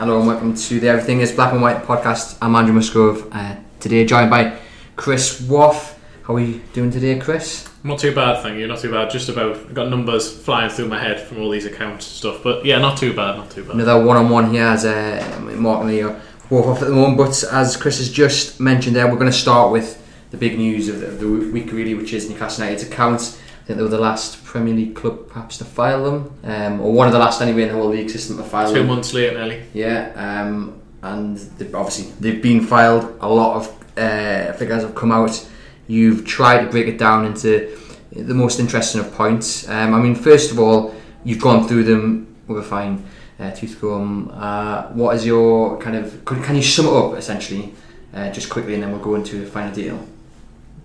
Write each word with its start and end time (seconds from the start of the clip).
Hello 0.00 0.16
and 0.16 0.26
welcome 0.26 0.54
to 0.54 0.80
the 0.80 0.88
Everything 0.88 1.20
is 1.20 1.30
Black 1.30 1.52
and 1.52 1.60
White 1.60 1.82
podcast. 1.82 2.38
I'm 2.40 2.56
Andrew 2.56 2.72
Musgrove. 2.72 3.28
Uh, 3.30 3.56
today 3.80 4.06
joined 4.06 4.30
by 4.30 4.58
Chris 4.96 5.42
Waugh. 5.42 5.78
How 6.22 6.36
are 6.36 6.40
you 6.40 6.62
doing 6.72 6.90
today, 6.90 7.18
Chris? 7.18 7.68
Not 7.84 7.98
too 7.98 8.14
bad, 8.14 8.42
thank 8.42 8.56
you. 8.58 8.66
Not 8.66 8.78
too 8.78 8.90
bad. 8.90 9.10
Just 9.10 9.28
about 9.28 9.56
I've 9.56 9.74
got 9.74 9.90
numbers 9.90 10.34
flying 10.34 10.70
through 10.70 10.88
my 10.88 10.98
head 10.98 11.20
from 11.20 11.42
all 11.42 11.50
these 11.50 11.66
account 11.66 12.02
stuff, 12.02 12.42
but 12.42 12.64
yeah, 12.64 12.78
not 12.78 12.96
too 12.96 13.12
bad. 13.12 13.36
Not 13.36 13.50
too 13.50 13.62
bad. 13.62 13.74
Another 13.74 14.02
one-on-one 14.02 14.50
here 14.54 14.64
as 14.64 14.86
uh, 14.86 15.38
Mark 15.58 15.82
and 15.82 15.90
Leo 15.90 16.18
both 16.48 16.64
off 16.64 16.80
at 16.80 16.88
the 16.88 16.94
moment. 16.94 17.18
But 17.18 17.44
as 17.52 17.76
Chris 17.76 17.98
has 17.98 18.10
just 18.10 18.58
mentioned 18.58 18.96
there, 18.96 19.06
we're 19.06 19.18
going 19.18 19.30
to 19.30 19.36
start 19.36 19.70
with 19.70 20.02
the 20.30 20.38
big 20.38 20.56
news 20.56 20.88
of 20.88 21.00
the, 21.00 21.08
of 21.08 21.20
the 21.20 21.28
week, 21.28 21.72
really, 21.72 21.92
which 21.92 22.14
is 22.14 22.30
Newcastle 22.30 22.64
United's 22.64 22.90
accounts. 22.90 23.38
Think 23.70 23.78
they 23.78 23.84
were 23.84 23.88
the 23.88 24.00
last 24.00 24.42
Premier 24.44 24.74
League 24.74 24.96
club 24.96 25.28
perhaps 25.28 25.58
to 25.58 25.64
file 25.64 26.02
them, 26.02 26.34
um, 26.42 26.80
or 26.80 26.92
one 26.92 27.06
of 27.06 27.12
the 27.12 27.20
last 27.20 27.40
anyway 27.40 27.62
in 27.62 27.68
the 27.68 27.74
whole 27.74 27.90
league 27.90 28.10
system 28.10 28.36
to 28.38 28.42
file 28.42 28.66
Two 28.66 28.80
them. 28.80 28.88
months 28.88 29.14
late, 29.14 29.32
nearly. 29.32 29.62
Yeah, 29.72 30.10
um, 30.16 30.82
and 31.04 31.36
they've, 31.36 31.72
obviously 31.72 32.12
they've 32.18 32.42
been 32.42 32.62
filed. 32.62 33.16
A 33.20 33.28
lot 33.28 33.58
of 33.58 33.68
uh, 33.96 34.54
figures 34.54 34.82
have 34.82 34.96
come 34.96 35.12
out. 35.12 35.48
You've 35.86 36.26
tried 36.26 36.64
to 36.64 36.68
break 36.68 36.88
it 36.88 36.98
down 36.98 37.24
into 37.26 37.78
the 38.10 38.34
most 38.34 38.58
interesting 38.58 39.02
of 39.02 39.14
points. 39.14 39.68
Um, 39.68 39.94
I 39.94 40.00
mean, 40.00 40.16
first 40.16 40.50
of 40.50 40.58
all, 40.58 40.92
you've 41.22 41.40
gone 41.40 41.68
through 41.68 41.84
them 41.84 42.26
with 42.48 42.58
a 42.58 42.64
fine 42.64 43.04
uh, 43.38 43.52
tooth 43.52 43.80
comb. 43.80 44.32
Uh, 44.34 44.88
what 44.94 45.14
is 45.14 45.24
your 45.24 45.78
kind 45.78 45.94
of? 45.94 46.24
Can 46.24 46.56
you 46.56 46.62
sum 46.62 46.86
it 46.86 46.92
up 46.92 47.14
essentially, 47.16 47.72
uh, 48.14 48.32
just 48.32 48.50
quickly, 48.50 48.74
and 48.74 48.82
then 48.82 48.90
we'll 48.90 49.00
go 49.00 49.14
into 49.14 49.38
the 49.44 49.46
final 49.46 49.72
detail. 49.72 50.04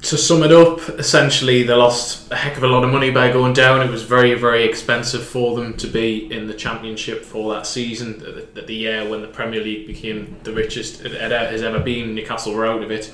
To 0.01 0.17
sum 0.17 0.43
it 0.43 0.51
up, 0.51 0.87
essentially 0.99 1.63
they 1.63 1.73
lost 1.73 2.31
a 2.31 2.35
heck 2.35 2.57
of 2.57 2.63
a 2.63 2.67
lot 2.67 2.83
of 2.83 2.91
money 2.91 3.09
by 3.09 3.31
going 3.31 3.53
down. 3.53 3.81
It 3.81 3.89
was 3.89 4.03
very, 4.03 4.35
very 4.35 4.63
expensive 4.63 5.25
for 5.25 5.55
them 5.55 5.75
to 5.77 5.87
be 5.87 6.31
in 6.31 6.47
the 6.47 6.53
Championship 6.53 7.23
for 7.23 7.53
that 7.55 7.65
season. 7.65 8.19
The, 8.19 8.61
the 8.61 8.75
year 8.75 9.09
when 9.09 9.21
the 9.21 9.27
Premier 9.27 9.61
League 9.61 9.87
became 9.87 10.37
the 10.43 10.53
richest 10.53 11.03
it 11.03 11.13
has 11.13 11.63
ever 11.63 11.79
been, 11.79 12.13
Newcastle 12.13 12.53
were 12.53 12.67
out 12.67 12.83
of 12.83 12.91
it. 12.91 13.11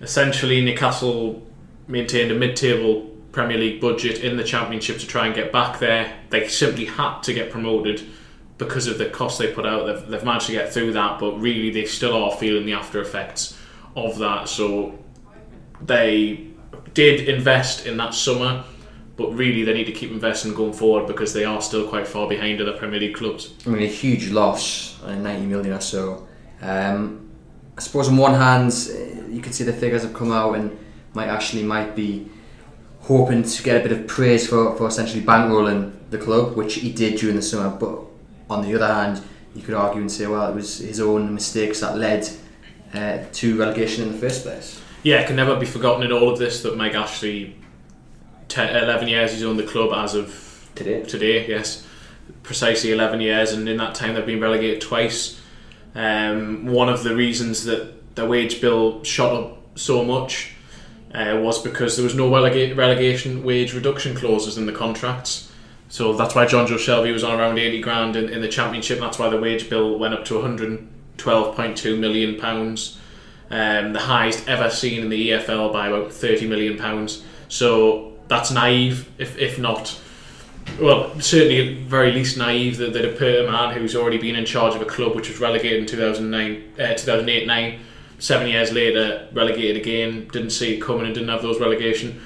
Essentially, 0.00 0.60
Newcastle 0.60 1.42
maintained 1.88 2.30
a 2.30 2.34
mid-table 2.34 3.10
Premier 3.32 3.58
League 3.58 3.80
budget 3.80 4.20
in 4.20 4.36
the 4.36 4.44
Championship 4.44 4.98
to 4.98 5.06
try 5.06 5.26
and 5.26 5.34
get 5.34 5.50
back 5.50 5.80
there. 5.80 6.16
They 6.30 6.46
simply 6.46 6.84
had 6.84 7.22
to 7.22 7.32
get 7.32 7.50
promoted 7.50 8.06
because 8.56 8.86
of 8.86 8.98
the 8.98 9.06
cost 9.06 9.38
they 9.38 9.52
put 9.52 9.66
out. 9.66 9.86
They've, 9.86 10.08
they've 10.08 10.24
managed 10.24 10.46
to 10.46 10.52
get 10.52 10.72
through 10.72 10.92
that, 10.92 11.18
but 11.18 11.40
really 11.40 11.70
they 11.70 11.86
still 11.86 12.14
are 12.14 12.36
feeling 12.36 12.66
the 12.66 12.74
after 12.74 13.00
effects 13.00 13.58
of 13.96 14.18
that. 14.18 14.48
So 14.48 14.98
they 15.82 16.46
did 16.94 17.28
invest 17.28 17.86
in 17.86 17.96
that 17.98 18.14
summer, 18.14 18.64
but 19.16 19.32
really 19.34 19.64
they 19.64 19.74
need 19.74 19.84
to 19.84 19.92
keep 19.92 20.10
investing 20.10 20.54
going 20.54 20.72
forward 20.72 21.06
because 21.06 21.32
they 21.32 21.44
are 21.44 21.60
still 21.60 21.86
quite 21.88 22.06
far 22.06 22.28
behind 22.28 22.60
other 22.60 22.72
Premier 22.72 23.00
League 23.00 23.14
clubs. 23.14 23.54
I 23.66 23.70
mean, 23.70 23.82
a 23.82 23.86
huge 23.86 24.30
loss, 24.30 25.00
uh, 25.02 25.14
90 25.14 25.46
million 25.46 25.74
or 25.74 25.80
so. 25.80 26.26
Um, 26.62 27.30
I 27.76 27.80
suppose 27.80 28.08
on 28.08 28.16
one 28.16 28.34
hand, 28.34 28.72
uh, 28.90 29.30
you 29.30 29.40
can 29.40 29.52
see 29.52 29.64
the 29.64 29.72
figures 29.72 30.02
have 30.02 30.14
come 30.14 30.32
out 30.32 30.54
and 30.54 30.76
might 31.14 31.28
actually 31.28 31.62
might 31.62 31.94
be 31.96 32.28
hoping 33.00 33.42
to 33.42 33.62
get 33.62 33.84
a 33.84 33.88
bit 33.88 33.98
of 33.98 34.06
praise 34.06 34.46
for, 34.46 34.76
for 34.76 34.86
essentially 34.86 35.22
bankrolling 35.22 35.92
the 36.10 36.18
club, 36.18 36.56
which 36.56 36.74
he 36.74 36.92
did 36.92 37.18
during 37.18 37.36
the 37.36 37.42
summer. 37.42 37.76
But 37.76 38.00
on 38.48 38.62
the 38.62 38.74
other 38.74 38.92
hand, 38.92 39.22
you 39.54 39.62
could 39.62 39.74
argue 39.74 40.00
and 40.00 40.10
say, 40.10 40.26
well, 40.26 40.50
it 40.50 40.54
was 40.54 40.78
his 40.78 41.00
own 41.00 41.34
mistakes 41.34 41.80
that 41.80 41.96
led 41.96 42.28
uh, 42.94 43.18
to 43.32 43.58
relegation 43.58 44.04
in 44.04 44.12
the 44.12 44.18
first 44.18 44.44
place. 44.44 44.79
Yeah, 45.02 45.20
it 45.20 45.26
can 45.26 45.36
never 45.36 45.56
be 45.56 45.66
forgotten 45.66 46.02
in 46.02 46.12
all 46.12 46.30
of 46.30 46.38
this 46.38 46.62
that 46.62 46.76
Mike 46.76 46.94
Ashley, 46.94 47.56
10, 48.48 48.76
11 48.84 49.08
years 49.08 49.32
he's 49.32 49.42
owned 49.42 49.58
the 49.58 49.66
club 49.66 49.92
as 49.92 50.14
of 50.14 50.50
Today. 50.74 51.02
Today, 51.02 51.46
yes, 51.46 51.86
precisely 52.42 52.92
11 52.92 53.20
years, 53.20 53.52
and 53.52 53.68
in 53.68 53.76
that 53.78 53.94
time 53.94 54.14
they've 54.14 54.24
been 54.24 54.40
relegated 54.40 54.80
twice. 54.80 55.40
Um, 55.94 56.66
one 56.66 56.88
of 56.88 57.02
the 57.02 57.14
reasons 57.14 57.64
that 57.64 58.14
the 58.14 58.24
wage 58.24 58.60
bill 58.60 59.02
shot 59.04 59.34
up 59.34 59.58
so 59.74 60.04
much 60.04 60.52
uh, 61.12 61.38
was 61.42 61.60
because 61.62 61.96
there 61.96 62.04
was 62.04 62.14
no 62.14 62.30
relega- 62.30 62.74
relegation 62.76 63.42
wage 63.42 63.74
reduction 63.74 64.14
clauses 64.16 64.56
in 64.56 64.66
the 64.66 64.72
contracts. 64.72 65.52
So 65.88 66.12
that's 66.14 66.34
why 66.34 66.46
Jonjo 66.46 66.78
Shelvey 66.78 67.12
was 67.12 67.24
on 67.24 67.38
around 67.38 67.58
80 67.58 67.80
grand 67.80 68.16
in, 68.16 68.28
in 68.28 68.40
the 68.40 68.48
championship. 68.48 69.00
That's 69.00 69.18
why 69.18 69.28
the 69.28 69.40
wage 69.40 69.68
bill 69.68 69.98
went 69.98 70.14
up 70.14 70.24
to 70.26 70.34
112.2 70.34 71.98
million 71.98 72.40
pounds, 72.40 72.98
um, 73.50 73.92
the 73.92 74.00
highest 74.00 74.48
ever 74.48 74.70
seen 74.70 75.02
in 75.02 75.08
the 75.08 75.30
EFL 75.30 75.72
by 75.72 75.88
about 75.88 76.12
30 76.12 76.48
million 76.48 76.78
pounds. 76.78 77.24
So 77.48 78.12
that's 78.28 78.50
naive, 78.50 79.10
if, 79.18 79.36
if 79.38 79.58
not, 79.58 80.00
well, 80.78 81.18
certainly 81.20 81.82
at 81.82 81.84
very 81.86 82.12
least 82.12 82.36
naive 82.36 82.78
that, 82.78 82.92
that 82.92 83.04
a 83.04 83.12
per 83.12 83.50
man 83.50 83.74
who's 83.74 83.96
already 83.96 84.18
been 84.18 84.36
in 84.36 84.44
charge 84.44 84.74
of 84.74 84.82
a 84.82 84.84
club 84.84 85.16
which 85.16 85.28
was 85.28 85.40
relegated 85.40 85.80
in 85.80 85.86
2009, 85.86 86.74
uh, 86.78 86.94
2008 86.94 87.46
9, 87.46 87.80
seven 88.18 88.48
years 88.48 88.72
later, 88.72 89.28
relegated 89.32 89.76
again, 89.76 90.28
didn't 90.28 90.50
see 90.50 90.76
it 90.76 90.80
coming 90.80 91.06
and 91.06 91.14
didn't 91.14 91.28
have 91.28 91.42
those 91.42 91.58
relegation 91.58 92.20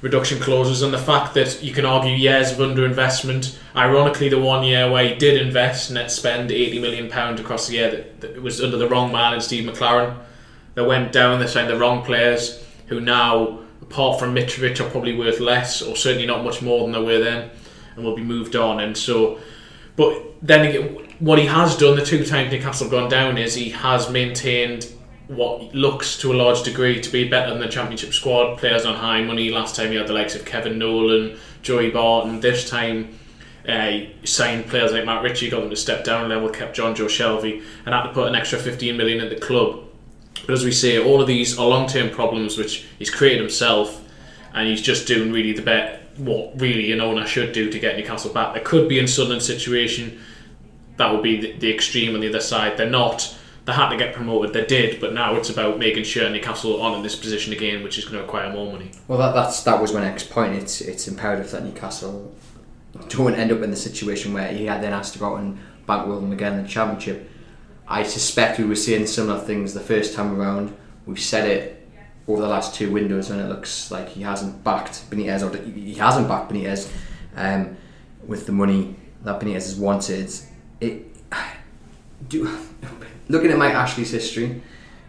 reduction 0.00 0.40
clauses. 0.40 0.82
And 0.82 0.94
the 0.94 0.98
fact 0.98 1.34
that 1.34 1.62
you 1.62 1.72
can 1.72 1.84
argue 1.84 2.12
years 2.12 2.52
of 2.52 2.58
underinvestment, 2.58 3.58
ironically, 3.76 4.28
the 4.28 4.40
one 4.40 4.64
year 4.64 4.90
where 4.90 5.06
he 5.06 5.14
did 5.14 5.40
invest, 5.40 5.90
net 5.90 6.10
spend 6.10 6.50
£80 6.50 6.80
million 6.80 7.38
across 7.38 7.68
the 7.68 7.74
year, 7.74 7.90
that, 7.90 8.20
that 8.20 8.30
it 8.36 8.42
was 8.42 8.62
under 8.62 8.76
the 8.76 8.88
wrong 8.88 9.12
man 9.12 9.34
in 9.34 9.40
Steve 9.40 9.68
McClaren. 9.68 10.16
They 10.80 10.86
went 10.86 11.12
down, 11.12 11.40
they 11.40 11.46
signed 11.46 11.68
the 11.68 11.76
wrong 11.76 12.02
players 12.02 12.64
who 12.86 13.02
now, 13.02 13.60
apart 13.82 14.18
from 14.18 14.34
Mitrovic, 14.34 14.80
are 14.80 14.88
probably 14.88 15.14
worth 15.14 15.38
less, 15.38 15.82
or 15.82 15.94
certainly 15.94 16.26
not 16.26 16.42
much 16.42 16.62
more 16.62 16.80
than 16.80 16.92
they 16.92 17.02
were 17.02 17.22
then, 17.22 17.50
and 17.94 18.02
will 18.02 18.16
be 18.16 18.22
moved 18.22 18.56
on. 18.56 18.80
And 18.80 18.96
so, 18.96 19.38
but 19.96 20.36
then 20.40 20.64
again, 20.64 21.14
what 21.18 21.38
he 21.38 21.44
has 21.44 21.76
done 21.76 21.96
the 21.96 22.04
two 22.04 22.24
times 22.24 22.50
Newcastle 22.50 22.86
have 22.86 22.90
gone 22.90 23.10
down 23.10 23.36
is 23.36 23.52
he 23.52 23.68
has 23.68 24.08
maintained 24.08 24.90
what 25.26 25.74
looks 25.74 26.16
to 26.20 26.32
a 26.32 26.34
large 26.34 26.62
degree 26.62 26.98
to 26.98 27.10
be 27.10 27.28
better 27.28 27.50
than 27.50 27.60
the 27.60 27.68
Championship 27.68 28.14
squad. 28.14 28.56
Players 28.56 28.86
on 28.86 28.94
high 28.94 29.22
money. 29.22 29.50
Last 29.50 29.76
time 29.76 29.90
he 29.90 29.96
had 29.96 30.06
the 30.06 30.14
likes 30.14 30.34
of 30.34 30.46
Kevin 30.46 30.78
Nolan, 30.78 31.36
Joey 31.60 31.90
Barton. 31.90 32.40
This 32.40 32.68
time. 32.70 33.18
Uh, 33.68 34.06
signed 34.24 34.66
players 34.68 34.90
like 34.90 35.04
Matt 35.04 35.22
Ritchie, 35.22 35.50
got 35.50 35.60
them 35.60 35.68
to 35.68 35.76
step 35.76 36.02
down 36.02 36.30
level, 36.30 36.48
kept 36.48 36.74
Jonjo 36.74 37.04
Shelvey, 37.04 37.62
and 37.84 37.94
had 37.94 38.04
to 38.04 38.12
put 38.14 38.26
an 38.26 38.34
extra 38.34 38.58
15 38.58 38.96
million 38.96 39.20
in 39.20 39.28
the 39.28 39.38
club. 39.38 39.89
But 40.50 40.54
as 40.58 40.64
we 40.64 40.72
say, 40.72 40.98
all 40.98 41.20
of 41.20 41.28
these 41.28 41.56
are 41.60 41.68
long 41.68 41.86
term 41.86 42.10
problems 42.10 42.58
which 42.58 42.84
he's 42.98 43.08
created 43.08 43.38
himself, 43.38 44.02
and 44.52 44.66
he's 44.66 44.82
just 44.82 45.06
doing 45.06 45.30
really 45.30 45.52
the 45.52 45.62
bet 45.62 46.02
what 46.16 46.60
really 46.60 46.90
an 46.90 47.00
owner 47.00 47.24
should 47.24 47.52
do 47.52 47.70
to 47.70 47.78
get 47.78 47.96
Newcastle 47.96 48.34
back. 48.34 48.54
There 48.54 48.64
could 48.64 48.88
be 48.88 48.98
in 48.98 49.06
Sunderland's 49.06 49.46
situation, 49.46 50.20
that 50.96 51.12
would 51.12 51.22
be 51.22 51.40
the, 51.40 51.52
the 51.52 51.72
extreme 51.72 52.16
on 52.16 52.20
the 52.20 52.28
other 52.28 52.40
side. 52.40 52.76
They're 52.76 52.90
not. 52.90 53.32
they 53.64 53.72
had 53.72 53.90
to 53.90 53.96
get 53.96 54.12
promoted. 54.12 54.52
They 54.52 54.66
did, 54.66 55.00
but 55.00 55.12
now 55.12 55.36
it's 55.36 55.50
about 55.50 55.78
making 55.78 56.02
sure 56.02 56.28
Newcastle 56.28 56.82
aren't 56.82 56.96
in 56.96 57.04
this 57.04 57.14
position 57.14 57.52
again, 57.52 57.84
which 57.84 57.96
is 57.96 58.04
going 58.04 58.16
to 58.16 58.22
require 58.22 58.52
more 58.52 58.72
money. 58.72 58.90
Well, 59.06 59.18
that, 59.18 59.34
that's 59.34 59.62
that 59.62 59.80
was 59.80 59.94
my 59.94 60.00
next 60.00 60.30
point. 60.30 60.54
It's 60.54 60.80
it's 60.80 61.06
imperative 61.06 61.48
that 61.52 61.62
Newcastle 61.62 62.34
don't 63.08 63.36
end 63.36 63.52
up 63.52 63.62
in 63.62 63.70
the 63.70 63.76
situation 63.76 64.32
where 64.32 64.48
he 64.48 64.66
had 64.66 64.82
then 64.82 64.90
has 64.90 65.12
to 65.12 65.20
go 65.20 65.26
out 65.26 65.42
and 65.42 65.60
bankroll 65.86 66.20
them 66.20 66.32
again 66.32 66.54
in 66.54 66.64
the 66.64 66.68
championship. 66.68 67.29
I 67.90 68.04
suspect 68.04 68.58
we 68.58 68.64
were 68.64 68.76
seeing 68.76 69.04
similar 69.06 69.40
things 69.40 69.74
the 69.74 69.80
first 69.80 70.14
time 70.14 70.40
around. 70.40 70.76
We've 71.06 71.18
said 71.18 71.48
it 71.48 71.88
over 72.28 72.40
the 72.40 72.46
last 72.46 72.72
two 72.72 72.92
windows, 72.92 73.30
and 73.30 73.40
it 73.40 73.48
looks 73.48 73.90
like 73.90 74.08
he 74.10 74.22
hasn't 74.22 74.62
backed 74.62 75.10
Benitez, 75.10 75.42
or 75.42 75.56
he 75.64 75.94
hasn't 75.94 76.28
backed 76.28 76.52
Benitez 76.52 76.88
um, 77.34 77.76
with 78.24 78.46
the 78.46 78.52
money 78.52 78.94
that 79.24 79.40
Benitez 79.40 79.54
has 79.54 79.74
wanted. 79.74 80.32
It 80.80 81.08
do 82.28 82.58
looking 83.28 83.50
at 83.50 83.58
Mike 83.58 83.74
Ashley's 83.74 84.12
history, 84.12 84.62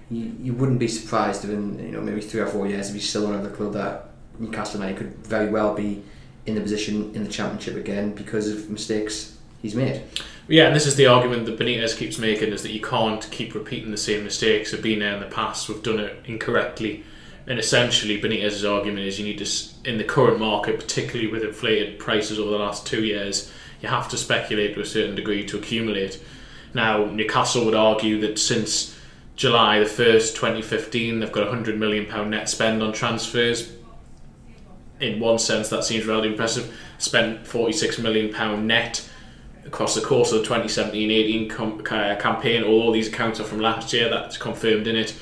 you, 0.09 0.35
you 0.39 0.53
wouldn't 0.53 0.79
be 0.79 0.87
surprised 0.87 1.43
if 1.43 1.51
in 1.51 1.77
you 1.79 1.91
know 1.91 2.01
maybe 2.01 2.19
three 2.19 2.41
or 2.41 2.47
four 2.47 2.67
years 2.67 2.89
if 2.89 2.95
he's 2.95 3.07
still 3.07 3.31
of 3.31 3.43
the 3.43 3.49
club 3.49 3.73
that 3.73 4.09
Newcastle 4.39 4.79
United 4.79 4.97
could 4.97 5.25
very 5.25 5.49
well 5.49 5.75
be 5.75 6.03
in 6.47 6.55
the 6.55 6.61
position 6.61 7.13
in 7.13 7.23
the 7.23 7.29
championship 7.29 7.75
again 7.75 8.13
because 8.13 8.49
of 8.49 8.69
mistakes 8.71 9.37
he's 9.61 9.75
made. 9.75 10.03
Yeah, 10.47 10.67
and 10.67 10.75
this 10.75 10.87
is 10.87 10.95
the 10.95 11.07
argument 11.07 11.45
that 11.45 11.57
Benitez 11.57 11.95
keeps 11.95 12.17
making 12.17 12.51
is 12.51 12.63
that 12.63 12.71
you 12.71 12.81
can't 12.81 13.29
keep 13.31 13.55
repeating 13.55 13.91
the 13.91 13.97
same 13.97 14.23
mistakes 14.23 14.73
of 14.73 14.81
being 14.81 14.99
there 14.99 15.13
in 15.13 15.21
the 15.21 15.27
past. 15.27 15.69
We've 15.69 15.81
done 15.81 15.99
it 15.99 16.17
incorrectly. 16.25 17.03
And 17.47 17.57
essentially, 17.57 18.21
Benitez's 18.21 18.65
argument 18.65 19.05
is 19.05 19.19
you 19.19 19.25
need 19.25 19.37
to, 19.37 19.89
in 19.89 19.97
the 19.97 20.03
current 20.03 20.39
market, 20.39 20.79
particularly 20.79 21.31
with 21.31 21.43
inflated 21.43 21.99
prices 21.99 22.37
over 22.37 22.51
the 22.51 22.57
last 22.57 22.85
two 22.85 23.03
years, 23.03 23.51
you 23.81 23.89
have 23.89 24.09
to 24.09 24.17
speculate 24.17 24.75
to 24.75 24.81
a 24.81 24.85
certain 24.85 25.15
degree 25.15 25.45
to 25.47 25.57
accumulate. 25.57 26.21
Now, 26.73 27.05
Newcastle 27.05 27.65
would 27.65 27.75
argue 27.75 28.19
that 28.21 28.37
since 28.37 28.97
July 29.35 29.79
the 29.79 29.85
1st, 29.85 30.35
2015, 30.35 31.19
they've 31.19 31.31
got 31.31 31.47
a 31.47 31.51
£100 31.51 31.77
million 31.77 32.29
net 32.29 32.47
spend 32.47 32.83
on 32.83 32.93
transfers. 32.93 33.73
In 34.99 35.19
one 35.19 35.39
sense, 35.39 35.69
that 35.69 35.83
seems 35.83 36.05
relatively 36.05 36.31
impressive. 36.31 36.77
Spent 36.99 37.43
£46 37.43 38.01
million 38.03 38.67
net 38.67 39.09
across 39.65 39.95
the 39.95 40.01
course 40.01 40.31
of 40.31 40.41
the 40.41 40.47
2017-18 40.47 41.49
com- 41.49 41.83
campaign. 41.83 42.63
All 42.63 42.91
these 42.91 43.07
accounts 43.07 43.39
are 43.39 43.43
from 43.43 43.59
last 43.59 43.93
year. 43.93 44.09
That's 44.09 44.37
confirmed 44.37 44.87
in 44.87 44.95
it. 44.95 45.15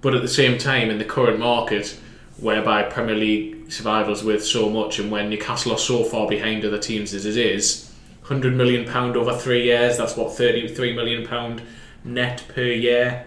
But 0.00 0.14
at 0.14 0.22
the 0.22 0.28
same 0.28 0.58
time, 0.58 0.90
in 0.90 0.98
the 0.98 1.04
current 1.04 1.38
market, 1.38 1.98
whereby 2.38 2.82
Premier 2.82 3.16
League 3.16 3.72
survival's 3.72 4.22
worth 4.22 4.44
so 4.44 4.68
much, 4.68 4.98
and 4.98 5.10
when 5.10 5.30
Newcastle 5.30 5.72
are 5.72 5.78
so 5.78 6.04
far 6.04 6.28
behind 6.28 6.64
other 6.64 6.78
teams 6.78 7.14
as 7.14 7.26
it 7.26 7.36
is, 7.36 7.92
hundred 8.22 8.54
million 8.54 8.84
pound 8.84 9.16
over 9.16 9.34
three 9.34 9.64
years. 9.64 9.96
That's 9.96 10.16
what 10.16 10.36
thirty-three 10.36 10.94
million 10.94 11.26
pound 11.26 11.62
net 12.04 12.44
per 12.48 12.62
year. 12.62 13.26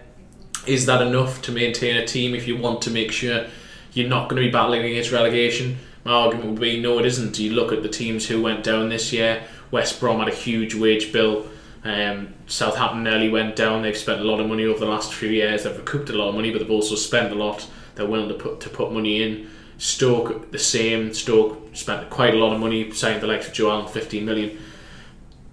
Is 0.66 0.86
that 0.86 1.02
enough 1.02 1.42
to 1.42 1.52
maintain 1.52 1.96
a 1.96 2.06
team 2.06 2.34
if 2.34 2.46
you 2.46 2.56
want 2.56 2.82
to 2.82 2.90
make 2.90 3.10
sure 3.10 3.46
you're 3.92 4.08
not 4.08 4.28
going 4.28 4.40
to 4.40 4.46
be 4.46 4.52
battling 4.52 4.84
against 4.84 5.10
relegation? 5.10 5.78
My 6.04 6.12
argument 6.12 6.50
would 6.50 6.60
be 6.60 6.80
no, 6.80 6.98
it 6.98 7.06
isn't. 7.06 7.38
You 7.38 7.52
look 7.52 7.72
at 7.72 7.82
the 7.82 7.88
teams 7.88 8.26
who 8.26 8.42
went 8.42 8.64
down 8.64 8.88
this 8.88 9.12
year. 9.12 9.42
West 9.70 10.00
Brom 10.00 10.18
had 10.18 10.28
a 10.28 10.34
huge 10.34 10.74
wage 10.74 11.12
bill. 11.12 11.46
Um, 11.84 12.34
Southampton 12.46 13.04
nearly 13.04 13.28
went 13.28 13.56
down. 13.56 13.82
They've 13.82 13.96
spent 13.96 14.20
a 14.20 14.24
lot 14.24 14.40
of 14.40 14.46
money 14.48 14.64
over 14.64 14.78
the 14.78 14.90
last 14.90 15.14
few 15.14 15.30
years. 15.30 15.64
They've 15.64 15.76
recouped 15.76 16.10
a 16.10 16.12
lot 16.12 16.28
of 16.28 16.34
money, 16.34 16.50
but 16.50 16.58
they've 16.58 16.70
also 16.70 16.94
spent 16.94 17.32
a 17.32 17.36
lot. 17.36 17.66
They're 17.94 18.06
willing 18.06 18.28
to 18.28 18.34
put 18.34 18.60
to 18.60 18.68
put 18.68 18.92
money 18.92 19.22
in. 19.22 19.50
Stoke 19.78 20.50
the 20.50 20.58
same. 20.58 21.14
Stoke 21.14 21.74
spent 21.74 22.10
quite 22.10 22.34
a 22.34 22.36
lot 22.36 22.52
of 22.52 22.60
money, 22.60 22.90
signing 22.92 23.20
the 23.20 23.26
likes 23.26 23.48
of 23.48 23.54
Joel, 23.54 23.86
15 23.86 24.24
million. 24.24 24.58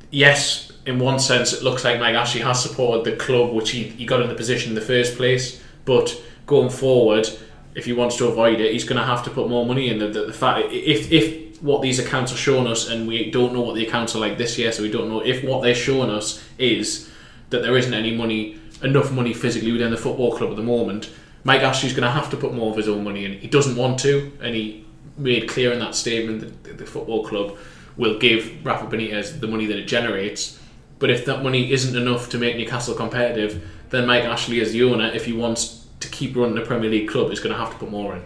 Yes, 0.09 0.71
in 0.85 0.99
one 0.99 1.19
sense, 1.19 1.53
it 1.53 1.63
looks 1.63 1.83
like 1.83 1.99
Mike 1.99 2.15
Ashley 2.15 2.41
has 2.41 2.61
supported 2.61 3.09
the 3.09 3.17
club, 3.17 3.53
which 3.53 3.71
he, 3.71 3.83
he 3.83 4.05
got 4.05 4.21
in 4.21 4.29
the 4.29 4.35
position 4.35 4.69
in 4.69 4.75
the 4.75 4.81
first 4.81 5.15
place. 5.15 5.61
But 5.85 6.21
going 6.45 6.69
forward, 6.69 7.27
if 7.75 7.85
he 7.85 7.93
wants 7.93 8.17
to 8.17 8.27
avoid 8.27 8.59
it, 8.59 8.71
he's 8.71 8.83
going 8.83 8.99
to 8.99 9.05
have 9.05 9.23
to 9.25 9.29
put 9.29 9.47
more 9.49 9.65
money 9.65 9.89
in. 9.89 9.99
The, 9.99 10.07
the, 10.07 10.25
the 10.27 10.33
fact 10.33 10.71
if 10.71 11.11
if 11.11 11.46
what 11.61 11.81
these 11.81 11.99
accounts 11.99 12.31
are 12.31 12.37
showing 12.37 12.67
us, 12.67 12.87
and 12.87 13.07
we 13.07 13.31
don't 13.31 13.53
know 13.53 13.61
what 13.61 13.75
the 13.75 13.85
accounts 13.85 14.15
are 14.15 14.19
like 14.19 14.37
this 14.37 14.57
year, 14.57 14.71
so 14.71 14.83
we 14.83 14.91
don't 14.91 15.09
know 15.09 15.21
if 15.21 15.43
what 15.43 15.61
they're 15.61 15.75
showing 15.75 16.09
us 16.09 16.43
is 16.57 17.09
that 17.49 17.61
there 17.61 17.77
isn't 17.77 17.93
any 17.93 18.15
money, 18.15 18.59
enough 18.83 19.11
money 19.11 19.33
physically 19.33 19.71
within 19.71 19.91
the 19.91 19.97
football 19.97 20.35
club 20.35 20.49
at 20.51 20.55
the 20.55 20.63
moment. 20.63 21.11
Mike 21.43 21.61
Ashley's 21.61 21.93
going 21.93 22.03
to 22.03 22.11
have 22.11 22.29
to 22.29 22.37
put 22.37 22.53
more 22.53 22.71
of 22.71 22.77
his 22.77 22.87
own 22.87 23.03
money 23.03 23.25
in. 23.25 23.33
He 23.33 23.47
doesn't 23.47 23.75
want 23.75 23.99
to, 23.99 24.31
and 24.41 24.55
he 24.55 24.85
made 25.17 25.47
clear 25.47 25.71
in 25.71 25.79
that 25.79 25.95
statement 25.95 26.63
that 26.63 26.77
the 26.77 26.85
football 26.85 27.25
club 27.25 27.57
will 27.95 28.19
give 28.19 28.65
Rafa 28.65 28.85
Benitez 28.85 29.39
the 29.39 29.47
money 29.47 29.65
that 29.65 29.77
it 29.77 29.87
generates. 29.87 30.59
But 30.99 31.09
if 31.09 31.25
that 31.25 31.43
money 31.43 31.71
isn't 31.71 31.95
enough 31.95 32.29
to 32.29 32.37
make 32.37 32.57
Newcastle 32.57 32.95
competitive, 32.95 33.67
then 33.89 34.05
Mike 34.05 34.25
Ashley, 34.25 34.61
as 34.61 34.71
the 34.71 34.83
owner, 34.83 35.07
if 35.07 35.25
he 35.25 35.33
wants 35.33 35.85
to 36.01 36.09
keep 36.09 36.35
running 36.35 36.57
a 36.57 36.65
Premier 36.65 36.89
League 36.89 37.09
club, 37.09 37.31
is 37.31 37.39
going 37.39 37.53
to 37.53 37.59
have 37.59 37.71
to 37.71 37.77
put 37.77 37.89
more 37.89 38.15
in. 38.15 38.23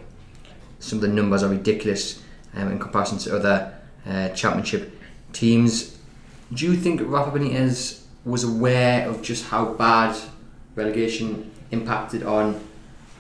Some 0.80 0.98
of 0.98 1.01
the 1.01 1.07
numbers 1.10 1.44
are 1.44 1.50
ridiculous 1.50 2.20
um, 2.56 2.71
in 2.71 2.80
comparison 2.80 3.18
to 3.19 3.36
other 3.36 3.74
uh, 4.06 4.30
championship 4.30 5.00
teams. 5.33 5.98
Do 6.53 6.65
you 6.65 6.75
think 6.75 7.01
Rafa 7.03 7.38
Benitez 7.38 8.03
was 8.25 8.44
aware 8.44 9.07
of 9.07 9.21
just 9.21 9.45
how 9.45 9.74
bad 9.74 10.15
relegation 10.75 11.51
impacted 11.71 12.24
on 12.24 12.59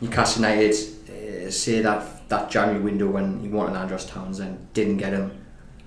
Newcastle 0.01 0.43
United? 0.43 0.75
Uh, 1.09 1.49
say 1.49 1.81
that 1.81 2.27
that 2.31 2.49
January 2.49 2.81
window 2.81 3.09
when 3.09 3.39
he 3.41 3.49
wanted 3.49 3.75
Andros 3.75 4.05
Townsend, 4.05 4.73
didn't 4.73 4.97
get 4.97 5.13
him. 5.13 5.31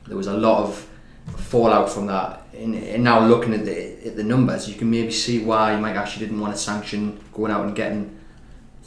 There 0.07 0.17
was 0.17 0.27
a 0.27 0.37
lot 0.37 0.63
of 0.63 0.89
fallout 1.37 1.91
from 1.91 2.07
that. 2.07 2.43
And, 2.53 2.75
and 2.75 3.03
now 3.03 3.27
looking 3.27 3.55
at 3.55 3.65
the, 3.65 4.07
at 4.07 4.15
the 4.15 4.23
numbers, 4.23 4.69
you 4.69 4.75
can 4.75 4.91
maybe 4.91 5.11
see 5.11 5.43
why 5.43 5.75
Mike 5.77 5.97
Ashley 5.97 6.25
didn't 6.27 6.41
want 6.41 6.55
to 6.55 6.61
sanction 6.61 7.19
going 7.33 7.51
out 7.51 7.65
and 7.65 7.75
getting 7.75 8.17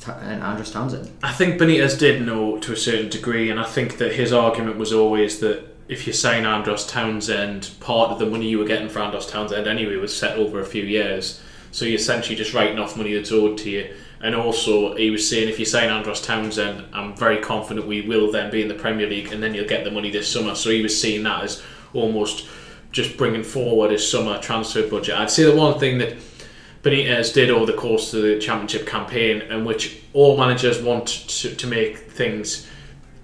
and 0.06 0.44
Andros 0.44 0.72
Townsend. 0.72 1.12
I 1.24 1.32
think 1.32 1.60
Benitez 1.60 1.98
did 1.98 2.26
know 2.26 2.58
to 2.60 2.74
a 2.74 2.78
certain 2.78 3.10
degree, 3.10 3.50
and 3.50 3.60
I 3.60 3.66
think 3.66 3.98
that 3.98 4.14
his 4.14 4.32
argument 4.32 4.78
was 4.78 4.94
always 4.94 5.40
that 5.40 5.64
if 5.88 6.06
you 6.06 6.14
sign 6.14 6.46
Andros 6.46 6.86
Townsend, 6.86 7.72
part 7.80 8.12
of 8.12 8.20
the 8.20 8.26
money 8.26 8.50
you 8.50 8.60
were 8.60 8.66
getting 8.66 8.90
for 8.90 9.00
Andros 9.00 9.28
Townsend 9.28 9.68
anyway 9.68 9.96
was 9.96 10.16
set 10.16 10.38
over 10.38 10.60
a 10.60 10.66
few 10.66 10.84
years. 10.84 11.42
So 11.72 11.86
you're 11.86 11.96
essentially 11.96 12.36
just 12.36 12.54
writing 12.54 12.80
off 12.80 12.98
money 12.98 13.14
that's 13.14 13.32
owed 13.32 13.58
to 13.60 13.70
you. 13.70 13.94
And 14.20 14.34
also, 14.34 14.96
he 14.96 15.12
was 15.12 15.30
saying 15.30 15.48
if 15.48 15.60
you 15.60 15.66
sign 15.66 15.90
Andros 15.90 16.22
Townsend, 16.22 16.86
I'm 16.92 17.16
very 17.16 17.38
confident 17.38 17.88
we 17.88 18.02
will 18.02 18.32
then 18.32 18.52
be 18.52 18.62
in 18.62 18.68
the 18.68 18.74
Premier 18.74 19.08
League, 19.08 19.32
and 19.32 19.44
then 19.44 19.54
you'll 19.54 19.68
get 19.68 19.84
the 19.84 19.92
money 19.92 20.10
this 20.10 20.32
summer. 20.32 20.56
So 20.56 20.70
he 20.70 20.82
was 20.82 21.00
seeing 21.00 21.24
that 21.24 21.44
as 21.44 21.64
almost 21.94 22.48
just 22.92 23.16
bringing 23.18 23.44
forward 23.44 23.92
his 23.92 24.10
summer 24.10 24.40
transfer 24.40 24.88
budget. 24.88 25.16
I'd 25.16 25.30
say 25.30 25.44
the 25.44 25.56
one 25.56 25.80
thing 25.80 26.00
that 26.00 26.18
Benitez 26.88 27.34
did 27.34 27.50
over 27.50 27.66
the 27.66 27.78
course 27.78 28.14
of 28.14 28.22
the 28.22 28.40
championship 28.40 28.88
campaign, 28.88 29.42
in 29.42 29.66
which 29.66 30.02
all 30.14 30.38
managers 30.38 30.82
want 30.82 31.08
to, 31.08 31.54
to 31.56 31.68
make 31.68 31.98
things 31.98 32.66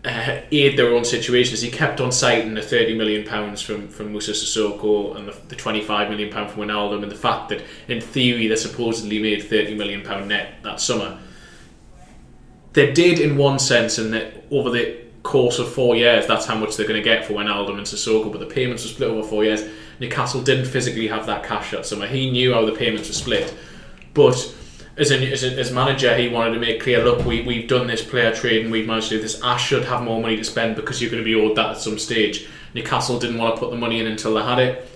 uh, 0.05 0.41
aid 0.51 0.77
their 0.77 0.93
own 0.93 1.05
situations. 1.05 1.61
He 1.61 1.71
kept 1.71 2.01
on 2.01 2.11
citing 2.11 2.53
the 2.55 2.61
thirty 2.61 2.93
million 2.93 3.25
pounds 3.25 3.61
from 3.61 3.87
from 3.87 4.11
Moussa 4.11 4.31
Sissoko 4.31 5.15
and 5.15 5.27
the, 5.27 5.35
the 5.47 5.55
twenty 5.55 5.81
five 5.81 6.09
million 6.09 6.29
pound 6.29 6.51
from 6.51 6.63
Wijnaldum, 6.63 7.03
and 7.03 7.11
the 7.11 7.15
fact 7.15 7.49
that 7.49 7.61
in 7.87 8.01
theory 8.01 8.47
they 8.47 8.57
supposedly 8.57 9.19
made 9.19 9.43
thirty 9.43 9.75
million 9.75 10.01
pound 10.01 10.27
net 10.27 10.55
that 10.63 10.81
summer. 10.81 11.19
They 12.73 12.91
did 12.91 13.19
in 13.19 13.37
one 13.37 13.59
sense, 13.59 13.97
and 13.97 14.13
that 14.13 14.43
over 14.51 14.69
the 14.69 15.02
course 15.23 15.59
of 15.59 15.71
four 15.71 15.95
years, 15.95 16.27
that's 16.27 16.45
how 16.45 16.55
much 16.55 16.75
they're 16.75 16.87
going 16.87 17.01
to 17.01 17.03
get 17.03 17.25
for 17.25 17.33
Wijnaldum 17.33 17.77
and 17.77 17.87
Sissoko. 17.87 18.31
But 18.31 18.39
the 18.39 18.45
payments 18.45 18.83
were 18.83 18.89
split 18.89 19.09
over 19.09 19.27
four 19.27 19.43
years. 19.43 19.63
Newcastle 19.99 20.41
didn't 20.41 20.65
physically 20.65 21.07
have 21.07 21.25
that 21.25 21.43
cash 21.43 21.71
that 21.71 21.85
summer. 21.85 22.07
He 22.07 22.29
knew 22.29 22.53
how 22.53 22.65
the 22.65 22.73
payments 22.73 23.07
were 23.07 23.15
split, 23.15 23.53
but 24.13 24.53
as 24.95 25.09
a, 25.11 25.31
as, 25.31 25.43
a, 25.43 25.57
as 25.59 25.71
manager, 25.71 26.15
he 26.15 26.29
wanted 26.29 26.53
to 26.53 26.59
make 26.59 26.81
clear: 26.81 27.03
look, 27.03 27.25
we 27.25 27.41
we've 27.41 27.67
done 27.67 27.87
this 27.87 28.03
player 28.03 28.33
trade 28.33 28.63
and 28.63 28.71
we've 28.71 28.85
managed 28.85 29.09
to 29.09 29.15
do 29.15 29.21
this. 29.21 29.41
I 29.41 29.57
should 29.57 29.85
have 29.85 30.03
more 30.03 30.21
money 30.21 30.35
to 30.37 30.43
spend 30.43 30.75
because 30.75 31.01
you're 31.01 31.09
going 31.09 31.23
to 31.23 31.25
be 31.25 31.35
owed 31.35 31.57
that 31.57 31.71
at 31.71 31.77
some 31.77 31.97
stage. 31.97 32.47
Newcastle 32.73 33.19
didn't 33.19 33.37
want 33.37 33.55
to 33.55 33.59
put 33.59 33.71
the 33.71 33.77
money 33.77 33.99
in 33.99 34.07
until 34.07 34.35
they 34.35 34.43
had 34.43 34.59
it. 34.59 34.89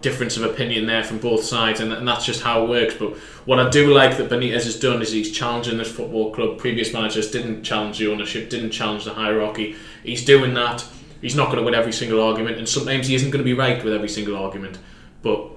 Difference 0.00 0.36
of 0.36 0.44
opinion 0.44 0.86
there 0.86 1.02
from 1.02 1.18
both 1.18 1.42
sides, 1.42 1.80
and, 1.80 1.92
and 1.92 2.06
that's 2.06 2.24
just 2.24 2.42
how 2.42 2.64
it 2.64 2.68
works. 2.68 2.94
But 2.94 3.16
what 3.46 3.58
I 3.58 3.68
do 3.68 3.92
like 3.92 4.16
that 4.18 4.30
Benitez 4.30 4.64
has 4.64 4.78
done 4.78 5.02
is 5.02 5.10
he's 5.10 5.32
challenging 5.32 5.76
this 5.76 5.90
football 5.90 6.32
club. 6.32 6.58
Previous 6.58 6.92
managers 6.92 7.30
didn't 7.30 7.64
challenge 7.64 7.98
the 7.98 8.10
ownership, 8.10 8.48
didn't 8.48 8.70
challenge 8.70 9.04
the 9.04 9.14
hierarchy. 9.14 9.74
He's 10.04 10.24
doing 10.24 10.54
that. 10.54 10.84
He's 11.20 11.34
not 11.34 11.46
going 11.46 11.58
to 11.58 11.64
win 11.64 11.74
every 11.74 11.92
single 11.92 12.22
argument, 12.22 12.58
and 12.58 12.68
sometimes 12.68 13.08
he 13.08 13.16
isn't 13.16 13.30
going 13.30 13.44
to 13.44 13.44
be 13.44 13.54
right 13.54 13.82
with 13.82 13.92
every 13.92 14.08
single 14.08 14.36
argument. 14.36 14.78
But 15.22 15.50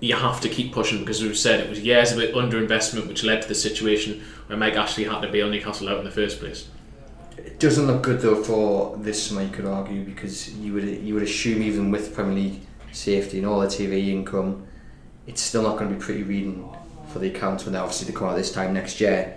you 0.00 0.14
have 0.14 0.40
to 0.42 0.48
keep 0.48 0.72
pushing 0.72 1.00
because, 1.00 1.22
as 1.22 1.26
we've 1.26 1.38
said, 1.38 1.60
it 1.60 1.70
was 1.70 1.80
years 1.80 2.12
of 2.12 2.18
underinvestment 2.18 3.08
which 3.08 3.24
led 3.24 3.40
to 3.42 3.48
the 3.48 3.54
situation 3.54 4.22
where 4.46 4.58
Mike 4.58 4.74
Ashley 4.74 5.04
had 5.04 5.20
to 5.22 5.32
bail 5.32 5.48
Newcastle 5.48 5.88
out 5.88 5.98
in 5.98 6.04
the 6.04 6.10
first 6.10 6.40
place. 6.40 6.68
It 7.38 7.58
doesn't 7.58 7.86
look 7.86 8.02
good 8.02 8.20
though 8.20 8.42
for 8.42 8.96
this 8.98 9.22
summer, 9.22 9.42
you 9.42 9.48
could 9.48 9.64
argue, 9.64 10.04
because 10.04 10.54
you 10.56 10.74
would 10.74 10.84
you 10.84 11.14
would 11.14 11.22
assume 11.22 11.62
even 11.62 11.90
with 11.90 12.14
Premier 12.14 12.34
League 12.34 12.60
safety 12.96 13.38
and 13.38 13.46
all 13.46 13.60
the 13.60 13.66
TV 13.66 14.08
income, 14.08 14.66
it's 15.26 15.40
still 15.40 15.62
not 15.62 15.78
going 15.78 15.90
to 15.90 15.96
be 15.96 16.02
pretty 16.02 16.22
reading 16.22 16.68
for 17.12 17.18
the 17.18 17.28
accounts 17.28 17.64
when 17.64 17.72
they 17.72 17.78
obviously 17.78 18.06
they 18.06 18.16
come 18.16 18.28
out 18.28 18.36
this 18.36 18.52
time 18.52 18.74
next 18.74 19.00
year. 19.00 19.36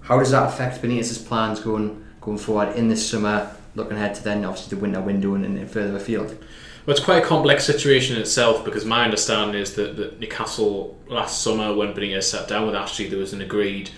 How 0.00 0.18
does 0.18 0.30
that 0.30 0.48
affect 0.48 0.82
Benitez's 0.82 1.18
plans 1.18 1.60
going 1.60 2.04
going 2.20 2.38
forward 2.38 2.76
in 2.76 2.88
this 2.88 3.08
summer? 3.08 3.54
Looking 3.74 3.96
ahead 3.96 4.14
to 4.16 4.22
then 4.22 4.44
obviously 4.44 4.76
the 4.76 4.82
winter 4.82 5.00
window 5.00 5.34
and, 5.34 5.44
and 5.44 5.70
further 5.70 5.96
afield. 5.96 6.28
Well, 6.86 6.94
it's 6.94 7.04
quite 7.04 7.22
a 7.22 7.26
complex 7.26 7.64
situation 7.64 8.16
in 8.16 8.22
itself 8.22 8.64
because 8.64 8.84
my 8.84 9.04
understanding 9.04 9.60
is 9.60 9.74
that, 9.74 9.96
that 9.96 10.20
Newcastle 10.20 10.98
last 11.08 11.42
summer, 11.42 11.74
when 11.74 11.94
Benitez 11.94 12.24
sat 12.24 12.46
down 12.46 12.66
with 12.66 12.74
Ashley, 12.74 13.08
there 13.08 13.18
was 13.18 13.32
an 13.32 13.40
agreed 13.40 13.90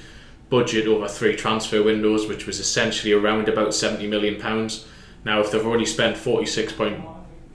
budget 0.49 0.87
over 0.87 1.09
three 1.09 1.35
transfer 1.35 1.83
windows, 1.83 2.29
which 2.29 2.47
was 2.47 2.61
essentially 2.61 3.13
around 3.13 3.49
about 3.49 3.75
seventy 3.75 4.07
million 4.07 4.41
pounds. 4.41 4.87
Now, 5.25 5.41
if 5.41 5.51
they've 5.51 5.67
already 5.67 5.87
spent 5.87 6.17
forty 6.17 6.47
six 6.47 6.73
point 6.73 7.05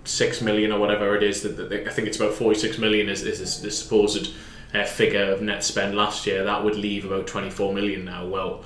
six 0.04 0.42
million 0.42 0.72
or 0.72 0.80
whatever 0.80 1.16
it 1.16 1.24
is, 1.24 1.42
that, 1.44 1.58
that 1.58 1.88
I 1.88 1.92
think 1.92 2.08
it's 2.08 2.18
about 2.18 2.34
forty 2.34 2.60
six 2.60 2.78
million 2.78 3.10
is, 3.10 3.24
is 3.24 3.62
the 3.62 3.72
supposed 3.72 4.34
uh, 4.74 4.86
figure 4.86 5.32
of 5.32 5.42
net 5.42 5.64
spend 5.64 5.96
last 5.96 6.26
year. 6.26 6.44
That 6.44 6.64
would 6.64 6.76
leave 6.76 7.06
about 7.06 7.28
twenty 7.28 7.50
four 7.50 7.74
million 7.74 8.06
now. 8.06 8.26
Well, 8.26 8.64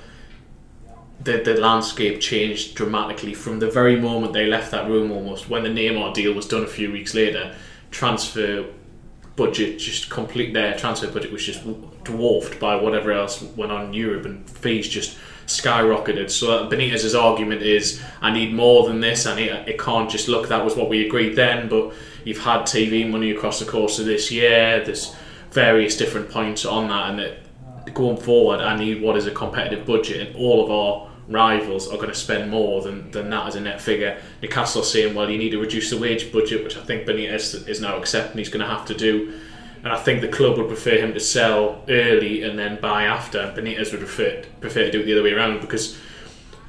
the 1.24 1.38
the 1.38 1.56
landscape 1.56 2.22
changed 2.22 2.76
dramatically 2.76 3.34
from 3.34 3.60
the 3.60 3.70
very 3.70 4.00
moment 4.00 4.34
they 4.34 4.48
left 4.48 4.72
that 4.72 4.90
room. 4.90 5.12
Almost 5.12 5.50
when 5.50 5.64
the 5.64 5.70
Neymar 5.70 6.14
deal 6.14 6.34
was 6.34 6.48
done 6.48 6.64
a 6.64 6.68
few 6.68 6.92
weeks 6.92 7.14
later, 7.14 7.56
transfer 7.92 8.66
budget 9.36 9.78
just 9.80 10.10
complete 10.10 10.54
their 10.54 10.78
transfer 10.78 11.12
budget 11.12 11.32
was 11.32 11.44
just 11.46 11.62
dwarfed 12.06 12.58
by 12.58 12.74
whatever 12.74 13.12
else 13.12 13.42
went 13.42 13.72
on 13.72 13.88
in 13.88 13.94
Europe, 13.94 14.26
and 14.26 14.50
fees 14.50 14.88
just 14.88 15.18
skyrocketed. 15.48 16.30
So 16.30 16.52
uh, 16.52 16.70
Benitez's 16.70 17.16
argument 17.16 17.62
is, 17.62 18.02
I 18.22 18.32
need 18.32 18.54
more 18.54 18.88
than 18.88 19.00
this. 19.00 19.26
I 19.26 19.36
need. 19.36 19.50
It 19.50 19.80
can't 19.80 20.10
just 20.10 20.28
look. 20.28 20.48
That 20.50 20.64
was 20.64 20.76
what 20.76 20.90
we 20.90 21.06
agreed 21.06 21.36
then, 21.36 21.70
but 21.70 21.94
you've 22.24 22.44
had 22.44 22.62
TV 22.62 23.10
money 23.10 23.32
across 23.32 23.60
the 23.60 23.66
course 23.66 24.00
of 24.00 24.06
this 24.06 24.32
year. 24.32 24.84
There's 24.84 25.16
various 25.52 25.96
different 25.98 26.30
points 26.30 26.66
on 26.66 26.90
that, 26.90 27.12
and 27.12 27.20
it, 27.20 27.94
going 27.94 28.18
forward, 28.18 28.60
I 28.62 28.78
need 28.78 29.02
what 29.02 29.18
is 29.18 29.28
a 29.28 29.32
competitive 29.32 29.86
budget, 29.86 30.28
and 30.28 30.36
all 30.36 30.64
of 30.64 30.72
our 30.72 31.12
rivals 31.28 31.88
are 31.88 31.96
going 31.98 32.10
to 32.10 32.16
spend 32.16 32.52
more 32.52 32.82
than, 32.82 33.10
than 33.12 33.30
that 33.30 33.48
as 33.48 33.56
a 33.56 33.62
net 33.62 33.82
figure. 33.82 34.22
Newcastle 34.42 34.84
saying, 34.84 35.16
well, 35.16 35.30
you 35.30 35.38
need 35.38 35.52
to 35.52 35.60
reduce 35.60 35.90
the 35.90 35.98
wage 35.98 36.32
budget, 36.32 36.64
which 36.64 36.78
I 36.78 36.84
think 36.84 37.08
Benitez 37.08 37.68
is 37.68 37.82
now 37.82 37.98
accepting 37.98 38.38
he's 38.38 38.50
going 38.50 38.66
to 38.66 38.72
have 38.72 38.86
to 38.86 38.94
do. 38.94 39.40
And 39.86 39.94
I 39.94 39.98
think 39.98 40.22
the 40.22 40.28
club 40.28 40.58
would 40.58 40.68
prefer 40.68 40.98
him 40.98 41.14
to 41.14 41.20
sell 41.20 41.84
early 41.88 42.42
and 42.42 42.58
then 42.58 42.82
buy 42.82 43.04
after. 43.04 43.54
Benitez 43.56 43.92
would 43.92 44.00
prefer, 44.00 44.44
prefer 44.60 44.86
to 44.86 44.92
do 44.92 45.02
it 45.02 45.06
the 45.06 45.14
other 45.14 45.22
way 45.22 45.32
around 45.32 45.62
because, 45.62 45.96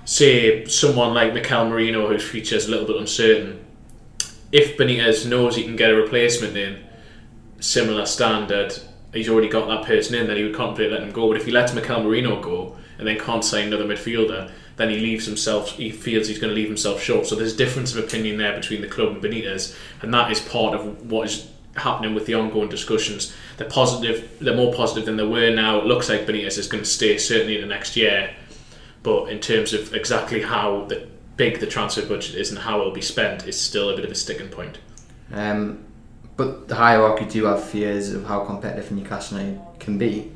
say, 0.04 0.66
someone 0.66 1.14
like 1.14 1.32
Mikel 1.32 1.66
Merino, 1.66 2.06
whose 2.08 2.28
future 2.28 2.56
is 2.56 2.66
a 2.66 2.70
little 2.70 2.86
bit 2.86 2.96
uncertain, 2.96 3.64
if 4.52 4.76
Benitez 4.76 5.26
knows 5.26 5.56
he 5.56 5.64
can 5.64 5.76
get 5.76 5.90
a 5.90 5.96
replacement 5.96 6.58
in, 6.58 6.84
similar 7.58 8.04
standard, 8.04 8.78
he's 9.14 9.30
already 9.30 9.48
got 9.48 9.66
that 9.66 9.86
person 9.86 10.14
in, 10.14 10.26
then 10.26 10.36
he 10.36 10.44
would 10.44 10.54
contemplate 10.54 10.90
letting 10.90 11.06
him 11.06 11.14
go. 11.14 11.28
But 11.28 11.38
if 11.38 11.46
he 11.46 11.52
lets 11.52 11.72
Mikel 11.72 12.02
Merino 12.02 12.42
go, 12.42 12.76
and 12.98 13.08
then 13.08 13.18
can't 13.18 13.44
sign 13.44 13.68
another 13.68 13.84
midfielder, 13.84 14.50
then 14.76 14.90
he 14.90 14.98
leaves 14.98 15.24
himself. 15.24 15.70
He 15.70 15.90
feels 15.90 16.28
he's 16.28 16.38
going 16.38 16.50
to 16.50 16.54
leave 16.54 16.68
himself 16.68 17.02
short. 17.02 17.26
So 17.26 17.34
there's 17.34 17.54
a 17.54 17.56
difference 17.56 17.94
of 17.94 18.04
opinion 18.04 18.36
there 18.36 18.54
between 18.54 18.82
the 18.82 18.88
club 18.88 19.08
and 19.08 19.22
Benitez, 19.22 19.74
and 20.02 20.12
that 20.12 20.30
is 20.30 20.40
part 20.40 20.74
of 20.74 21.10
what 21.10 21.28
is 21.28 21.50
happening 21.76 22.14
with 22.14 22.26
the 22.26 22.34
ongoing 22.34 22.68
discussions. 22.68 23.34
They're 23.56 23.68
positive. 23.68 24.38
They're 24.40 24.56
more 24.56 24.72
positive 24.72 25.06
than 25.06 25.16
they 25.16 25.26
were 25.26 25.50
now. 25.50 25.78
It 25.78 25.86
looks 25.86 26.08
like 26.08 26.26
Benitez 26.26 26.58
is 26.58 26.66
going 26.66 26.82
to 26.82 26.88
stay 26.88 27.18
certainly 27.18 27.56
in 27.56 27.60
the 27.60 27.66
next 27.66 27.96
year, 27.96 28.30
but 29.02 29.26
in 29.26 29.40
terms 29.40 29.72
of 29.72 29.94
exactly 29.94 30.42
how 30.42 30.84
the 30.86 31.08
big 31.36 31.60
the 31.60 31.66
transfer 31.66 32.06
budget 32.06 32.34
is 32.34 32.50
and 32.50 32.58
how 32.58 32.80
it'll 32.80 32.92
be 32.92 33.02
spent 33.02 33.46
is 33.46 33.60
still 33.60 33.90
a 33.90 33.96
bit 33.96 34.04
of 34.04 34.10
a 34.10 34.14
sticking 34.14 34.48
point. 34.48 34.78
Um, 35.32 35.84
but 36.36 36.68
the 36.68 36.74
hierarchy 36.74 37.24
do 37.24 37.44
have 37.44 37.62
fears 37.64 38.12
of 38.12 38.24
how 38.24 38.44
competitive 38.44 38.92
Newcastle 38.92 39.74
can 39.78 39.98
be 39.98 40.32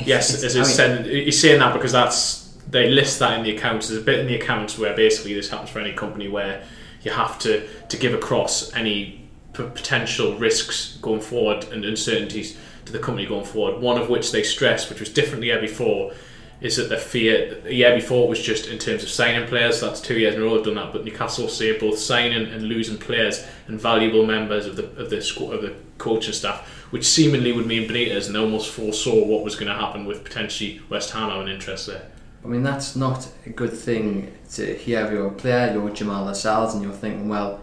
Yes, 0.00 0.42
as 0.42 0.54
he's, 0.54 0.74
saying, 0.74 1.04
he's 1.04 1.40
saying 1.40 1.58
that 1.58 1.72
because 1.72 1.92
that's 1.92 2.46
they 2.68 2.90
list 2.90 3.18
that 3.18 3.38
in 3.38 3.44
the 3.44 3.56
accounts. 3.56 3.88
There's 3.88 4.00
a 4.00 4.04
bit 4.04 4.20
in 4.20 4.26
the 4.26 4.36
accounts 4.36 4.78
where 4.78 4.94
basically 4.94 5.34
this 5.34 5.48
happens 5.48 5.70
for 5.70 5.80
any 5.80 5.92
company 5.92 6.28
where 6.28 6.64
you 7.02 7.10
have 7.10 7.38
to 7.40 7.66
to 7.88 7.96
give 7.96 8.14
across 8.14 8.72
any 8.74 9.27
potential 9.64 10.36
risks 10.36 10.98
going 11.02 11.20
forward 11.20 11.64
and 11.72 11.84
uncertainties 11.84 12.56
to 12.84 12.92
the 12.92 12.98
company 12.98 13.26
going 13.26 13.44
forward. 13.44 13.80
One 13.80 14.00
of 14.00 14.08
which 14.08 14.32
they 14.32 14.42
stress, 14.42 14.88
which 14.88 15.00
was 15.00 15.08
different 15.08 15.40
the 15.40 15.48
year 15.48 15.60
before, 15.60 16.12
is 16.60 16.76
that 16.76 16.88
the 16.88 16.96
fear 16.96 17.60
the 17.62 17.74
year 17.74 17.94
before 17.94 18.28
was 18.28 18.42
just 18.42 18.66
in 18.66 18.78
terms 18.78 19.02
of 19.02 19.08
signing 19.08 19.46
players. 19.46 19.80
That's 19.80 20.00
two 20.00 20.18
years 20.18 20.34
in 20.34 20.42
a 20.42 20.44
row 20.44 20.56
they've 20.56 20.64
done 20.64 20.74
that. 20.74 20.92
But 20.92 21.04
Newcastle 21.04 21.48
say 21.48 21.78
both 21.78 21.98
signing 21.98 22.48
and 22.48 22.62
losing 22.64 22.98
players 22.98 23.46
and 23.68 23.80
valuable 23.80 24.26
members 24.26 24.66
of 24.66 24.76
the 24.76 24.84
of 25.00 25.10
the 25.10 25.18
of 25.52 25.62
the 25.62 25.74
coaching 25.98 26.32
staff 26.32 26.68
which 26.90 27.06
seemingly 27.06 27.52
would 27.52 27.66
mean 27.66 27.88
Benitez 27.88 28.28
and 28.28 28.36
almost 28.36 28.70
foresaw 28.70 29.24
what 29.24 29.44
was 29.44 29.54
going 29.54 29.68
to 29.68 29.74
happen 29.74 30.06
with 30.06 30.24
potentially 30.24 30.80
West 30.88 31.10
Ham 31.10 31.30
having 31.30 31.48
interest 31.48 31.86
there. 31.86 32.06
I 32.44 32.48
mean, 32.48 32.62
that's 32.62 32.96
not 32.96 33.28
a 33.44 33.50
good 33.50 33.72
thing 33.72 34.32
to 34.52 34.74
hear 34.74 35.12
your 35.12 35.30
player, 35.30 35.72
your 35.72 35.90
Jamal 35.90 36.24
Lascelles, 36.24 36.74
and 36.74 36.82
you're 36.82 36.92
thinking, 36.92 37.28
well, 37.28 37.60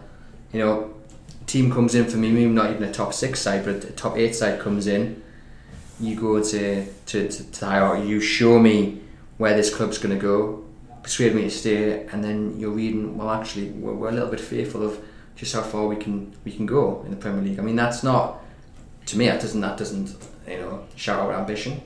you 0.52 0.60
know, 0.60 0.94
team 1.46 1.72
comes 1.72 1.94
in 1.94 2.06
for 2.06 2.16
me, 2.16 2.30
maybe 2.30 2.50
not 2.50 2.70
even 2.70 2.82
a 2.84 2.92
top 2.92 3.14
six 3.14 3.40
side, 3.40 3.64
but 3.64 3.84
a 3.84 3.92
top 3.92 4.16
eight 4.16 4.34
side 4.34 4.60
comes 4.60 4.86
in. 4.86 5.22
You 5.98 6.16
go 6.16 6.42
to 6.42 6.86
to 6.86 7.28
to, 7.28 7.50
to 7.52 7.64
hierarchy, 7.64 8.06
you 8.06 8.20
show 8.20 8.58
me 8.58 9.00
where 9.38 9.56
this 9.56 9.74
club's 9.74 9.98
going 9.98 10.14
to 10.14 10.20
go, 10.20 10.64
persuade 11.02 11.34
me 11.34 11.42
to 11.42 11.50
stay, 11.50 12.06
and 12.06 12.24
then 12.24 12.58
you're 12.58 12.70
reading, 12.70 13.18
well, 13.18 13.30
actually, 13.30 13.68
we're, 13.70 13.94
we're 13.94 14.08
a 14.08 14.12
little 14.12 14.30
bit 14.30 14.40
fearful 14.40 14.82
of 14.82 14.98
just 15.36 15.54
how 15.54 15.62
far 15.62 15.86
we 15.86 15.96
can 15.96 16.34
we 16.44 16.52
can 16.52 16.66
go 16.66 17.02
in 17.04 17.10
the 17.10 17.16
Premier 17.16 17.42
League. 17.42 17.58
I 17.58 17.62
mean, 17.62 17.76
that's 17.76 18.02
not 18.02 18.42
to 19.06 19.16
me, 19.16 19.26
that 19.26 19.40
doesn't 19.40 19.60
that 19.60 19.76
doesn't 19.76 20.16
you 20.48 20.58
know 20.58 20.84
shout 20.96 21.20
out 21.20 21.32
ambition. 21.32 21.80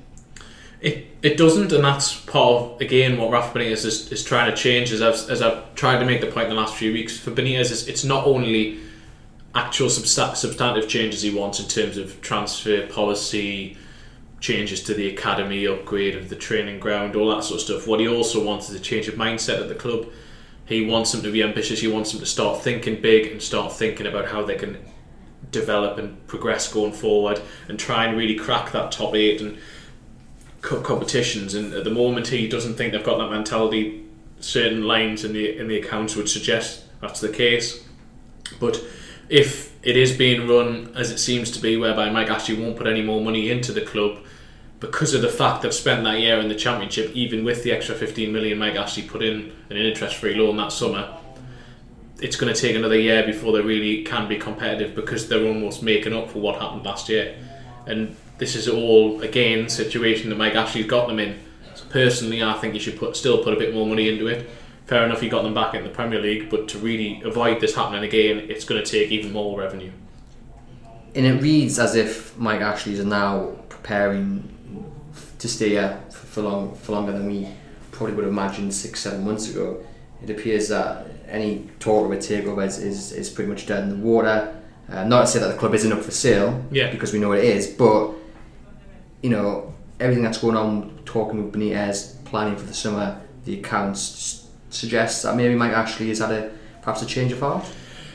It, 0.80 1.08
it 1.20 1.36
doesn't, 1.36 1.72
and 1.72 1.84
that's 1.84 2.18
part 2.20 2.62
of 2.62 2.80
again 2.80 3.18
what 3.18 3.30
Rafa 3.30 3.58
Benitez 3.58 3.84
is, 3.84 4.10
is 4.10 4.24
trying 4.24 4.50
to 4.50 4.56
change. 4.56 4.92
As 4.92 5.02
I've, 5.02 5.30
as 5.30 5.42
I've 5.42 5.74
tried 5.74 5.98
to 5.98 6.06
make 6.06 6.22
the 6.22 6.28
point 6.28 6.48
in 6.48 6.54
the 6.54 6.60
last 6.60 6.74
few 6.74 6.92
weeks, 6.92 7.18
for 7.18 7.30
Benitez, 7.30 7.86
it's 7.86 8.04
not 8.04 8.26
only 8.26 8.78
actual 9.54 9.88
substan- 9.88 10.36
substantive 10.36 10.88
changes 10.88 11.22
he 11.22 11.34
wants 11.34 11.60
in 11.60 11.66
terms 11.66 11.96
of 11.96 12.20
transfer 12.20 12.86
policy, 12.86 13.76
changes 14.40 14.82
to 14.84 14.94
the 14.94 15.08
academy, 15.08 15.66
upgrade 15.66 16.16
of 16.16 16.28
the 16.28 16.36
training 16.36 16.80
ground, 16.80 17.16
all 17.16 17.34
that 17.34 17.44
sort 17.44 17.60
of 17.60 17.66
stuff. 17.66 17.86
What 17.86 18.00
he 18.00 18.08
also 18.08 18.44
wants 18.44 18.70
is 18.70 18.76
a 18.76 18.80
change 18.80 19.08
of 19.08 19.14
mindset 19.14 19.60
at 19.60 19.68
the 19.68 19.74
club. 19.74 20.06
He 20.66 20.86
wants 20.86 21.12
them 21.12 21.22
to 21.22 21.32
be 21.32 21.42
ambitious. 21.42 21.80
He 21.80 21.88
wants 21.88 22.12
them 22.12 22.20
to 22.20 22.26
start 22.26 22.62
thinking 22.62 23.00
big 23.00 23.32
and 23.32 23.42
start 23.42 23.72
thinking 23.72 24.06
about 24.06 24.26
how 24.28 24.44
they 24.44 24.54
can 24.54 24.78
develop 25.50 25.98
and 25.98 26.24
progress 26.28 26.72
going 26.72 26.92
forward 26.92 27.40
and 27.68 27.78
try 27.78 28.06
and 28.06 28.16
really 28.16 28.36
crack 28.36 28.70
that 28.72 28.92
top 28.92 29.14
eight 29.14 29.40
and 29.40 29.58
competitions. 30.62 31.54
And 31.54 31.74
at 31.74 31.84
the 31.84 31.90
moment, 31.90 32.28
he 32.28 32.48
doesn't 32.48 32.74
think 32.74 32.92
they've 32.92 33.04
got 33.04 33.18
that 33.18 33.30
mentality. 33.30 34.04
Certain 34.38 34.84
lines 34.84 35.24
in 35.24 35.32
the 35.32 35.58
in 35.58 35.68
the 35.68 35.78
accounts 35.78 36.16
would 36.16 36.28
suggest 36.28 36.84
that's 37.00 37.20
the 37.20 37.28
case. 37.28 37.84
But 38.58 38.82
if 39.30 39.74
it 39.82 39.96
is 39.96 40.12
being 40.16 40.46
run 40.46 40.92
as 40.94 41.10
it 41.10 41.18
seems 41.18 41.50
to 41.52 41.60
be, 41.60 41.76
whereby 41.76 42.10
Mike 42.10 42.28
Ashley 42.28 42.56
won't 42.56 42.76
put 42.76 42.86
any 42.86 43.02
more 43.02 43.22
money 43.22 43.50
into 43.50 43.72
the 43.72 43.80
club 43.80 44.18
because 44.80 45.14
of 45.14 45.22
the 45.22 45.28
fact 45.28 45.62
they've 45.62 45.72
spent 45.72 46.04
that 46.04 46.18
year 46.18 46.38
in 46.38 46.48
the 46.48 46.54
championship, 46.54 47.10
even 47.14 47.44
with 47.44 47.62
the 47.62 47.72
extra 47.72 47.94
15 47.94 48.32
million 48.32 48.58
Mike 48.58 48.74
Ashley 48.74 49.02
put 49.02 49.22
in 49.22 49.52
an 49.70 49.76
interest-free 49.76 50.34
loan 50.34 50.56
that 50.56 50.72
summer 50.72 51.16
it's 52.20 52.36
going 52.36 52.52
to 52.52 52.60
take 52.60 52.76
another 52.76 52.98
year 52.98 53.24
before 53.24 53.52
they 53.52 53.60
really 53.60 54.02
can 54.04 54.28
be 54.28 54.36
competitive 54.36 54.94
because 54.94 55.28
they're 55.28 55.46
almost 55.46 55.82
making 55.82 56.12
up 56.12 56.30
for 56.30 56.38
what 56.38 56.60
happened 56.60 56.84
last 56.84 57.08
year. 57.08 57.36
And 57.86 58.14
this 58.38 58.54
is 58.54 58.68
all 58.68 59.20
again 59.22 59.68
situation 59.68 60.28
that 60.30 60.36
Mike 60.36 60.54
Ashley's 60.54 60.86
got 60.86 61.08
them 61.08 61.18
in. 61.18 61.38
So 61.74 61.84
personally, 61.88 62.42
I 62.42 62.54
think 62.54 62.74
you 62.74 62.80
should 62.80 62.98
put 62.98 63.16
still 63.16 63.42
put 63.42 63.54
a 63.54 63.56
bit 63.56 63.74
more 63.74 63.86
money 63.86 64.08
into 64.08 64.26
it. 64.26 64.48
Fair 64.90 65.04
enough, 65.04 65.22
you 65.22 65.30
got 65.30 65.44
them 65.44 65.54
back 65.54 65.72
in 65.74 65.84
the 65.84 65.88
Premier 65.88 66.20
League, 66.20 66.50
but 66.50 66.66
to 66.66 66.76
really 66.76 67.22
avoid 67.22 67.60
this 67.60 67.76
happening 67.76 68.02
again, 68.02 68.50
it's 68.50 68.64
going 68.64 68.84
to 68.84 68.90
take 68.90 69.12
even 69.12 69.30
more 69.30 69.56
revenue. 69.56 69.92
And 71.14 71.24
it 71.24 71.40
reads 71.40 71.78
as 71.78 71.94
if 71.94 72.36
Mike 72.36 72.60
Ashley's 72.60 72.98
are 72.98 73.04
now 73.04 73.56
preparing 73.68 74.52
to 75.38 75.48
stay 75.48 75.68
here 75.68 76.02
for 76.10 76.42
long 76.42 76.74
for 76.74 76.90
longer 76.90 77.12
than 77.12 77.28
we 77.28 77.46
probably 77.92 78.16
would 78.16 78.24
have 78.24 78.32
imagined 78.32 78.74
six 78.74 78.98
seven 78.98 79.24
months 79.24 79.48
ago. 79.48 79.80
It 80.24 80.30
appears 80.30 80.66
that 80.70 81.06
any 81.28 81.70
talk 81.78 82.06
of 82.06 82.10
a 82.10 82.16
takeover 82.16 82.66
is, 82.66 82.78
is, 82.78 83.12
is 83.12 83.30
pretty 83.30 83.48
much 83.48 83.66
dead 83.66 83.84
in 83.84 83.90
the 83.90 84.04
water. 84.04 84.60
Uh, 84.88 85.04
not 85.04 85.20
to 85.20 85.26
say 85.28 85.38
that 85.38 85.52
the 85.52 85.56
club 85.56 85.72
isn't 85.72 85.92
up 85.92 86.02
for 86.02 86.10
sale, 86.10 86.64
yeah. 86.72 86.90
because 86.90 87.12
we 87.12 87.20
know 87.20 87.30
it 87.30 87.44
is, 87.44 87.68
but 87.68 88.10
you 89.22 89.30
know 89.30 89.72
everything 90.00 90.24
that's 90.24 90.38
going 90.38 90.56
on, 90.56 90.98
talking 91.04 91.44
with 91.44 91.54
Benitez, 91.54 92.24
planning 92.24 92.56
for 92.56 92.66
the 92.66 92.74
summer, 92.74 93.20
the 93.44 93.60
accounts 93.60 94.39
suggests 94.70 95.22
that 95.22 95.36
maybe 95.36 95.54
Mike 95.54 95.72
Ashley 95.72 96.08
has 96.08 96.18
had 96.18 96.32
a 96.32 96.50
perhaps 96.82 97.02
a 97.02 97.06
change 97.06 97.32
of 97.32 97.40
heart. 97.40 97.64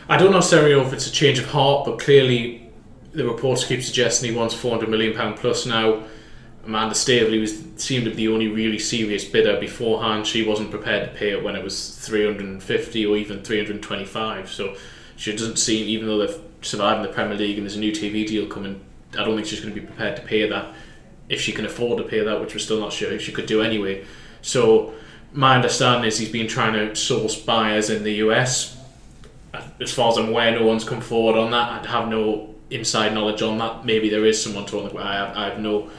I 0.09 0.17
don't 0.17 0.31
necessarily 0.31 0.71
know 0.71 0.81
if 0.81 0.93
it's 0.93 1.07
a 1.07 1.11
change 1.11 1.39
of 1.39 1.47
heart, 1.47 1.85
but 1.85 1.99
clearly 1.99 2.71
the 3.13 3.25
reports 3.25 3.63
keep 3.63 3.81
suggesting 3.81 4.31
he 4.31 4.37
wants 4.37 4.53
400 4.53 4.89
million 4.89 5.15
pound 5.15 5.37
plus 5.37 5.65
now. 5.65 6.03
Amanda 6.65 6.95
Staveley 6.95 7.39
was 7.39 7.61
seemed 7.77 8.05
to 8.05 8.11
be 8.11 8.15
the 8.15 8.27
only 8.29 8.47
really 8.47 8.79
serious 8.79 9.23
bidder 9.25 9.59
beforehand. 9.59 10.25
She 10.25 10.43
wasn't 10.43 10.71
prepared 10.71 11.11
to 11.11 11.17
pay 11.17 11.31
it 11.31 11.43
when 11.43 11.55
it 11.55 11.63
was 11.63 11.95
350 11.97 13.05
or 13.05 13.17
even 13.17 13.43
325. 13.43 14.51
So 14.51 14.75
she 15.15 15.31
doesn't 15.31 15.57
seem, 15.57 15.87
even 15.87 16.07
though 16.07 16.25
they've 16.25 16.41
survived 16.61 17.01
in 17.01 17.07
the 17.07 17.13
Premier 17.13 17.37
League 17.37 17.57
and 17.57 17.65
there's 17.65 17.75
a 17.75 17.79
new 17.79 17.91
TV 17.91 18.25
deal 18.25 18.47
coming, 18.47 18.81
I 19.13 19.23
don't 19.23 19.35
think 19.35 19.47
she's 19.47 19.61
going 19.61 19.73
to 19.73 19.79
be 19.79 19.85
prepared 19.85 20.15
to 20.15 20.23
pay 20.23 20.49
that 20.49 20.73
if 21.29 21.41
she 21.41 21.51
can 21.51 21.65
afford 21.65 21.97
to 21.97 22.03
pay 22.03 22.21
that, 22.21 22.39
which 22.41 22.53
we're 22.53 22.59
still 22.59 22.79
not 22.79 22.93
sure 22.93 23.11
if 23.11 23.21
she 23.21 23.31
could 23.31 23.45
do 23.45 23.61
anyway. 23.61 24.05
So 24.41 24.93
my 25.35 25.55
understanding 25.55 26.07
is 26.07 26.17
he's 26.17 26.29
been 26.29 26.47
trying 26.47 26.73
to 26.73 26.95
source 26.95 27.35
buyers 27.39 27.89
in 27.89 28.03
the 28.03 28.13
US. 28.13 28.77
as 29.79 29.93
far 29.93 30.11
as 30.11 30.17
I'm 30.17 30.29
aware, 30.29 30.51
no 30.51 30.65
one's 30.65 30.83
come 30.83 31.01
forward 31.01 31.37
on 31.37 31.51
that. 31.51 31.85
I 31.85 31.91
have 31.91 32.07
no 32.07 32.55
inside 32.69 33.13
knowledge 33.13 33.41
on 33.41 33.57
that. 33.57 33.85
Maybe 33.85 34.09
there 34.09 34.25
is 34.25 34.41
someone 34.41 34.65
talking. 34.65 34.97
I 34.97 35.15
have, 35.15 35.37
I 35.37 35.45
have 35.49 35.59
no 35.59 35.89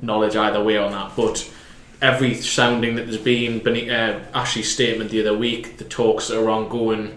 knowledge 0.00 0.36
either 0.36 0.62
way 0.62 0.78
on 0.78 0.92
that, 0.92 1.14
but 1.16 1.52
every 2.00 2.34
sounding 2.34 2.94
that 2.94 3.02
there's 3.06 3.18
been, 3.18 3.60
uh, 3.90 4.24
Ashley's 4.32 4.72
statement 4.72 5.10
the 5.10 5.20
other 5.20 5.36
week, 5.36 5.76
the 5.76 5.84
talks 5.84 6.28
that 6.28 6.40
are 6.40 6.48
ongoing, 6.48 7.16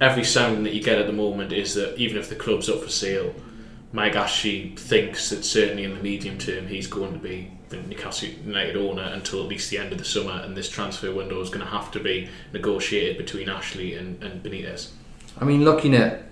every 0.00 0.24
sounding 0.24 0.64
that 0.64 0.72
you 0.72 0.82
get 0.82 0.98
at 0.98 1.06
the 1.06 1.12
moment 1.12 1.52
is 1.52 1.74
that 1.74 1.98
even 1.98 2.16
if 2.16 2.28
the 2.28 2.36
club's 2.36 2.68
up 2.68 2.82
for 2.82 2.88
sale, 2.88 3.34
Mike 3.92 4.16
Ashley 4.16 4.72
thinks 4.76 5.28
that 5.30 5.44
certainly 5.44 5.84
in 5.84 5.94
the 5.94 6.02
medium 6.02 6.38
term 6.38 6.66
he's 6.68 6.86
going 6.86 7.12
to 7.12 7.18
be 7.18 7.50
the 7.72 7.88
Newcastle 7.88 8.28
United 8.28 8.76
owner 8.76 9.02
until 9.02 9.42
at 9.42 9.48
least 9.48 9.70
the 9.70 9.78
end 9.78 9.92
of 9.92 9.98
the 9.98 10.04
summer, 10.04 10.40
and 10.44 10.56
this 10.56 10.68
transfer 10.68 11.12
window 11.12 11.40
is 11.40 11.48
going 11.48 11.64
to 11.64 11.70
have 11.70 11.90
to 11.92 12.00
be 12.00 12.28
negotiated 12.52 13.16
between 13.16 13.48
Ashley 13.48 13.94
and, 13.94 14.22
and 14.22 14.42
Benitez. 14.42 14.90
I 15.40 15.44
mean, 15.44 15.64
looking 15.64 15.94
at 15.94 16.24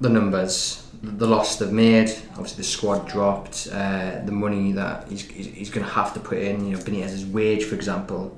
the 0.00 0.08
numbers, 0.08 0.86
the 1.02 1.26
loss 1.26 1.56
they've 1.56 1.70
made, 1.70 2.10
obviously 2.30 2.58
the 2.58 2.64
squad 2.64 3.06
dropped, 3.06 3.68
uh, 3.72 4.20
the 4.24 4.32
money 4.32 4.72
that 4.72 5.08
he's, 5.08 5.22
he's 5.22 5.70
going 5.70 5.86
to 5.86 5.92
have 5.92 6.14
to 6.14 6.20
put 6.20 6.38
in, 6.38 6.66
you 6.66 6.76
know, 6.76 6.82
Benitez's 6.82 7.26
wage, 7.26 7.64
for 7.64 7.74
example. 7.74 8.36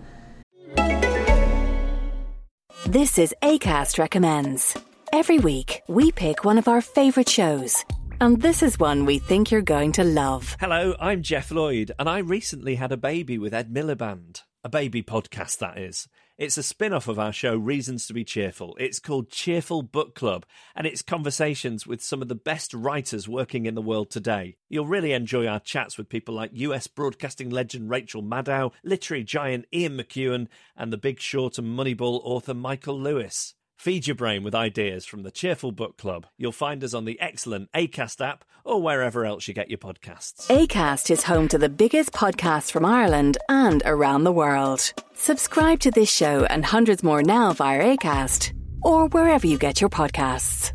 This 2.87 3.19
is 3.19 3.35
ACAST 3.43 3.99
Recommends. 3.99 4.77
Every 5.13 5.39
week, 5.39 5.83
we 5.89 6.13
pick 6.13 6.45
one 6.45 6.59
of 6.59 6.69
our 6.69 6.81
favourite 6.81 7.29
shows 7.29 7.85
and 8.21 8.41
this 8.43 8.63
is 8.63 8.79
one 8.79 9.05
we 9.05 9.19
think 9.19 9.51
you're 9.51 9.63
going 9.63 9.93
to 9.93 10.05
love. 10.05 10.57
Hello, 10.61 10.95
I'm 10.99 11.23
Geoff 11.23 11.51
Lloyd, 11.51 11.93
and 11.99 12.09
I 12.09 12.19
recently 12.19 12.75
had 12.75 12.93
a 12.93 12.97
baby 12.97 13.39
with 13.39 13.55
Ed 13.55 13.73
Miliband. 13.73 14.43
A 14.65 14.69
baby 14.69 15.03
podcast, 15.03 15.59
that 15.59 15.79
is. 15.79 16.09
It's 16.37 16.59
a 16.59 16.63
spin 16.63 16.93
off 16.93 17.09
of 17.09 17.19
our 17.19 17.33
show, 17.33 17.57
Reasons 17.57 18.07
to 18.07 18.15
Be 18.15 18.25
Cheerful. 18.25 18.77
It's 18.79 18.99
called 18.99 19.31
Cheerful 19.31 19.83
Book 19.83 20.15
Club, 20.15 20.47
and 20.75 20.87
it's 20.87 21.03
conversations 21.03 21.87
with 21.87 22.03
some 22.03 22.23
of 22.23 22.29
the 22.29 22.35
best 22.35 22.75
writers 22.75 23.29
working 23.29 23.67
in 23.67 23.75
the 23.75 23.83
world 23.83 24.11
today. 24.11 24.57
You'll 24.69 24.87
really 24.87 25.13
enjoy 25.13 25.47
our 25.47 25.61
chats 25.61 25.97
with 25.97 26.09
people 26.09 26.35
like 26.35 26.51
US 26.55 26.87
broadcasting 26.87 27.51
legend 27.51 27.91
Rachel 27.91 28.23
Maddow, 28.23 28.73
literary 28.85 29.25
giant 29.25 29.67
Ian 29.73 29.97
McEwan, 29.97 30.49
and 30.77 30.93
the 30.93 30.97
big 30.97 31.21
short 31.21 31.59
and 31.59 31.77
Moneyball 31.79 32.21
author 32.25 32.55
Michael 32.55 33.01
Lewis. 33.01 33.55
Feed 33.79 34.09
your 34.09 34.17
brain 34.17 34.43
with 34.43 34.57
ideas 34.57 35.07
from 35.07 35.23
the 35.23 35.31
Cheerful 35.31 35.71
Book 35.71 35.97
Club. 35.97 36.27
You'll 36.37 36.51
find 36.51 36.83
us 36.83 36.95
on 36.95 37.05
the 37.05 37.19
excellent 37.21 37.71
ACAST 37.71 38.21
app 38.21 38.45
or 38.65 38.83
wherever 38.83 39.25
else 39.25 39.47
you 39.47 39.55
get 39.55 39.71
your 39.71 39.79
podcasts. 39.79 40.49
ACAST 40.49 41.13
is 41.13 41.23
home 41.23 41.47
to 41.47 41.59
the 41.59 41.69
biggest 41.69 42.11
podcasts 42.11 42.73
from 42.73 42.85
Ireland 42.85 43.39
and 43.49 43.81
around 43.87 44.25
the 44.25 44.33
world. 44.33 44.93
Subscribe 45.15 45.79
to 45.79 45.93
this 45.93 46.11
show 46.11 46.45
and 46.47 46.65
hundreds 46.65 47.05
more 47.05 47.23
now 47.23 47.53
via 47.53 47.97
ACAST 47.97 48.53
or 48.83 49.07
wherever 49.07 49.47
you 49.47 49.57
get 49.57 49.81
your 49.81 49.91
podcasts. 49.91 50.73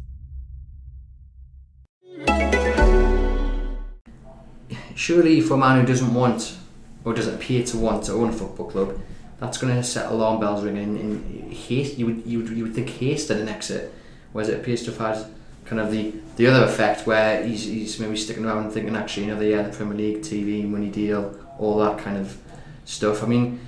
Surely, 4.96 5.42
for 5.42 5.56
a 5.56 5.58
man 5.58 5.82
who 5.82 5.86
doesn't 5.86 6.14
want 6.14 6.56
or 7.04 7.14
doesn't 7.14 7.36
appear 7.36 7.66
to 7.66 7.78
want 7.78 8.06
to 8.06 8.14
own 8.14 8.30
a 8.30 8.32
football 8.32 8.70
club, 8.72 8.98
that's 9.44 9.58
going 9.58 9.76
to 9.76 9.84
set 9.84 10.10
alarm 10.10 10.40
bells 10.40 10.64
ringing 10.64 10.98
in 10.98 11.52
haste. 11.52 11.98
You 11.98 12.06
would, 12.06 12.26
you 12.26 12.40
would 12.40 12.50
you 12.50 12.64
would 12.64 12.74
think 12.74 12.90
haste 12.90 13.30
at 13.30 13.42
an 13.42 13.50
exit, 13.50 13.94
whereas 14.32 14.48
it 14.48 14.58
appears 14.58 14.84
to 14.84 14.92
have 14.92 15.18
had 15.18 15.26
kind 15.66 15.82
of 15.82 15.92
the, 15.92 16.14
the 16.38 16.48
other 16.48 16.66
effect 16.66 17.06
where 17.06 17.44
he's, 17.44 17.66
he's 17.66 18.00
maybe 18.00 18.16
sticking 18.16 18.46
around 18.46 18.64
and 18.64 18.72
thinking 18.72 18.96
actually 18.96 19.26
you 19.26 19.34
know 19.34 19.40
the 19.40 19.48
yeah, 19.48 19.62
the 19.64 19.76
Premier 19.76 19.98
League 19.98 20.22
TV 20.22 20.66
money 20.66 20.90
deal 20.90 21.38
all 21.60 21.78
that 21.80 21.98
kind 21.98 22.18
of 22.18 22.38
stuff. 22.86 23.22
I 23.22 23.28
mean, 23.28 23.60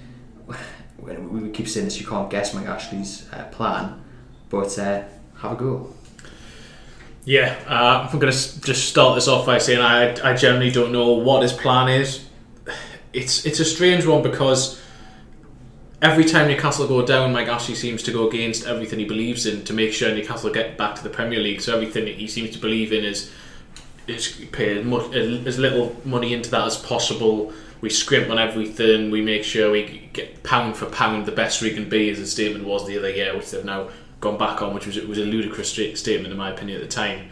we 0.97 1.49
keep 1.49 1.67
saying 1.67 1.87
this, 1.87 1.99
you 1.99 2.07
can't 2.07 2.29
guess 2.29 2.53
Mike 2.53 2.67
Ashley's 2.67 3.27
uh, 3.33 3.43
plan, 3.51 4.01
but 4.49 4.79
uh, 4.79 5.03
have 5.39 5.51
a 5.51 5.55
go. 5.55 5.93
Yeah, 7.25 7.53
uh, 7.67 8.07
I'm 8.09 8.19
going 8.19 8.31
to 8.31 8.61
just 8.61 8.87
start 8.87 9.15
this 9.15 9.27
off 9.27 9.45
by 9.45 9.57
saying 9.57 9.81
I, 9.81 10.31
I 10.31 10.35
generally 10.35 10.71
don't 10.71 10.93
know 10.93 11.13
what 11.13 11.41
his 11.41 11.51
plan 11.53 11.89
is. 11.89 12.25
It's 13.13 13.45
it's 13.45 13.61
a 13.61 13.63
strange 13.63 14.05
one 14.05 14.21
because 14.21 14.77
every 16.01 16.25
time 16.25 16.47
Newcastle 16.47 16.87
go 16.87 17.05
down, 17.05 17.33
Mike 17.33 17.47
Ashley 17.47 17.75
seems 17.75 18.03
to 18.03 18.11
go 18.11 18.27
against 18.27 18.65
everything 18.65 18.99
he 18.99 19.05
believes 19.05 19.45
in 19.45 19.63
to 19.65 19.73
make 19.73 19.93
sure 19.93 20.13
Newcastle 20.13 20.51
get 20.51 20.77
back 20.77 20.95
to 20.95 21.03
the 21.03 21.09
Premier 21.09 21.39
League. 21.39 21.61
So 21.61 21.73
everything 21.73 22.07
he 22.07 22.27
seems 22.27 22.51
to 22.51 22.59
believe 22.59 22.91
in 22.91 23.03
is 23.03 23.31
is 24.07 24.39
pay 24.51 24.77
as, 24.77 25.57
little 25.57 25.95
money 26.05 26.33
into 26.33 26.51
that 26.51 26.67
as 26.67 26.77
possible. 26.77 27.51
We 27.81 27.89
scrimp 27.89 28.29
on 28.29 28.37
everything. 28.37 29.09
We 29.09 29.21
make 29.21 29.43
sure 29.43 29.71
we 29.71 30.09
get 30.13 30.43
pound 30.43 30.77
for 30.77 30.85
pound 30.85 31.25
the 31.25 31.31
best 31.31 31.61
we 31.61 31.71
can 31.71 31.89
be, 31.89 32.09
as 32.09 32.19
the 32.19 32.27
statement 32.27 32.65
was 32.65 32.85
the 32.85 32.97
other 32.97 33.09
year, 33.09 33.35
which 33.35 33.51
they've 33.51 33.65
now 33.65 33.89
gone 34.21 34.37
back 34.37 34.61
on, 34.61 34.73
which 34.73 34.85
was 34.85 34.99
was 35.01 35.17
a 35.17 35.25
ludicrous 35.25 35.71
statement 35.71 36.31
in 36.31 36.37
my 36.37 36.51
opinion 36.51 36.81
at 36.81 36.87
the 36.87 36.93
time. 36.93 37.29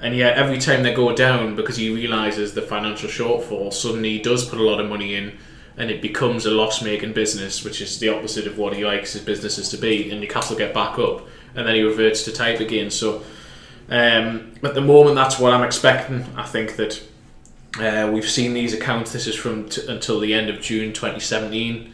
And 0.00 0.16
yet, 0.16 0.36
every 0.36 0.58
time 0.58 0.82
they 0.82 0.92
go 0.92 1.14
down, 1.14 1.54
because 1.54 1.76
he 1.76 1.94
realizes 1.94 2.54
the 2.54 2.62
financial 2.62 3.08
shortfall, 3.08 3.72
suddenly 3.72 4.10
he 4.10 4.18
does 4.18 4.44
put 4.44 4.58
a 4.58 4.62
lot 4.62 4.80
of 4.80 4.88
money 4.88 5.14
in 5.14 5.38
and 5.76 5.90
it 5.90 6.02
becomes 6.02 6.44
a 6.44 6.50
loss-making 6.50 7.12
business, 7.12 7.64
which 7.64 7.80
is 7.80 7.98
the 7.98 8.08
opposite 8.08 8.46
of 8.46 8.58
what 8.58 8.74
he 8.74 8.84
likes 8.84 9.14
his 9.14 9.22
businesses 9.22 9.68
to 9.70 9.76
be. 9.76 10.10
And 10.10 10.20
Newcastle 10.20 10.56
get 10.56 10.74
back 10.74 10.98
up, 10.98 11.26
and 11.54 11.66
then 11.66 11.74
he 11.74 11.82
reverts 11.82 12.24
to 12.24 12.32
type 12.32 12.60
again. 12.60 12.90
So 12.90 13.22
um, 13.88 14.54
at 14.62 14.74
the 14.74 14.80
moment, 14.80 15.16
that's 15.16 15.38
what 15.38 15.52
I'm 15.52 15.64
expecting. 15.64 16.24
I 16.36 16.44
think 16.44 16.76
that 16.76 17.02
uh, 17.78 18.10
we've 18.12 18.28
seen 18.28 18.54
these 18.54 18.74
accounts. 18.74 19.12
This 19.12 19.26
is 19.26 19.34
from 19.34 19.68
t- 19.68 19.82
until 19.88 20.20
the 20.20 20.34
end 20.34 20.50
of 20.50 20.60
June 20.60 20.92
2017. 20.92 21.92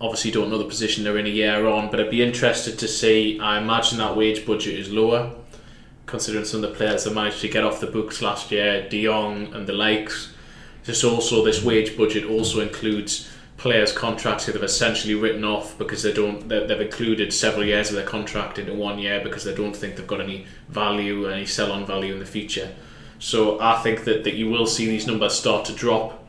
Obviously, 0.00 0.30
don't 0.30 0.50
know 0.50 0.58
the 0.58 0.64
position 0.64 1.04
they're 1.04 1.18
in 1.18 1.26
a 1.26 1.30
year 1.30 1.66
on, 1.66 1.90
but 1.90 2.00
I'd 2.00 2.10
be 2.10 2.22
interested 2.22 2.78
to 2.78 2.88
see. 2.88 3.40
I 3.40 3.58
imagine 3.58 3.98
that 3.98 4.16
wage 4.16 4.46
budget 4.46 4.78
is 4.78 4.90
lower, 4.90 5.32
considering 6.06 6.44
some 6.44 6.62
of 6.62 6.70
the 6.70 6.76
players 6.76 7.04
that 7.04 7.14
managed 7.14 7.40
to 7.40 7.48
get 7.48 7.64
off 7.64 7.80
the 7.80 7.86
books 7.86 8.22
last 8.22 8.52
year, 8.52 8.88
De 8.88 9.04
Jong 9.04 9.52
and 9.54 9.66
the 9.66 9.72
likes. 9.72 10.32
This 10.84 11.04
also 11.04 11.44
this 11.44 11.62
wage 11.62 11.96
budget 11.96 12.24
also 12.24 12.60
includes 12.60 13.28
players' 13.58 13.92
contracts 13.92 14.46
that 14.46 14.54
have 14.54 14.62
essentially 14.62 15.14
written 15.14 15.44
off 15.44 15.76
because 15.76 16.02
they 16.02 16.12
don't 16.12 16.48
they've 16.48 16.80
included 16.80 17.32
several 17.32 17.64
years 17.64 17.90
of 17.90 17.96
their 17.96 18.06
contract 18.06 18.58
into 18.58 18.72
one 18.72 18.98
year 18.98 19.20
because 19.22 19.44
they 19.44 19.54
don't 19.54 19.76
think 19.76 19.96
they've 19.96 20.06
got 20.06 20.20
any 20.20 20.46
value 20.68 21.28
any 21.28 21.44
sell 21.44 21.72
on 21.72 21.84
value 21.84 22.12
in 22.12 22.20
the 22.20 22.26
future. 22.26 22.72
So 23.18 23.60
I 23.60 23.82
think 23.82 24.04
that, 24.04 24.24
that 24.24 24.34
you 24.34 24.48
will 24.48 24.66
see 24.66 24.86
these 24.86 25.06
numbers 25.06 25.34
start 25.34 25.64
to 25.66 25.72
drop. 25.72 26.24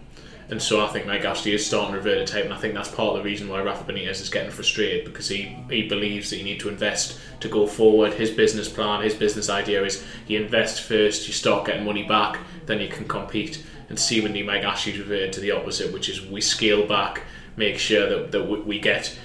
And 0.49 0.59
so 0.59 0.83
I 0.83 0.87
think 0.87 1.05
Mike 1.05 1.23
Ashley 1.25 1.53
is 1.53 1.63
starting 1.63 1.91
to 1.91 1.97
revert 1.97 2.25
to 2.25 2.33
type, 2.33 2.45
and 2.45 2.53
I 2.53 2.57
think 2.57 2.73
that's 2.73 2.89
part 2.89 3.09
of 3.09 3.17
the 3.17 3.23
reason 3.23 3.47
why 3.47 3.61
Rafa 3.61 3.83
Benitez 3.83 4.19
is 4.19 4.29
getting 4.29 4.49
frustrated 4.49 5.05
because 5.05 5.27
he, 5.27 5.55
he 5.69 5.87
believes 5.87 6.31
that 6.31 6.37
you 6.37 6.43
need 6.43 6.59
to 6.61 6.69
invest 6.69 7.19
to 7.41 7.47
go 7.47 7.67
forward. 7.67 8.13
His 8.13 8.31
business 8.31 8.67
plan, 8.67 9.03
his 9.03 9.13
business 9.13 9.47
idea 9.47 9.83
is 9.83 10.03
you 10.25 10.41
invest 10.41 10.81
first, 10.81 11.27
you 11.27 11.33
start 11.35 11.67
getting 11.67 11.85
money 11.85 12.01
back, 12.01 12.39
then 12.65 12.81
you 12.81 12.87
can 12.87 13.07
compete 13.07 13.63
and 13.89 13.99
seemingly 13.99 14.43
Mike 14.43 14.63
Ashley's 14.63 14.99
reverted 14.99 15.33
to 15.33 15.39
the 15.39 15.51
opposite, 15.51 15.91
which 15.91 16.09
is 16.09 16.25
we 16.25 16.41
scale 16.41 16.87
back, 16.87 17.23
make 17.57 17.77
sure 17.77 18.07
that, 18.07 18.31
that 18.31 18.43
we 18.65 18.79
get 18.79 19.17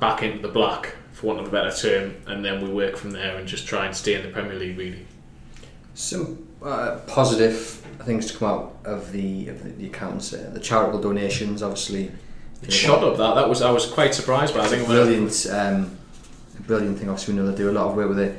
back 0.00 0.22
into 0.22 0.38
the 0.38 0.48
black, 0.48 0.94
for 1.12 1.26
want 1.26 1.40
of 1.40 1.48
a 1.48 1.50
better 1.50 1.74
term, 1.74 2.14
and 2.26 2.44
then 2.44 2.62
we 2.62 2.70
work 2.70 2.96
from 2.96 3.10
there 3.10 3.36
and 3.36 3.46
just 3.46 3.66
try 3.66 3.86
and 3.86 3.94
stay 3.94 4.14
in 4.14 4.22
the 4.22 4.28
Premier 4.28 4.54
League, 4.54 4.78
really. 4.78 5.06
Some 5.94 6.48
uh, 6.62 7.00
positive 7.06 7.58
things 8.04 8.30
to 8.32 8.38
come 8.38 8.48
out 8.48 8.76
of 8.84 9.12
the 9.12 9.48
of 9.48 9.62
the, 9.62 9.70
the 9.70 9.86
accounts, 9.86 10.32
uh, 10.32 10.50
the 10.52 10.60
charitable 10.60 11.00
donations, 11.00 11.62
obviously. 11.62 12.10
It 12.62 12.72
shot 12.72 13.02
up 13.02 13.16
that. 13.18 13.34
That 13.34 13.48
was 13.48 13.60
I 13.60 13.70
was 13.70 13.86
quite 13.86 14.14
surprised 14.14 14.54
by. 14.54 14.60
I 14.60 14.68
think 14.68 14.86
brilliant, 14.86 15.46
um, 15.50 15.98
brilliant 16.60 16.98
thing. 16.98 17.08
Obviously, 17.08 17.34
we 17.34 17.40
know 17.40 17.50
they 17.50 17.56
do 17.56 17.70
a 17.70 17.72
lot 17.72 17.88
of 17.88 17.96
work 17.96 18.08
with 18.08 18.18
the 18.18 18.34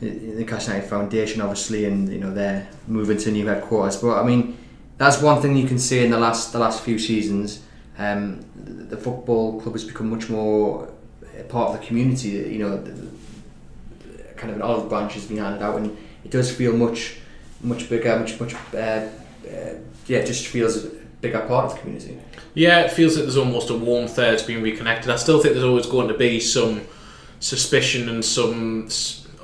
the 0.00 0.44
Cash 0.44 0.68
United 0.68 0.88
Foundation, 0.88 1.40
obviously, 1.40 1.84
and 1.84 2.08
you 2.08 2.18
know 2.18 2.32
they're 2.32 2.68
moving 2.86 3.18
to 3.18 3.30
new 3.30 3.46
headquarters. 3.46 3.96
But 3.96 4.20
I 4.20 4.24
mean, 4.24 4.56
that's 4.96 5.20
one 5.20 5.42
thing 5.42 5.56
you 5.56 5.66
can 5.66 5.78
see 5.78 6.04
in 6.04 6.10
the 6.10 6.18
last 6.18 6.52
the 6.52 6.58
last 6.58 6.82
few 6.82 6.98
seasons. 6.98 7.62
Um, 7.96 8.44
the, 8.56 8.96
football 8.96 9.60
club 9.60 9.74
has 9.74 9.84
become 9.84 10.10
much 10.10 10.28
more 10.28 10.88
a 11.38 11.44
part 11.44 11.70
of 11.70 11.80
the 11.80 11.86
community. 11.86 12.30
You 12.30 12.58
know, 12.58 12.76
the, 12.76 12.90
the, 12.90 14.34
kind 14.36 14.50
of 14.50 14.56
an 14.56 14.62
olive 14.62 14.88
branch 14.88 15.14
has 15.14 15.26
been 15.26 15.36
handed 15.38 15.62
out, 15.62 15.78
and 15.78 15.96
it 16.24 16.30
does 16.30 16.50
feel 16.50 16.76
much 16.76 17.18
much 17.60 17.88
bigger, 17.88 18.18
much 18.18 18.38
much 18.40 18.54
uh, 18.74 18.76
uh, 18.76 19.08
yeah, 20.06 20.18
it 20.18 20.26
just 20.26 20.46
feels 20.46 20.84
bigger 21.20 21.40
part 21.40 21.66
of 21.66 21.74
the 21.74 21.80
community. 21.80 22.18
Yeah, 22.54 22.80
it 22.80 22.92
feels 22.92 23.16
like 23.16 23.24
there's 23.24 23.36
almost 23.36 23.70
a 23.70 23.76
warm 23.76 24.06
third 24.06 24.34
It's 24.34 24.48
reconnected. 24.48 25.10
I 25.10 25.16
still 25.16 25.40
think 25.40 25.54
there's 25.54 25.64
always 25.64 25.86
going 25.86 26.08
to 26.08 26.14
be 26.14 26.38
some 26.38 26.82
suspicion 27.40 28.08
and 28.08 28.24
some 28.24 28.88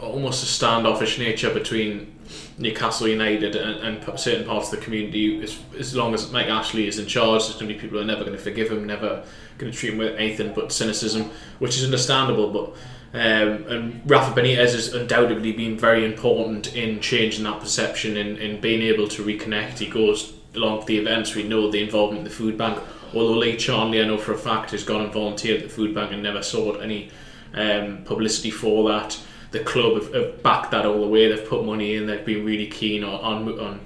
almost 0.00 0.42
a 0.42 0.46
standoffish 0.46 1.18
nature 1.18 1.52
between 1.52 2.14
Newcastle 2.58 3.08
United 3.08 3.56
and, 3.56 3.98
and, 3.98 4.20
certain 4.20 4.46
parts 4.46 4.72
of 4.72 4.78
the 4.78 4.84
community. 4.84 5.42
As, 5.42 5.58
as 5.78 5.94
long 5.94 6.14
as 6.14 6.30
Mike 6.30 6.48
Ashley 6.48 6.86
is 6.86 6.98
in 6.98 7.06
charge, 7.06 7.44
there's 7.44 7.54
going 7.54 7.68
to 7.68 7.74
be 7.74 7.80
people 7.80 7.98
who 7.98 8.04
are 8.04 8.06
never 8.06 8.24
going 8.24 8.36
to 8.36 8.42
forgive 8.42 8.70
him, 8.70 8.86
never 8.86 9.24
going 9.58 9.72
to 9.72 9.76
treat 9.76 9.92
him 9.92 9.98
with 9.98 10.16
anything 10.16 10.52
but 10.54 10.72
cynicism, 10.72 11.30
which 11.58 11.76
is 11.76 11.84
understandable. 11.84 12.50
But 12.50 12.76
um, 13.12 13.64
and 13.66 14.10
Rafa 14.10 14.38
Benitez 14.40 14.72
has 14.72 14.94
undoubtedly 14.94 15.52
been 15.52 15.76
very 15.76 16.04
important 16.04 16.76
in 16.76 17.00
changing 17.00 17.44
that 17.44 17.60
perception, 17.60 18.16
in, 18.16 18.36
in 18.36 18.60
being 18.60 18.82
able 18.82 19.08
to 19.08 19.24
reconnect. 19.24 19.78
He 19.78 19.88
goes 19.88 20.32
along 20.54 20.80
to 20.80 20.86
the 20.86 20.98
events. 20.98 21.34
We 21.34 21.42
know 21.42 21.70
the 21.70 21.82
involvement 21.82 22.18
in 22.18 22.24
the 22.24 22.30
food 22.30 22.56
bank. 22.56 22.78
Although 23.12 23.38
Lee 23.38 23.56
Charnley, 23.56 24.00
I 24.00 24.04
know 24.04 24.18
for 24.18 24.32
a 24.32 24.38
fact, 24.38 24.70
has 24.70 24.84
gone 24.84 25.02
and 25.02 25.12
volunteered 25.12 25.62
at 25.62 25.68
the 25.68 25.74
food 25.74 25.94
bank 25.94 26.12
and 26.12 26.22
never 26.22 26.42
sought 26.42 26.80
any 26.80 27.10
um, 27.54 28.04
publicity 28.04 28.52
for 28.52 28.88
that 28.90 29.18
the 29.50 29.60
club 29.60 29.94
have, 29.94 30.14
have, 30.14 30.42
backed 30.42 30.70
that 30.70 30.86
all 30.86 31.00
the 31.00 31.06
way. 31.06 31.28
They've 31.28 31.48
put 31.48 31.64
money 31.64 31.94
in. 31.94 32.06
They've 32.06 32.24
been 32.24 32.44
really 32.44 32.66
keen 32.66 33.02
on, 33.04 33.48
on, 33.48 33.58
on 33.58 33.80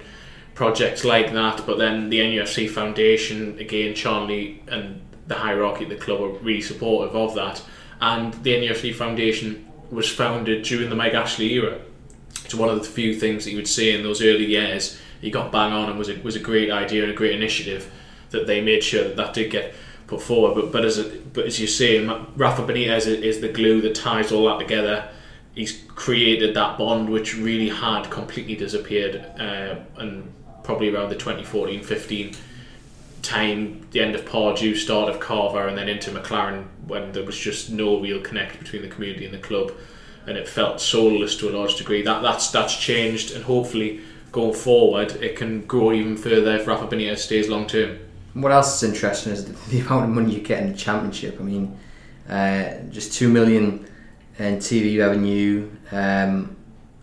projects 0.53 1.03
like 1.03 1.33
that. 1.33 1.65
But 1.65 1.77
then 1.77 2.09
the 2.09 2.19
NUFC 2.19 2.69
Foundation, 2.69 3.57
again, 3.59 3.95
Charnley 3.95 4.63
and 4.67 5.01
the 5.27 5.35
hierarchy 5.35 5.83
at 5.83 5.89
the 5.89 5.95
club 5.95 6.21
are 6.21 6.29
really 6.29 6.61
supportive 6.61 7.15
of 7.15 7.35
that. 7.35 7.63
And 8.01 8.33
the 8.43 8.53
NUFC 8.53 8.93
Foundation 8.93 9.71
was 9.91 10.11
founded 10.11 10.63
during 10.63 10.89
the 10.89 10.95
Mike 10.95 11.13
Ashley 11.13 11.53
era. 11.53 11.79
It's 12.43 12.53
one 12.53 12.69
of 12.69 12.77
the 12.77 12.85
few 12.85 13.15
things 13.15 13.45
that 13.45 13.51
you 13.51 13.57
would 13.57 13.67
see 13.67 13.95
in 13.95 14.03
those 14.03 14.21
early 14.21 14.45
years. 14.45 14.99
He 15.21 15.31
got 15.31 15.51
bang 15.51 15.73
on 15.73 15.89
and 15.89 15.97
was 15.97 16.09
a, 16.09 16.15
was 16.21 16.35
a 16.35 16.39
great 16.39 16.69
idea 16.69 17.03
and 17.03 17.11
a 17.11 17.15
great 17.15 17.33
initiative 17.33 17.91
that 18.29 18.45
they 18.45 18.61
made 18.61 18.83
sure 18.83 19.03
that 19.03 19.15
that 19.15 19.33
did 19.33 19.51
get 19.51 19.73
put 20.07 20.21
forward. 20.21 20.53
But 20.55 20.71
but 20.71 20.85
as 20.85 20.97
a, 20.99 21.03
but 21.33 21.45
as 21.45 21.59
you 21.59 21.67
say, 21.67 22.05
Rafa 22.05 22.63
Benitez 22.63 23.07
is 23.07 23.41
the 23.41 23.49
glue 23.49 23.81
that 23.81 23.95
ties 23.95 24.31
all 24.31 24.45
that 24.45 24.59
together. 24.59 25.09
He's 25.55 25.83
created 25.87 26.53
that 26.55 26.77
bond 26.77 27.09
which 27.09 27.35
really 27.35 27.69
had 27.69 28.09
completely 28.09 28.55
disappeared, 28.55 29.25
uh, 29.39 29.75
and 29.97 30.31
probably 30.63 30.93
around 30.93 31.09
the 31.09 31.15
2014-15 31.15 32.35
time, 33.21 33.87
the 33.91 34.01
end 34.01 34.15
of 34.15 34.25
Pardew, 34.25 34.75
start 34.75 35.09
of 35.09 35.19
Carver, 35.19 35.67
and 35.67 35.77
then 35.77 35.89
into 35.89 36.11
McClaren 36.11 36.65
when 36.87 37.11
there 37.11 37.23
was 37.23 37.37
just 37.37 37.71
no 37.71 37.99
real 37.99 38.21
connect 38.21 38.59
between 38.59 38.81
the 38.81 38.87
community 38.87 39.25
and 39.25 39.33
the 39.33 39.39
club, 39.39 39.71
and 40.27 40.37
it 40.37 40.47
felt 40.47 40.79
soulless 40.79 41.35
to 41.37 41.49
a 41.49 41.51
large 41.57 41.75
degree. 41.75 42.01
That 42.01 42.21
that's 42.21 42.51
that's 42.51 42.75
changed, 42.75 43.31
and 43.31 43.43
hopefully 43.43 44.01
going 44.31 44.53
forward, 44.53 45.13
it 45.23 45.35
can 45.37 45.65
grow 45.65 45.93
even 45.93 46.17
further 46.17 46.55
if 46.55 46.67
Rafa 46.67 46.87
Benitez 46.87 47.19
stays 47.19 47.47
long 47.47 47.67
term. 47.67 47.97
What 48.33 48.51
else 48.51 48.83
is 48.83 48.89
interesting 48.89 49.31
is 49.33 49.45
the, 49.69 49.79
amount 49.79 50.05
of 50.05 50.09
money 50.09 50.33
you 50.33 50.41
get 50.41 50.61
in 50.61 50.71
the 50.71 50.77
championship. 50.77 51.39
I 51.39 51.43
mean, 51.43 51.77
uh, 52.29 52.73
just 52.89 53.13
two 53.13 53.29
million 53.29 53.87
in 54.37 54.57
TV 54.57 54.99
revenue, 54.99 55.69
um, 55.91 56.55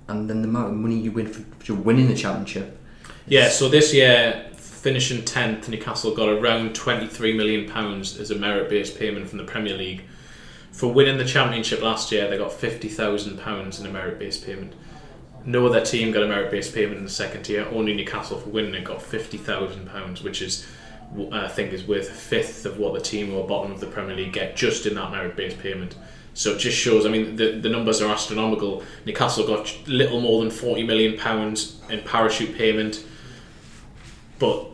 and 0.09 0.29
then 0.29 0.42
the 0.42 0.49
amount 0.49 0.68
of 0.68 0.75
money 0.75 0.99
you 0.99 1.12
win 1.12 1.27
for, 1.27 1.42
for 1.64 1.75
winning 1.75 2.09
the 2.09 2.14
championship. 2.14 2.79
Yeah, 3.27 3.49
so 3.49 3.68
this 3.68 3.95
year 3.95 4.51
finishing 4.83 5.23
10th, 5.23 5.68
Newcastle 5.68 6.12
got 6.12 6.29
around 6.29 6.75
£23 6.75 7.37
million 7.37 7.71
as 7.71 8.31
a 8.33 8.35
merit 8.35 8.68
based 8.68 8.99
payment 8.99 9.29
from 9.29 9.38
the 9.38 9.45
Premier 9.45 9.77
League. 9.77 10.03
For 10.73 10.92
winning 10.92 11.18
the 11.18 11.25
Championship 11.25 11.83
last 11.83 12.11
year, 12.11 12.29
they 12.29 12.37
got 12.37 12.51
£50,000 12.51 13.81
in 13.81 13.87
a 13.87 13.90
merit 13.90 14.18
based 14.18 14.45
payment. 14.45 14.75
No 15.45 15.66
other 15.66 15.85
team 15.85 16.11
got 16.11 16.25
a 16.25 16.27
merit 16.27 16.51
based 16.51 16.75
payment 16.75 16.99
in 16.99 17.05
the 17.05 17.11
second 17.11 17.45
tier, 17.45 17.68
only 17.71 17.95
Newcastle 17.95 18.40
for 18.40 18.51
winning 18.51 18.75
it 18.75 18.85
got 18.85 18.99
£50,000, 18.99 20.23
which 20.23 20.42
is 20.42 20.66
I 21.31 21.47
think 21.47 21.73
is 21.73 21.87
worth 21.87 22.11
a 22.11 22.14
fifth 22.14 22.64
of 22.64 22.79
what 22.79 22.95
the 22.95 23.01
team 23.01 23.37
are 23.37 23.47
bottom 23.47 23.71
of 23.71 23.81
the 23.81 23.87
Premier 23.87 24.16
League 24.16 24.33
get 24.33 24.57
just 24.57 24.87
in 24.87 24.95
that 24.95 25.11
merit 25.11 25.37
based 25.37 25.59
payment. 25.59 25.95
So 26.35 26.53
it 26.53 26.59
just 26.59 26.77
shows. 26.79 27.05
I 27.05 27.11
mean, 27.11 27.37
the, 27.37 27.53
the 27.53 27.68
numbers 27.68 28.01
are 28.01 28.11
astronomical. 28.11 28.83
Newcastle 29.05 29.47
got 29.47 29.77
little 29.87 30.21
more 30.21 30.40
than 30.40 30.51
forty 30.51 30.83
million 30.83 31.18
pounds 31.18 31.81
in 31.90 32.01
parachute 32.03 32.57
payment, 32.57 33.05
but 34.38 34.66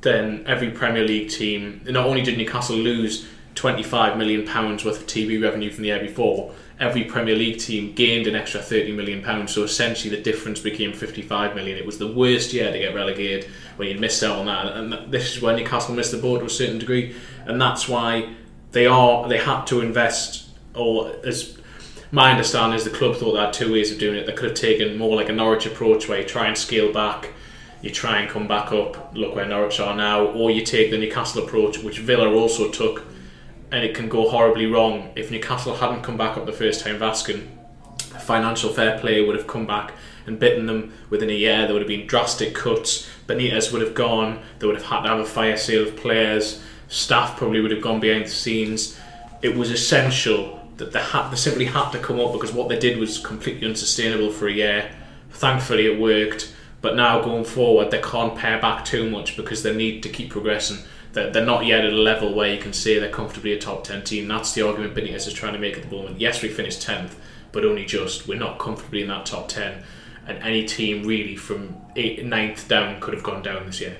then 0.00 0.44
every 0.46 0.70
Premier 0.70 1.04
League 1.04 1.30
team, 1.30 1.82
not 1.84 2.06
only 2.06 2.22
did 2.22 2.38
Newcastle 2.38 2.76
lose 2.76 3.26
25 3.56 4.18
million 4.18 4.46
pounds 4.46 4.84
worth 4.84 5.00
of 5.00 5.06
TV 5.06 5.42
revenue 5.42 5.70
from 5.70 5.82
the 5.82 5.88
year 5.88 5.98
before, 5.98 6.54
every 6.78 7.04
Premier 7.04 7.34
League 7.34 7.58
team 7.58 7.92
gained 7.94 8.26
an 8.26 8.36
extra 8.36 8.60
30 8.60 8.92
million 8.92 9.22
pounds. 9.22 9.52
So 9.52 9.64
essentially, 9.64 10.14
the 10.14 10.22
difference 10.22 10.60
became 10.60 10.92
£55 10.92 11.54
million. 11.54 11.78
It 11.78 11.86
was 11.86 11.98
the 11.98 12.12
worst 12.12 12.52
year 12.52 12.70
to 12.70 12.78
get 12.78 12.94
relegated 12.94 13.50
when 13.76 13.88
you'd 13.88 14.00
missed 14.00 14.22
out 14.22 14.38
on 14.38 14.46
that, 14.46 14.76
and 14.76 15.12
this 15.12 15.34
is 15.34 15.42
where 15.42 15.56
Newcastle 15.56 15.94
missed 15.94 16.12
the 16.12 16.18
boat 16.18 16.40
to 16.40 16.46
a 16.46 16.50
certain 16.50 16.78
degree, 16.78 17.16
and 17.46 17.60
that's 17.60 17.88
why 17.88 18.34
they 18.72 18.86
are 18.86 19.26
they 19.28 19.38
had 19.38 19.64
to 19.66 19.80
invest, 19.80 20.45
or 20.76 21.12
as 21.24 21.58
my 22.12 22.30
understanding 22.30 22.76
is 22.76 22.84
the 22.84 22.90
club 22.90 23.16
thought 23.16 23.32
they 23.32 23.40
had 23.40 23.52
two 23.52 23.72
ways 23.72 23.90
of 23.90 23.98
doing 23.98 24.16
it. 24.16 24.26
They 24.26 24.32
could 24.32 24.50
have 24.50 24.58
taken 24.58 24.96
more 24.96 25.16
like 25.16 25.28
a 25.28 25.32
Norwich 25.32 25.66
approach, 25.66 26.08
where 26.08 26.20
you 26.20 26.26
try 26.26 26.46
and 26.46 26.56
scale 26.56 26.92
back 26.92 27.32
you 27.82 27.90
try 27.90 28.18
and 28.18 28.30
come 28.30 28.48
back 28.48 28.72
up, 28.72 29.14
look 29.14 29.34
where 29.34 29.46
Norwich 29.46 29.80
are 29.80 29.94
now, 29.94 30.26
or 30.26 30.50
you 30.50 30.64
take 30.64 30.90
the 30.90 30.98
Newcastle 30.98 31.44
approach, 31.44 31.78
which 31.78 31.98
Villa 31.98 32.32
also 32.32 32.70
took, 32.70 33.04
and 33.70 33.84
it 33.84 33.94
can 33.94 34.08
go 34.08 34.28
horribly 34.28 34.66
wrong. 34.66 35.12
If 35.14 35.30
Newcastle 35.30 35.76
hadn't 35.76 36.02
come 36.02 36.16
back 36.16 36.36
up 36.36 36.46
the 36.46 36.52
first 36.52 36.84
time 36.84 36.98
Vaskin, 36.98 37.48
financial 38.20 38.72
fair 38.72 38.98
play 38.98 39.24
would 39.24 39.36
have 39.36 39.46
come 39.46 39.66
back 39.66 39.92
and 40.26 40.38
bitten 40.38 40.66
them 40.66 40.92
within 41.10 41.30
a 41.30 41.34
year. 41.34 41.64
There 41.64 41.74
would 41.74 41.82
have 41.82 41.88
been 41.88 42.06
drastic 42.06 42.54
cuts. 42.54 43.08
Benitez 43.26 43.72
would 43.72 43.82
have 43.82 43.94
gone. 43.94 44.42
They 44.58 44.66
would 44.66 44.76
have 44.76 44.86
had 44.86 45.02
to 45.02 45.08
have 45.08 45.18
a 45.20 45.24
fire 45.24 45.56
sale 45.56 45.86
of 45.86 45.96
players. 45.96 46.62
Staff 46.88 47.36
probably 47.36 47.60
would 47.60 47.70
have 47.70 47.82
gone 47.82 48.00
behind 48.00 48.24
the 48.24 48.30
scenes. 48.30 48.98
It 49.42 49.56
was 49.56 49.70
essential 49.70 50.65
that 50.76 50.92
they, 50.92 51.04
they 51.30 51.36
simply 51.36 51.66
had 51.66 51.90
to 51.90 51.98
come 51.98 52.20
up 52.20 52.32
because 52.32 52.52
what 52.52 52.68
they 52.68 52.78
did 52.78 52.98
was 52.98 53.18
completely 53.18 53.66
unsustainable 53.66 54.30
for 54.30 54.46
a 54.48 54.52
year. 54.52 54.90
Thankfully, 55.30 55.86
it 55.86 56.00
worked 56.00 56.52
but 56.86 56.94
now 56.94 57.20
going 57.20 57.44
forward, 57.44 57.90
they 57.90 58.00
can't 58.00 58.36
pare 58.36 58.60
back 58.60 58.84
too 58.84 59.10
much 59.10 59.36
because 59.36 59.62
they 59.62 59.74
need 59.74 60.04
to 60.04 60.08
keep 60.08 60.30
progressing. 60.30 60.78
They're, 61.14 61.30
they're 61.30 61.44
not 61.44 61.66
yet 61.66 61.84
at 61.84 61.92
a 61.92 61.96
level 61.96 62.32
where 62.32 62.52
you 62.54 62.60
can 62.60 62.72
say 62.72 62.98
they're 62.98 63.10
comfortably 63.10 63.52
a 63.52 63.58
top 63.58 63.82
10 63.82 64.04
team. 64.04 64.28
That's 64.28 64.52
the 64.52 64.62
argument 64.62 64.94
Benitez 64.94 65.26
is 65.26 65.32
trying 65.32 65.54
to 65.54 65.58
make 65.58 65.76
at 65.76 65.88
the 65.88 65.96
moment. 65.96 66.20
Yes, 66.20 66.42
we 66.42 66.48
finished 66.48 66.86
10th, 66.86 67.14
but 67.50 67.64
only 67.64 67.84
just. 67.84 68.28
We're 68.28 68.38
not 68.38 68.58
comfortably 68.58 69.02
in 69.02 69.08
that 69.08 69.26
top 69.26 69.48
10. 69.48 69.82
And 70.28 70.38
any 70.44 70.64
team 70.64 71.04
really 71.04 71.34
from 71.34 71.74
8th, 71.96 72.24
9th 72.24 72.68
down 72.68 73.00
could 73.00 73.14
have 73.14 73.22
gone 73.24 73.42
down 73.42 73.66
this 73.66 73.80
year. 73.80 73.96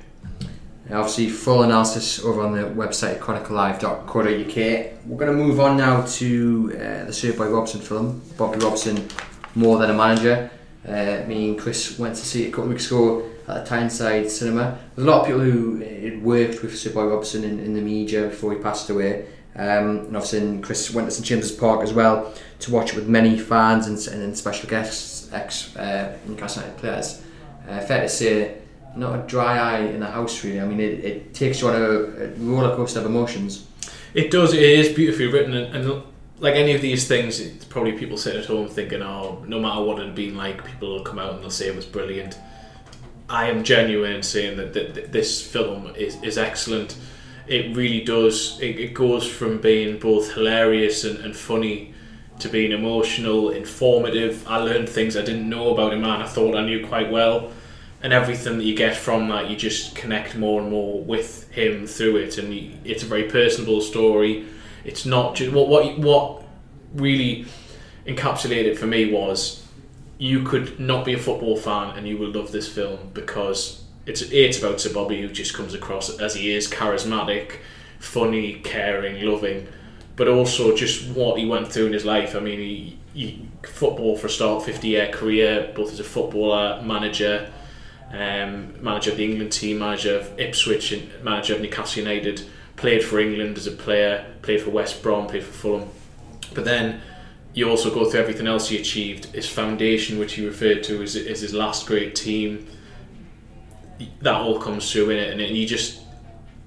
Obviously, 0.91 1.29
full 1.29 1.65
analysis 1.65 2.25
over 2.25 2.43
on 2.43 2.53
the 2.53 2.63
website 2.63 3.19
chroniclelive.co.uk. 3.19 5.07
We're 5.07 5.17
going 5.17 5.37
to 5.37 5.45
move 5.45 5.59
on 5.59 5.77
now 5.77 6.03
to 6.03 6.73
uh, 6.75 7.05
the 7.07 7.13
Sir 7.13 7.33
Bobby 7.33 7.51
Robson 7.51 7.81
film, 7.81 8.23
Bobby 8.37 8.59
Robson, 8.59 9.09
More 9.57 9.79
Than 9.79 9.91
a 9.91 9.95
Manager. 9.95 10.49
Uh, 10.87 11.25
me 11.27 11.51
and 11.51 11.59
Chris 11.59 11.99
went 11.99 12.15
to 12.15 12.25
see 12.25 12.45
it 12.45 12.49
a 12.49 12.51
couple 12.51 12.65
of 12.65 12.71
weeks 12.71 12.87
ago 12.87 13.29
at 13.49 13.65
the 13.65 13.69
Tyneside 13.69 14.31
Cinema. 14.31 14.79
There's 14.95 15.09
a 15.09 15.11
lot 15.11 15.23
of 15.23 15.27
people 15.27 15.41
who 15.41 15.79
had 15.79 16.23
worked 16.23 16.63
with 16.63 16.79
Sir 16.79 16.93
Bobby 16.93 17.09
Robson 17.09 17.43
in, 17.43 17.59
in 17.59 17.75
the 17.75 17.81
media 17.81 18.29
before 18.29 18.53
he 18.53 18.59
passed 18.61 18.89
away. 18.89 19.27
Um, 19.57 20.07
and 20.07 20.17
obviously 20.17 20.61
Chris 20.61 20.93
went 20.93 21.09
to 21.09 21.15
St 21.15 21.27
James's 21.27 21.51
Park 21.51 21.83
as 21.83 21.93
well 21.93 22.33
to 22.61 22.71
watch 22.71 22.93
it 22.93 22.97
with 22.97 23.09
many 23.09 23.39
fans 23.39 23.87
and, 23.89 24.23
and 24.23 24.37
special 24.37 24.69
guests, 24.69 25.33
ex 25.33 25.75
uh, 25.77 26.17
Newcastle 26.27 26.63
United 26.63 26.79
players. 26.79 27.23
Uh, 27.69 27.81
fair 27.81 28.03
to 28.03 28.09
say, 28.09 28.59
not 28.97 29.19
a 29.19 29.27
dry 29.27 29.59
eye 29.59 29.81
in 29.81 30.01
the 30.01 30.07
house 30.07 30.43
really. 30.45 30.61
I 30.61 30.67
mean, 30.67 30.81
it, 30.81 31.05
it 31.05 31.35
takes 31.35 31.61
you 31.61 31.69
on 31.69 31.81
a, 31.81 31.91
a 32.25 32.29
roller 32.37 32.75
coaster 32.75 33.01
of 33.01 33.07
emotions. 33.07 33.67
It 34.15 34.31
does. 34.31 34.55
It 34.55 34.63
is 34.63 34.95
beautifully 34.95 35.27
written, 35.27 35.55
and, 35.55 35.77
and 35.77 36.03
like 36.39 36.55
any 36.55 36.75
of 36.75 36.83
these 36.83 37.07
things, 37.07 37.41
it's 37.41 37.65
probably 37.65 37.93
people 37.93 38.17
sitting 38.17 38.41
at 38.41 38.47
home 38.47 38.69
thinking, 38.69 39.03
oh, 39.03 39.43
no 39.47 39.59
matter 39.59 39.83
what 39.83 39.99
it 39.99 40.07
had 40.07 40.15
been 40.15 40.37
like, 40.37 40.65
people 40.65 40.91
will 40.91 41.03
come 41.03 41.19
out 41.19 41.35
and 41.35 41.43
they'll 41.43 41.51
say 41.51 41.69
it 41.69 41.77
was 41.77 41.87
brilliant. 41.87 42.39
I 43.29 43.49
am 43.49 43.65
genuine 43.65 44.13
in 44.13 44.23
saying 44.23 44.57
that, 44.59 44.73
that, 44.75 45.13
this 45.13 45.45
film 45.45 45.93
is, 45.97 46.23
is 46.23 46.39
excellent. 46.39 46.97
It 47.47 47.75
really 47.77 48.05
does. 48.05 48.61
It, 48.61 48.79
it 48.79 48.95
goes 48.95 49.27
from 49.27 49.61
being 49.61 49.99
both 49.99 50.33
hilarious 50.33 51.05
and, 51.05 51.19
and 51.21 51.35
funny 51.35 51.95
to 52.39 52.49
being 52.49 52.73
emotional, 52.73 53.51
informative. 53.51 54.47
I 54.47 54.59
learned 54.59 54.89
things 54.89 55.17
I 55.17 55.23
didn't 55.23 55.49
know 55.49 55.73
about 55.73 55.95
him, 55.95 56.03
man. 56.03 56.21
I 56.21 56.27
thought 56.27 56.55
I 56.55 56.65
knew 56.65 56.87
quite 56.87 57.11
well. 57.11 57.51
And 58.03 58.13
everything 58.13 58.59
that 58.59 58.65
you 58.65 58.77
get 58.77 58.97
from 58.97 59.29
that, 59.29 59.51
you 59.51 59.57
just 59.57 59.97
connect 59.97 60.37
more 60.37 60.61
and 60.61 60.71
more 60.71 61.03
with 61.03 61.51
him 61.51 61.87
through 61.87 62.17
it. 62.17 62.39
And 62.39 62.53
it's 62.87 63.03
a 63.03 63.07
very 63.07 63.25
personable 63.25 63.81
story 63.81 64.47
it's 64.87 65.05
not 65.05 65.35
just 65.35 65.53
what 65.53 65.69
what 65.69 65.99
what 65.99 66.43
really 66.95 67.45
encapsulated 68.07 68.79
for 68.79 68.87
me 68.87 69.11
was 69.13 69.67
you 70.19 70.45
could 70.45 70.79
not 70.79 71.05
be 71.05 71.13
a 71.13 71.19
football 71.19 71.57
fan 71.57 71.97
and 71.99 72.07
you 72.07 72.17
will 72.17 72.31
love 72.31 72.53
this 72.53 72.69
film 72.73 73.11
because 73.13 73.85
it's 74.07 74.23
it's 74.23 74.59
about 74.59 74.81
Sir 74.81 74.95
Bobby 74.95 75.21
who 75.21 75.29
just 75.29 75.55
comes 75.55 75.75
across 75.75 76.19
as 76.21 76.37
he 76.37 76.53
is 76.53 76.71
charismatic, 76.71 77.57
funny, 77.99 78.61
caring, 78.63 79.21
loving, 79.27 79.67
but 80.15 80.29
also 80.29 80.75
just 80.75 81.11
what 81.11 81.39
he 81.39 81.47
went 81.47 81.71
through 81.73 81.87
in 81.87 81.93
his 81.93 82.05
life. 82.05 82.37
I 82.37 82.41
mean, 82.41 82.97
he, 83.13 83.49
football 83.65 84.17
for 84.17 84.29
a 84.29 84.31
start, 84.31 84.63
fifty 84.63 84.89
year 84.89 85.09
career, 85.09 85.73
both 85.75 85.93
as 85.93 85.99
a 85.99 86.05
footballer, 86.05 86.81
manager, 86.83 87.53
um, 88.13 88.83
manager 88.83 89.11
of 89.11 89.17
the 89.17 89.25
England 89.25 89.53
team, 89.53 89.79
manager 89.79 90.19
of 90.19 90.39
Ipswich, 90.39 90.93
and 90.93 91.11
manager 91.25 91.55
of 91.55 91.61
Newcastle 91.61 92.03
United 92.03 92.43
played 92.77 93.03
for 93.03 93.19
England 93.19 93.57
as 93.57 93.67
a 93.67 93.73
player, 93.73 94.27
played 94.43 94.61
for 94.61 94.71
West 94.71 95.03
Brom, 95.03 95.27
played 95.27 95.45
for 95.45 95.53
Fulham. 95.53 95.89
But 96.55 96.65
then 96.65 97.01
you 97.55 97.69
also 97.69 97.93
go 97.93 98.09
through 98.09 98.21
everything 98.21 98.47
else 98.47 98.69
he 98.69 98.79
achieved. 98.79 99.27
His 99.27 99.49
foundation, 99.49 100.19
which 100.19 100.35
he 100.35 100.47
referred 100.47 100.83
to 100.85 101.03
as, 101.03 101.17
as 101.17 101.41
his 101.41 101.55
last 101.55 101.87
great 101.87 102.15
team, 102.15 102.67
that 104.21 104.35
all 104.35 104.61
comes 104.61 104.93
through 104.93 105.11
in 105.11 105.19
it. 105.19 105.41
And 105.41 105.57
you 105.57 105.67
just, 105.67 106.03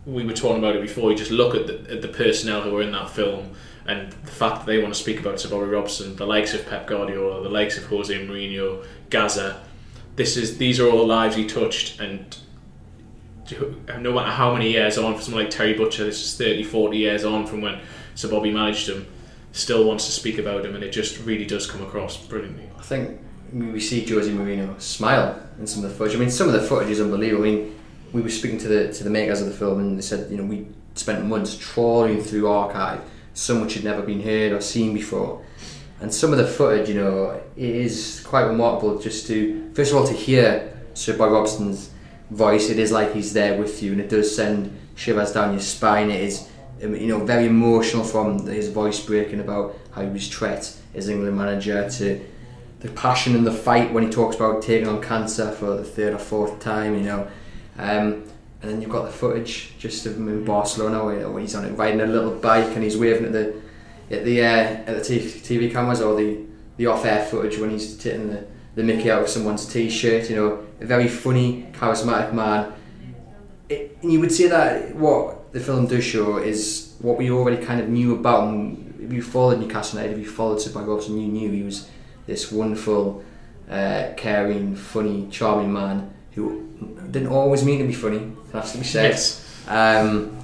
we 0.06 0.26
were 0.26 0.34
talking 0.34 0.58
about 0.58 0.76
it 0.76 0.82
before, 0.82 1.12
you 1.12 1.18
just 1.18 1.32
look 1.32 1.54
at 1.54 1.68
the, 1.68 1.92
at 1.92 2.02
the 2.02 2.08
personnel 2.08 2.62
who 2.62 2.76
are 2.76 2.82
in 2.82 2.92
that 2.92 3.10
film 3.10 3.56
and 3.86 4.12
the 4.12 4.32
fact 4.32 4.60
that 4.60 4.66
they 4.66 4.82
want 4.82 4.94
to 4.94 5.00
speak 5.00 5.20
about 5.20 5.40
Sir 5.40 5.50
Bobby 5.50 5.66
Robson, 5.66 6.16
the 6.16 6.26
likes 6.26 6.54
of 6.54 6.68
Pep 6.68 6.86
Guardiola, 6.86 7.42
the 7.42 7.50
likes 7.50 7.78
of 7.78 7.86
Jose 7.86 8.14
Mourinho, 8.14 8.86
Gazza. 9.10 9.64
This 10.20 10.36
is 10.36 10.58
these 10.58 10.82
are 10.82 10.90
all 10.90 10.98
the 10.98 11.04
lives 11.06 11.38
he 11.38 11.46
touched, 11.46 12.02
and 12.02 12.36
no 14.02 14.12
matter 14.12 14.32
how 14.32 14.52
many 14.52 14.70
years 14.70 14.98
on 14.98 15.16
for 15.16 15.22
someone 15.22 15.44
like 15.44 15.50
Terry 15.50 15.76
Butcher, 15.76 16.04
this 16.04 16.22
is 16.22 16.38
30, 16.38 16.64
40 16.66 16.98
years 16.98 17.24
on 17.24 17.46
from 17.46 17.62
when 17.62 17.80
Sir 18.16 18.30
Bobby 18.30 18.52
managed 18.52 18.90
him, 18.90 19.08
still 19.54 19.86
wants 19.86 20.06
to 20.08 20.12
speak 20.12 20.38
about 20.38 20.66
him, 20.66 20.76
and 20.76 20.84
it 20.84 20.92
just 20.92 21.22
really 21.22 21.46
does 21.46 21.72
come 21.72 21.82
across 21.84 22.18
brilliantly. 22.28 22.70
I 22.78 22.82
think 22.82 23.18
we 23.54 23.80
see 23.80 24.06
Jose 24.06 24.30
Mourinho 24.30 24.82
smile 24.82 25.42
in 25.58 25.66
some 25.66 25.86
of 25.86 25.90
the 25.90 25.96
footage. 25.96 26.18
I 26.18 26.20
mean, 26.20 26.30
some 26.30 26.48
of 26.48 26.54
the 26.54 26.64
footage 26.64 26.90
is 26.90 27.00
unbelievable. 27.00 27.46
I 27.46 27.52
mean, 27.52 27.80
we 28.12 28.22
were 28.22 28.28
speaking 28.28 28.58
to 28.58 28.68
the 28.68 28.92
to 28.92 29.06
the 29.06 29.10
makers 29.10 29.40
of 29.40 29.48
the 29.48 29.54
film, 29.54 29.80
and 29.80 29.98
they 29.98 30.02
said, 30.02 30.30
you 30.30 30.36
know, 30.36 30.44
we 30.44 30.68
spent 30.96 31.26
months 31.28 31.58
trawling 31.58 32.22
through 32.22 32.46
archive, 32.50 33.00
so 33.34 33.58
much 33.58 33.76
had 33.76 33.86
never 33.86 34.02
been 34.02 34.22
heard 34.22 34.52
or 34.52 34.60
seen 34.60 34.94
before. 34.94 35.42
And 36.02 36.14
some 36.14 36.32
of 36.32 36.38
the 36.38 36.48
footage, 36.48 36.88
you 36.88 36.96
know, 36.96 37.42
it 37.58 37.76
is 37.76 38.24
quite 38.26 38.44
remarkable 38.44 39.00
just 39.00 39.28
to, 39.28 39.72
first 39.74 39.92
of 39.92 39.98
all, 39.98 40.08
to 40.08 40.14
hear 40.14 40.74
Sir 40.94 41.18
Bobby 41.18 41.34
Robson's 41.34 41.92
voice. 42.30 42.70
It 42.70 42.80
is 42.80 42.92
like 42.92 43.14
he's 43.14 43.34
there 43.34 43.60
with 43.60 43.84
you, 43.84 43.92
and 43.92 44.02
it 44.02 44.10
does 44.10 44.34
send 44.34 44.78
shivers 44.96 45.34
down 45.34 45.52
your 45.52 45.62
spine. 45.62 46.10
It 46.10 46.22
is, 46.22 46.50
um, 46.84 46.96
you 46.96 47.08
know, 47.08 47.26
very 47.26 47.48
emotional 47.48 48.04
from 48.04 48.46
his 48.48 48.70
voice 48.70 49.04
breaking 49.04 49.42
about 49.42 49.78
how 49.92 50.04
he 50.04 50.10
was 50.10 50.28
treated 50.30 50.68
as 50.96 51.10
England 51.10 51.38
manager 51.38 51.90
to 51.90 52.26
the 52.80 52.90
passion 52.90 53.36
and 53.36 53.46
the 53.46 53.52
fight 53.52 53.92
when 53.92 54.04
he 54.04 54.10
talks 54.10 54.38
about 54.38 54.62
taking 54.62 54.88
on 54.88 55.02
cancer 55.02 55.52
for 55.52 55.76
the 55.76 55.84
third 55.84 56.14
or 56.14 56.18
fourth 56.18 56.60
time, 56.60 56.96
you 56.96 57.04
know. 57.04 57.28
Um, 57.78 58.24
and 58.62 58.72
then 58.72 58.82
you've 58.82 58.92
got 58.92 59.06
the 59.06 59.12
footage 59.12 59.74
just 59.78 60.06
of 60.06 60.18
him 60.18 60.28
in 60.28 60.44
Barcelona 60.44 61.04
where 61.04 61.40
he's 61.40 61.56
on 61.56 61.66
it 61.66 61.72
riding 61.72 62.02
a 62.02 62.06
little 62.06 62.32
bike 62.32 62.76
and 62.76 62.84
he's 62.84 62.98
waving 62.98 63.26
at 63.26 63.32
the 63.32 63.62
at 64.12 64.26
the 64.26 64.42
uh, 64.42 64.46
at 64.46 64.86
the 64.86 65.02
TV 65.02 65.72
cameras 65.72 66.02
or 66.02 66.16
the 66.16 66.40
the 66.78 66.86
off-air 66.86 67.26
footage 67.26 67.60
when 67.60 67.70
he's 67.72 67.98
taking 67.98 68.30
the, 68.30 68.46
the 68.76 68.84
Mickey 68.84 69.12
out 69.12 69.22
of 69.22 69.30
someone's 69.30 69.66
t-shirt. 69.66 70.30
You 70.30 70.36
know, 70.38 70.66
a 70.80 70.86
very 70.86 71.10
funny, 71.10 71.68
charismatic 71.74 72.34
man. 72.34 72.72
It, 73.68 73.98
and 74.02 74.14
you 74.14 74.20
would 74.22 74.32
say 74.32 74.48
that 74.48 74.96
what 74.96 75.52
the 75.52 75.60
film 75.60 75.88
does 75.88 76.06
show 76.06 76.38
is 76.38 76.96
what 77.00 77.18
we 77.18 77.30
already 77.32 77.64
kind 77.64 77.82
of 77.82 77.90
knew 77.90 78.16
about 78.16 78.48
him. 78.48 78.96
If 79.02 79.14
you 79.14 79.22
followed 79.22 79.60
Newcastle 79.60 80.00
United, 80.00 80.20
if 80.20 80.26
you 80.26 80.32
followed 80.32 80.62
Sir 80.62 80.72
Bobby 80.72 80.88
Robson, 80.88 81.20
you 81.20 81.28
knew 81.28 81.52
he 81.52 81.64
was 81.64 81.90
this 82.26 82.52
wonderful, 82.52 83.24
uh, 83.70 84.14
caring, 84.16 84.76
funny, 84.76 85.28
charming 85.32 85.74
man 85.74 86.14
who 86.34 86.70
didn't 87.12 87.28
always 87.28 87.64
mean 87.66 87.80
to 87.80 87.88
be 87.88 87.94
funny. 87.94 88.32
That's 88.52 88.72
to 88.74 88.78
be 88.78 88.84
said. 88.84 89.12
Yes. 89.12 89.46
Um, 89.68 90.39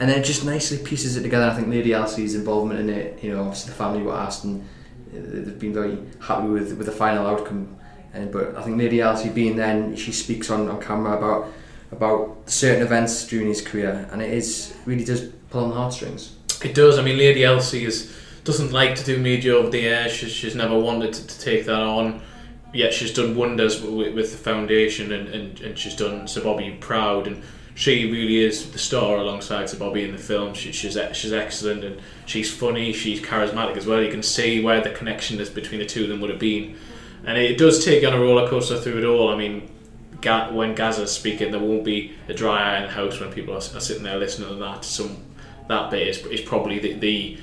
and 0.00 0.08
then 0.08 0.20
it 0.20 0.24
just 0.24 0.44
nicely 0.44 0.78
pieces 0.78 1.16
it 1.16 1.22
together. 1.22 1.46
I 1.46 1.54
think 1.54 1.68
Lady 1.68 1.92
Elsie's 1.92 2.34
involvement 2.34 2.80
in 2.80 2.90
it, 2.90 3.22
you 3.22 3.32
know, 3.32 3.40
obviously 3.40 3.70
the 3.70 3.76
family 3.76 4.02
were 4.02 4.14
asked 4.14 4.44
and 4.44 4.66
they've 5.12 5.58
been 5.58 5.74
very 5.74 5.98
happy 6.20 6.48
with 6.48 6.76
with 6.76 6.86
the 6.86 6.92
final 6.92 7.26
outcome. 7.26 7.76
And 8.12 8.32
but 8.32 8.56
I 8.56 8.62
think 8.62 8.78
Lady 8.78 9.00
Elsie 9.00 9.28
being 9.28 9.56
then 9.56 9.96
she 9.96 10.12
speaks 10.12 10.50
on, 10.50 10.68
on 10.68 10.80
camera 10.80 11.16
about 11.16 11.52
about 11.90 12.38
certain 12.46 12.82
events 12.82 13.26
during 13.26 13.48
his 13.48 13.60
career, 13.60 14.08
and 14.12 14.20
it 14.22 14.32
is 14.32 14.74
really 14.84 15.04
does 15.04 15.22
pull 15.50 15.64
on 15.64 15.70
the 15.70 15.76
heartstrings. 15.76 16.36
It 16.62 16.74
does. 16.74 16.98
I 16.98 17.02
mean, 17.02 17.18
Lady 17.18 17.44
Elsie 17.44 17.84
is 17.84 18.14
doesn't 18.44 18.72
like 18.72 18.94
to 18.96 19.04
do 19.04 19.18
media 19.18 19.54
over 19.54 19.68
the 19.68 19.86
air. 19.86 20.08
She's, 20.08 20.30
she's 20.30 20.54
never 20.54 20.78
wanted 20.78 21.12
to, 21.12 21.26
to 21.26 21.40
take 21.40 21.66
that 21.66 21.82
on. 21.82 22.22
Yet 22.72 22.92
she's 22.94 23.12
done 23.12 23.34
wonders 23.34 23.82
with, 23.82 24.14
with 24.14 24.32
the 24.32 24.38
foundation, 24.38 25.12
and, 25.12 25.28
and, 25.28 25.60
and 25.60 25.78
she's 25.78 25.96
done 25.96 26.28
Sir 26.28 26.42
Bobby 26.42 26.76
proud 26.80 27.26
and 27.26 27.42
she 27.78 28.10
really 28.10 28.38
is 28.38 28.72
the 28.72 28.78
star 28.78 29.18
alongside 29.18 29.70
Sir 29.70 29.78
Bobby 29.78 30.02
in 30.02 30.10
the 30.10 30.18
film. 30.18 30.52
She, 30.52 30.72
she's 30.72 30.98
she's 31.12 31.32
excellent 31.32 31.84
and 31.84 32.00
she's 32.26 32.52
funny. 32.52 32.92
She's 32.92 33.20
charismatic 33.20 33.76
as 33.76 33.86
well. 33.86 34.02
You 34.02 34.10
can 34.10 34.24
see 34.24 34.60
where 34.60 34.80
the 34.80 34.90
connection 34.90 35.38
is 35.38 35.48
between 35.48 35.78
the 35.78 35.86
two 35.86 36.02
of 36.02 36.08
them 36.08 36.20
would 36.20 36.30
have 36.30 36.40
been, 36.40 36.76
and 37.24 37.38
it 37.38 37.56
does 37.56 37.84
take 37.84 38.04
on 38.04 38.12
a 38.12 38.18
roller 38.18 38.48
coaster 38.48 38.80
through 38.80 38.98
it 38.98 39.04
all. 39.04 39.28
I 39.32 39.36
mean, 39.36 39.70
when 40.20 40.74
Gazza's 40.74 41.12
speaking, 41.12 41.52
there 41.52 41.60
won't 41.60 41.84
be 41.84 42.16
a 42.26 42.34
dry 42.34 42.74
eye 42.74 42.78
in 42.78 42.82
the 42.82 42.90
house 42.90 43.20
when 43.20 43.30
people 43.30 43.54
are, 43.54 43.58
are 43.58 43.80
sitting 43.80 44.02
there 44.02 44.18
listening 44.18 44.48
to 44.48 44.56
that. 44.56 44.84
So 44.84 45.08
that 45.68 45.92
bit 45.92 46.08
is, 46.08 46.18
is 46.26 46.40
probably 46.40 46.80
the, 46.80 46.94
the 46.94 47.38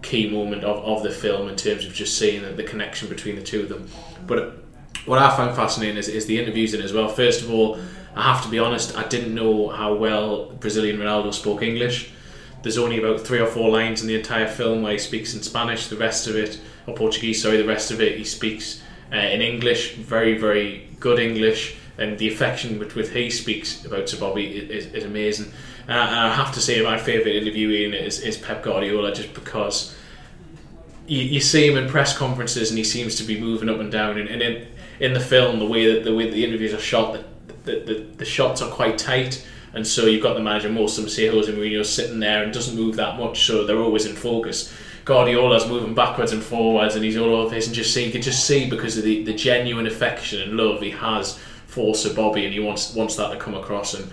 key 0.00 0.30
moment 0.30 0.64
of, 0.64 0.82
of 0.82 1.02
the 1.02 1.10
film 1.10 1.46
in 1.46 1.56
terms 1.56 1.84
of 1.84 1.92
just 1.92 2.16
seeing 2.16 2.40
the, 2.40 2.52
the 2.52 2.64
connection 2.64 3.10
between 3.10 3.36
the 3.36 3.42
two 3.42 3.64
of 3.64 3.68
them. 3.68 3.86
But 4.26 4.64
what 5.04 5.18
I 5.18 5.36
find 5.36 5.54
fascinating 5.54 5.98
is, 5.98 6.08
is 6.08 6.24
the 6.24 6.40
interviews 6.40 6.72
in 6.72 6.80
as 6.80 6.94
well. 6.94 7.08
First 7.08 7.42
of 7.42 7.50
all 7.50 7.78
I 8.14 8.22
have 8.22 8.44
to 8.44 8.48
be 8.48 8.58
honest, 8.58 8.96
I 8.96 9.06
didn't 9.08 9.34
know 9.34 9.68
how 9.68 9.94
well 9.94 10.46
Brazilian 10.52 10.98
Ronaldo 10.98 11.34
spoke 11.34 11.62
English. 11.62 12.12
There's 12.62 12.78
only 12.78 12.98
about 12.98 13.20
three 13.20 13.40
or 13.40 13.46
four 13.46 13.70
lines 13.70 14.00
in 14.00 14.08
the 14.08 14.14
entire 14.14 14.46
film 14.46 14.82
where 14.82 14.92
he 14.92 14.98
speaks 14.98 15.34
in 15.34 15.42
Spanish. 15.42 15.88
The 15.88 15.96
rest 15.96 16.26
of 16.26 16.36
it, 16.36 16.60
or 16.86 16.94
Portuguese, 16.94 17.42
sorry, 17.42 17.56
the 17.56 17.66
rest 17.66 17.90
of 17.90 18.00
it 18.00 18.16
he 18.16 18.24
speaks 18.24 18.82
uh, 19.12 19.16
in 19.16 19.42
English. 19.42 19.96
Very, 19.96 20.38
very 20.38 20.88
good 21.00 21.18
English, 21.18 21.76
and 21.98 22.16
the 22.18 22.32
affection 22.32 22.78
with 22.78 22.94
which 22.94 23.10
he 23.10 23.30
speaks 23.30 23.84
about 23.84 24.08
Sir 24.08 24.18
Bobby 24.18 24.46
is, 24.46 24.86
is 24.86 25.04
amazing. 25.04 25.52
Uh, 25.88 25.92
and 25.92 26.20
I 26.20 26.34
have 26.34 26.54
to 26.54 26.60
say, 26.60 26.82
my 26.82 26.96
favourite 26.96 27.34
interviewee 27.34 27.86
in 27.86 27.94
it 27.94 28.06
is, 28.06 28.20
is 28.20 28.38
Pep 28.38 28.62
Guardiola, 28.62 29.12
just 29.12 29.34
because 29.34 29.94
you, 31.06 31.20
you, 31.20 31.40
see 31.40 31.70
him 31.70 31.76
in 31.76 31.88
press 31.88 32.16
conferences 32.16 32.70
and 32.70 32.78
he 32.78 32.84
seems 32.84 33.16
to 33.16 33.24
be 33.24 33.38
moving 33.38 33.68
up 33.68 33.78
and 33.80 33.92
down. 33.92 34.16
And, 34.16 34.28
and 34.28 34.40
in, 34.40 34.66
in 35.00 35.12
the 35.12 35.20
film, 35.20 35.58
the 35.58 35.66
way 35.66 35.92
that 35.92 36.04
the 36.04 36.14
way 36.14 36.30
the 36.30 36.44
interviews 36.44 36.72
are 36.72 36.78
shot, 36.78 37.22
the 37.64 37.80
the, 37.80 38.06
the, 38.18 38.24
shots 38.24 38.62
are 38.62 38.70
quite 38.70 38.98
tight, 38.98 39.46
and 39.72 39.86
so 39.86 40.06
you've 40.06 40.22
got 40.22 40.34
the 40.34 40.40
manager, 40.40 40.68
most 40.68 40.98
of 40.98 41.04
them 41.04 41.10
say 41.10 41.26
Jose 41.26 41.50
Mourinho 41.50 41.84
sitting 41.84 42.20
there 42.20 42.42
and 42.42 42.52
doesn't 42.52 42.76
move 42.76 42.96
that 42.96 43.18
much, 43.18 43.44
so 43.44 43.64
they're 43.64 43.80
always 43.80 44.06
in 44.06 44.14
focus. 44.14 44.72
Guardiola's 45.04 45.68
moving 45.68 45.94
backwards 45.94 46.32
and 46.32 46.42
forwards, 46.42 46.94
and 46.94 47.04
he's 47.04 47.16
all 47.16 47.34
over 47.34 47.54
this, 47.54 47.66
and 47.66 47.74
just 47.74 47.92
see 47.92 48.06
you 48.06 48.12
can 48.12 48.22
just 48.22 48.46
see 48.46 48.68
because 48.68 48.96
of 48.96 49.04
the, 49.04 49.24
the 49.24 49.34
genuine 49.34 49.86
affection 49.86 50.40
and 50.40 50.56
love 50.56 50.80
he 50.80 50.90
has 50.90 51.38
for 51.66 51.94
Sir 51.94 52.14
Bobby, 52.14 52.44
and 52.44 52.54
he 52.54 52.60
wants 52.60 52.94
wants 52.94 53.16
that 53.16 53.30
to 53.30 53.36
come 53.36 53.54
across. 53.54 53.94
And 53.94 54.10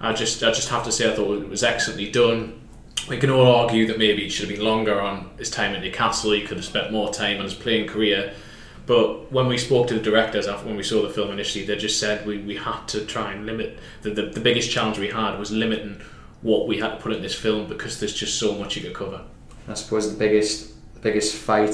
I 0.00 0.12
just 0.12 0.42
I 0.42 0.50
just 0.52 0.68
have 0.68 0.84
to 0.84 0.92
say 0.92 1.10
I 1.10 1.16
thought 1.16 1.42
it 1.42 1.48
was 1.48 1.62
excellently 1.62 2.10
done. 2.10 2.60
We 3.08 3.16
can 3.16 3.30
all 3.30 3.46
argue 3.46 3.86
that 3.86 3.98
maybe 3.98 4.26
it 4.26 4.30
should 4.30 4.48
have 4.48 4.56
been 4.56 4.64
longer 4.64 5.00
on 5.00 5.30
his 5.38 5.50
time 5.50 5.74
at 5.74 5.82
Newcastle. 5.82 6.32
He 6.32 6.42
could 6.42 6.58
have 6.58 6.66
spent 6.66 6.92
more 6.92 7.12
time 7.12 7.38
on 7.38 7.44
his 7.44 7.54
playing 7.54 7.88
career 7.88 8.34
but 8.90 9.30
when 9.30 9.46
we 9.46 9.56
spoke 9.56 9.86
to 9.86 9.94
the 9.94 10.00
directors 10.00 10.48
after 10.48 10.66
when 10.66 10.76
we 10.76 10.82
saw 10.82 11.00
the 11.00 11.08
film 11.08 11.30
initially, 11.30 11.64
they 11.64 11.76
just 11.76 12.00
said 12.00 12.26
we, 12.26 12.38
we 12.38 12.56
had 12.56 12.88
to 12.88 13.06
try 13.06 13.32
and 13.32 13.46
limit 13.46 13.78
the, 14.02 14.10
the, 14.10 14.22
the 14.22 14.40
biggest 14.40 14.68
challenge 14.68 14.98
we 14.98 15.06
had 15.06 15.38
was 15.38 15.52
limiting 15.52 16.00
what 16.42 16.66
we 16.66 16.76
had 16.80 16.88
to 16.88 16.96
put 16.96 17.12
in 17.12 17.22
this 17.22 17.32
film 17.32 17.68
because 17.68 18.00
there's 18.00 18.12
just 18.12 18.36
so 18.40 18.52
much 18.58 18.74
you 18.74 18.82
could 18.82 18.94
cover. 18.94 19.22
I 19.68 19.74
suppose 19.74 20.12
the 20.12 20.18
biggest 20.18 20.72
the 20.94 21.00
biggest 21.02 21.36
fight 21.36 21.70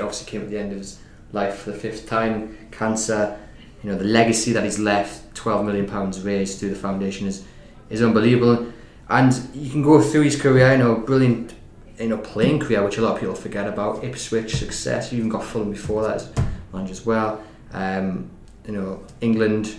obviously 0.00 0.28
came 0.28 0.42
at 0.42 0.50
the 0.50 0.58
end 0.58 0.72
of 0.72 0.78
his 0.78 0.98
life 1.30 1.58
for 1.60 1.70
the 1.70 1.78
fifth 1.78 2.08
time. 2.08 2.58
Cancer, 2.72 3.38
you 3.84 3.92
know, 3.92 3.96
the 3.96 4.02
legacy 4.02 4.52
that 4.52 4.64
he's 4.64 4.80
left, 4.80 5.36
twelve 5.36 5.64
million 5.64 5.86
pounds 5.86 6.22
raised 6.22 6.58
through 6.58 6.70
the 6.70 6.82
foundation 6.88 7.28
is 7.28 7.44
is 7.88 8.02
unbelievable. 8.02 8.72
And 9.08 9.32
you 9.54 9.70
can 9.70 9.82
go 9.82 10.02
through 10.02 10.22
his 10.22 10.34
career, 10.34 10.72
you 10.72 10.78
know, 10.78 10.96
brilliant 10.96 11.54
you 12.02 12.08
know 12.08 12.18
playing 12.18 12.58
career, 12.60 12.82
which 12.84 12.98
a 12.98 13.00
lot 13.00 13.14
of 13.14 13.20
people 13.20 13.34
forget 13.34 13.66
about. 13.66 14.02
Ipswich 14.04 14.56
success. 14.56 15.12
You 15.12 15.18
even 15.18 15.30
got 15.30 15.44
Fulham 15.44 15.70
before 15.70 16.02
that 16.02 16.16
as 16.16 16.90
as 16.90 17.06
well. 17.06 17.42
Um, 17.72 18.30
you 18.66 18.72
know 18.72 19.04
England 19.20 19.74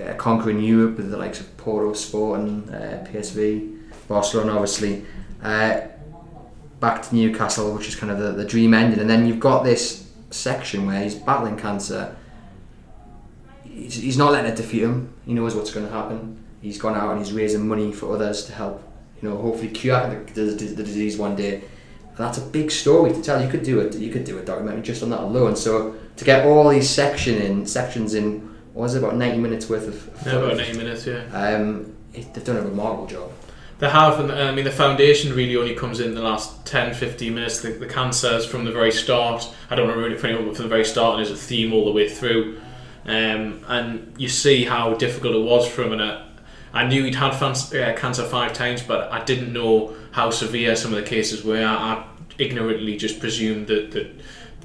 uh, 0.00 0.14
conquering 0.14 0.60
Europe 0.60 0.96
with 0.96 1.10
the 1.10 1.16
likes 1.16 1.40
of 1.40 1.56
Porto, 1.56 1.92
Sporting, 1.92 2.68
uh, 2.70 3.06
PSV, 3.10 3.78
Barcelona, 4.06 4.52
obviously. 4.52 5.04
Uh, 5.42 5.80
back 6.80 7.02
to 7.02 7.14
Newcastle, 7.14 7.74
which 7.74 7.88
is 7.88 7.96
kind 7.96 8.12
of 8.12 8.18
the, 8.18 8.32
the 8.32 8.44
dream 8.44 8.72
ending, 8.74 9.00
and 9.00 9.10
then 9.10 9.26
you've 9.26 9.40
got 9.40 9.64
this 9.64 10.08
section 10.30 10.86
where 10.86 11.02
he's 11.02 11.14
battling 11.14 11.56
cancer. 11.56 12.14
He's, 13.64 13.94
he's 13.94 14.18
not 14.18 14.32
letting 14.32 14.52
it 14.52 14.56
defeat 14.56 14.82
him. 14.82 15.12
He 15.24 15.34
knows 15.34 15.54
what's 15.54 15.72
going 15.72 15.86
to 15.86 15.92
happen. 15.92 16.44
He's 16.60 16.78
gone 16.78 16.96
out 16.96 17.10
and 17.10 17.18
he's 17.24 17.32
raising 17.32 17.66
money 17.66 17.92
for 17.92 18.14
others 18.14 18.44
to 18.46 18.52
help 18.52 18.82
you 19.20 19.28
know, 19.28 19.36
hopefully 19.36 19.68
cure 19.68 20.22
the, 20.34 20.42
the, 20.42 20.64
the 20.64 20.82
disease 20.82 21.16
one 21.16 21.36
day. 21.36 21.54
And 21.54 22.26
that's 22.26 22.38
a 22.38 22.42
big 22.42 22.70
story 22.70 23.12
to 23.12 23.22
tell. 23.22 23.42
You 23.42 23.48
could 23.48 23.62
do 23.62 23.80
it. 23.80 23.94
You 23.94 24.10
could 24.10 24.24
do 24.24 24.38
a 24.38 24.42
documentary 24.42 24.82
just 24.82 25.02
on 25.02 25.10
that 25.10 25.20
alone. 25.20 25.56
So 25.56 25.94
to 26.16 26.24
get 26.24 26.46
all 26.46 26.68
these 26.68 26.88
section 26.88 27.36
in 27.36 27.66
sections 27.66 28.14
in, 28.14 28.40
what 28.74 28.84
was 28.84 28.94
it 28.94 28.98
about 29.02 29.16
ninety 29.16 29.38
minutes 29.38 29.68
worth 29.68 29.86
of? 29.88 30.26
Yeah, 30.26 30.34
about 30.34 30.56
ninety 30.56 30.76
minutes. 30.76 31.06
Yeah. 31.06 31.24
Um, 31.32 31.94
it, 32.12 32.34
they've 32.34 32.44
done 32.44 32.56
a 32.56 32.62
remarkable 32.62 33.06
job. 33.06 33.30
They 33.78 33.88
have, 33.88 34.18
and 34.18 34.32
I 34.32 34.52
mean, 34.52 34.64
the 34.64 34.72
foundation 34.72 35.32
really 35.36 35.56
only 35.56 35.76
comes 35.76 36.00
in 36.00 36.16
the 36.16 36.20
last 36.20 36.66
10, 36.66 36.94
15 36.94 37.32
minutes. 37.32 37.60
The, 37.60 37.70
the 37.70 37.86
cancers 37.86 38.44
from 38.44 38.64
the 38.64 38.72
very 38.72 38.90
start. 38.90 39.48
I 39.70 39.76
don't 39.76 39.86
know 39.86 39.94
really 39.94 40.16
for 40.16 40.26
anyone, 40.26 40.48
but 40.48 40.56
from 40.56 40.64
the 40.64 40.68
very 40.68 40.84
start, 40.84 41.16
and 41.16 41.24
there's 41.24 41.38
a 41.38 41.40
theme 41.40 41.72
all 41.72 41.84
the 41.84 41.92
way 41.92 42.08
through. 42.08 42.60
Um, 43.04 43.64
and 43.68 44.14
you 44.18 44.28
see 44.28 44.64
how 44.64 44.94
difficult 44.94 45.36
it 45.36 45.42
was 45.42 45.68
for 45.68 45.84
him, 45.84 45.92
and 45.92 46.02
uh, 46.02 46.22
I 46.72 46.86
knew 46.86 47.04
he'd 47.04 47.14
had 47.14 47.32
uh, 47.32 47.94
cancer 47.96 48.24
five 48.24 48.52
times, 48.52 48.82
but 48.82 49.10
I 49.10 49.24
didn't 49.24 49.52
know 49.52 49.94
how 50.12 50.30
severe 50.30 50.76
some 50.76 50.92
of 50.92 51.02
the 51.02 51.08
cases 51.08 51.44
were. 51.44 51.64
I, 51.64 52.04
ignorantly 52.38 52.96
just 52.96 53.20
presumed 53.20 53.66
that, 53.66 53.90
that 53.90 54.08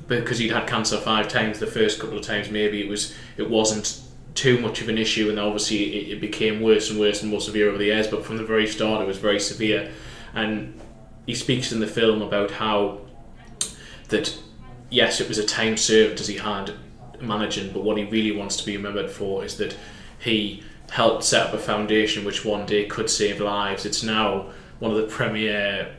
because 0.08 0.38
he'd 0.38 0.52
had 0.52 0.68
cancer 0.68 0.98
five 0.98 1.28
times, 1.28 1.60
the 1.60 1.68
first 1.68 2.00
couple 2.00 2.18
of 2.18 2.24
times 2.24 2.50
maybe 2.50 2.82
it 2.82 2.88
was 2.88 3.16
it 3.38 3.50
wasn't 3.50 4.02
too 4.36 4.60
much 4.60 4.82
of 4.82 4.90
an 4.90 4.98
issue, 4.98 5.30
and 5.30 5.40
obviously 5.40 5.96
it, 5.96 6.18
it 6.18 6.22
became 6.22 6.62
worse 6.62 6.90
and 6.90 7.00
worse 7.00 7.22
and 7.22 7.32
more 7.32 7.42
severe 7.42 7.70
over 7.70 7.78
the 7.78 7.86
years. 7.86 8.08
But 8.08 8.26
from 8.26 8.38
the 8.38 8.44
very 8.44 8.68
start, 8.68 9.02
it 9.02 9.08
was 9.08 9.18
very 9.18 9.40
severe, 9.40 9.92
and 10.34 10.80
he 11.26 11.36
speaks 11.36 11.72
in 11.72 11.80
the 11.80 11.88
film 11.88 12.22
about 12.22 12.52
how 12.52 13.02
that 14.10 14.38
yes, 14.90 15.20
it 15.20 15.28
was 15.28 15.38
a 15.38 15.46
time 15.46 15.78
served 15.78 16.20
as 16.20 16.28
he 16.28 16.38
had 16.38 16.74
managing, 17.20 17.72
but 17.72 17.84
what 17.84 17.98
he 17.98 18.04
really 18.04 18.36
wants 18.36 18.58
to 18.58 18.66
be 18.66 18.76
remembered 18.76 19.10
for 19.10 19.44
is 19.44 19.58
that 19.58 19.76
he 20.20 20.64
helped 20.90 21.24
set 21.24 21.48
up 21.48 21.54
a 21.54 21.58
foundation 21.58 22.26
which 22.26 22.46
one 22.46 22.66
day 22.66 22.86
could 22.86 23.10
save 23.10 23.42
lives. 23.42 23.86
It's 23.86 24.04
now 24.04 24.48
one 24.80 24.92
of 24.92 24.98
the 24.98 25.08
premier 25.08 25.96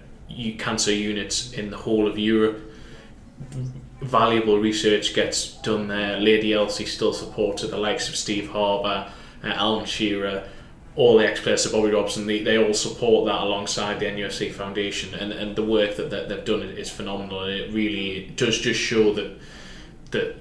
cancer 0.59 0.93
units 0.93 1.53
in 1.53 1.71
the 1.71 1.77
whole 1.77 2.07
of 2.07 2.19
Europe. 2.19 2.61
Valuable 4.01 4.59
research 4.59 5.15
gets 5.15 5.55
done 5.63 5.89
there. 5.89 6.21
Lady 6.21 6.53
Elsie 6.53 6.87
still 6.87 7.13
supported 7.13 7.69
the 7.69 7.79
likes 7.79 8.09
of 8.09 8.17
Steve 8.17 8.51
Harper, 8.51 9.11
uh, 9.43 9.47
Alan 9.47 9.85
Shearer, 9.85 10.45
all 10.97 11.19
the 11.19 11.27
ex-players 11.27 11.67
of 11.67 11.73
Bobby 11.73 11.91
Robson, 11.91 12.27
they, 12.27 12.43
they 12.43 12.57
all 12.57 12.73
support 12.73 13.27
that 13.27 13.43
alongside 13.43 13.99
the 13.99 14.07
NUFC 14.07 14.53
Foundation, 14.53 15.13
and, 15.15 15.33
and 15.33 15.57
the 15.57 15.65
work 15.65 15.97
that, 15.97 16.11
that 16.11 16.29
they've 16.29 16.45
done 16.45 16.63
is 16.63 16.89
phenomenal. 16.89 17.43
And 17.45 17.53
it 17.53 17.73
really 17.73 18.33
does 18.37 18.59
just 18.61 18.79
show 18.79 19.13
that 19.15 19.37
that 20.13 20.37